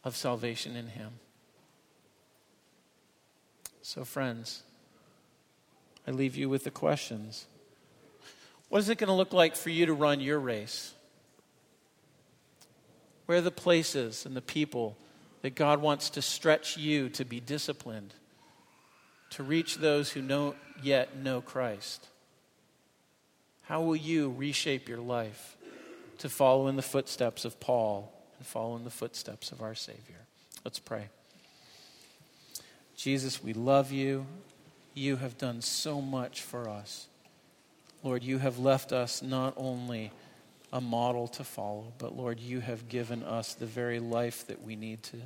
of 0.04 0.16
salvation 0.16 0.76
in 0.76 0.88
him. 0.88 1.12
So, 3.82 4.04
friends, 4.04 4.62
I 6.06 6.10
leave 6.10 6.36
you 6.36 6.48
with 6.48 6.64
the 6.64 6.70
questions. 6.70 7.46
What 8.68 8.78
is 8.78 8.88
it 8.88 8.98
going 8.98 9.08
to 9.08 9.14
look 9.14 9.32
like 9.32 9.56
for 9.56 9.70
you 9.70 9.86
to 9.86 9.94
run 9.94 10.20
your 10.20 10.38
race? 10.38 10.92
Where 13.26 13.38
are 13.38 13.42
the 13.42 13.50
places 13.50 14.26
and 14.26 14.36
the 14.36 14.42
people 14.42 14.96
that 15.42 15.54
God 15.54 15.80
wants 15.80 16.10
to 16.10 16.22
stretch 16.22 16.76
you 16.76 17.08
to 17.10 17.24
be 17.24 17.40
disciplined, 17.40 18.14
to 19.36 19.42
reach 19.42 19.76
those 19.76 20.10
who 20.12 20.22
don't 20.22 20.56
yet 20.82 21.14
know 21.14 21.42
Christ? 21.42 22.08
How 23.64 23.82
will 23.82 23.96
you 23.96 24.34
reshape 24.34 24.88
your 24.88 25.00
life 25.00 25.58
to 26.18 26.30
follow 26.30 26.68
in 26.68 26.76
the 26.76 26.82
footsteps 26.82 27.44
of 27.44 27.60
Paul 27.60 28.10
and 28.38 28.46
follow 28.46 28.76
in 28.76 28.84
the 28.84 28.90
footsteps 28.90 29.52
of 29.52 29.60
our 29.60 29.74
Savior? 29.74 30.24
Let's 30.64 30.78
pray. 30.78 31.08
Jesus, 32.96 33.44
we 33.44 33.52
love 33.52 33.92
you. 33.92 34.24
You 34.94 35.16
have 35.16 35.36
done 35.36 35.60
so 35.60 36.00
much 36.00 36.40
for 36.40 36.66
us. 36.66 37.06
Lord, 38.02 38.22
you 38.22 38.38
have 38.38 38.58
left 38.58 38.90
us 38.90 39.20
not 39.20 39.52
only 39.58 40.12
a 40.72 40.80
model 40.80 41.28
to 41.28 41.44
follow. 41.44 41.92
But 41.98 42.16
Lord, 42.16 42.40
you 42.40 42.60
have 42.60 42.88
given 42.88 43.22
us 43.22 43.52
the 43.52 43.66
very 43.66 44.00
life 44.00 44.46
that 44.46 44.64
we 44.64 44.76
need 44.76 45.02
to 45.02 45.18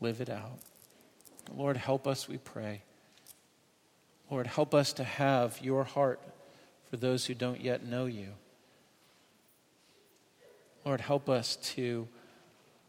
live 0.00 0.22
it 0.22 0.30
out. 0.30 0.60
Lord, 1.54 1.76
help 1.76 2.06
us, 2.06 2.26
we 2.26 2.38
pray. 2.38 2.80
Lord, 4.30 4.46
help 4.46 4.74
us 4.74 4.92
to 4.94 5.04
have 5.04 5.58
your 5.60 5.84
heart 5.84 6.20
for 6.88 6.96
those 6.96 7.26
who 7.26 7.34
don't 7.34 7.60
yet 7.60 7.84
know 7.84 8.06
you. 8.06 8.28
Lord, 10.84 11.00
help 11.00 11.28
us 11.28 11.56
to 11.74 12.08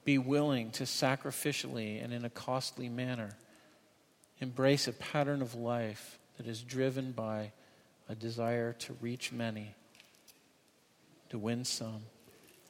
be 0.05 0.17
willing 0.17 0.71
to 0.71 0.83
sacrificially 0.83 2.03
and 2.03 2.13
in 2.13 2.25
a 2.25 2.29
costly 2.29 2.89
manner 2.89 3.31
embrace 4.39 4.87
a 4.87 4.93
pattern 4.93 5.41
of 5.41 5.55
life 5.55 6.17
that 6.37 6.47
is 6.47 6.61
driven 6.61 7.11
by 7.11 7.51
a 8.09 8.15
desire 8.15 8.73
to 8.73 8.93
reach 9.01 9.31
many 9.31 9.75
to 11.29 11.37
win 11.37 11.63
some. 11.63 12.01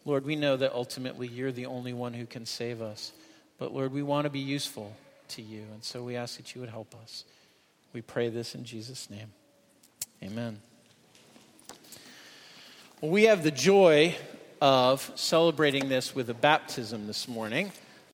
Lord, 0.05 0.25
we 0.25 0.35
know 0.35 0.57
that 0.57 0.73
ultimately 0.73 1.27
you're 1.27 1.51
the 1.51 1.67
only 1.67 1.93
one 1.93 2.13
who 2.13 2.25
can 2.25 2.45
save 2.45 2.81
us. 2.81 3.11
But 3.57 3.73
Lord, 3.73 3.93
we 3.93 4.03
want 4.03 4.25
to 4.25 4.29
be 4.29 4.39
useful 4.39 4.95
to 5.29 5.41
you. 5.41 5.63
And 5.73 5.83
so 5.83 6.03
we 6.03 6.15
ask 6.15 6.37
that 6.37 6.55
you 6.55 6.61
would 6.61 6.69
help 6.69 6.95
us. 7.03 7.23
We 7.93 8.01
pray 8.01 8.29
this 8.29 8.55
in 8.55 8.63
Jesus' 8.63 9.09
name. 9.09 9.33
Amen. 10.23 10.61
Well, 13.01 13.11
we 13.11 13.23
have 13.23 13.43
the 13.43 13.51
joy 13.51 14.15
of 14.61 15.11
celebrating 15.15 15.89
this 15.89 16.15
with 16.15 16.29
a 16.29 16.33
baptism 16.33 17.07
this 17.07 17.27
morning. 17.27 17.71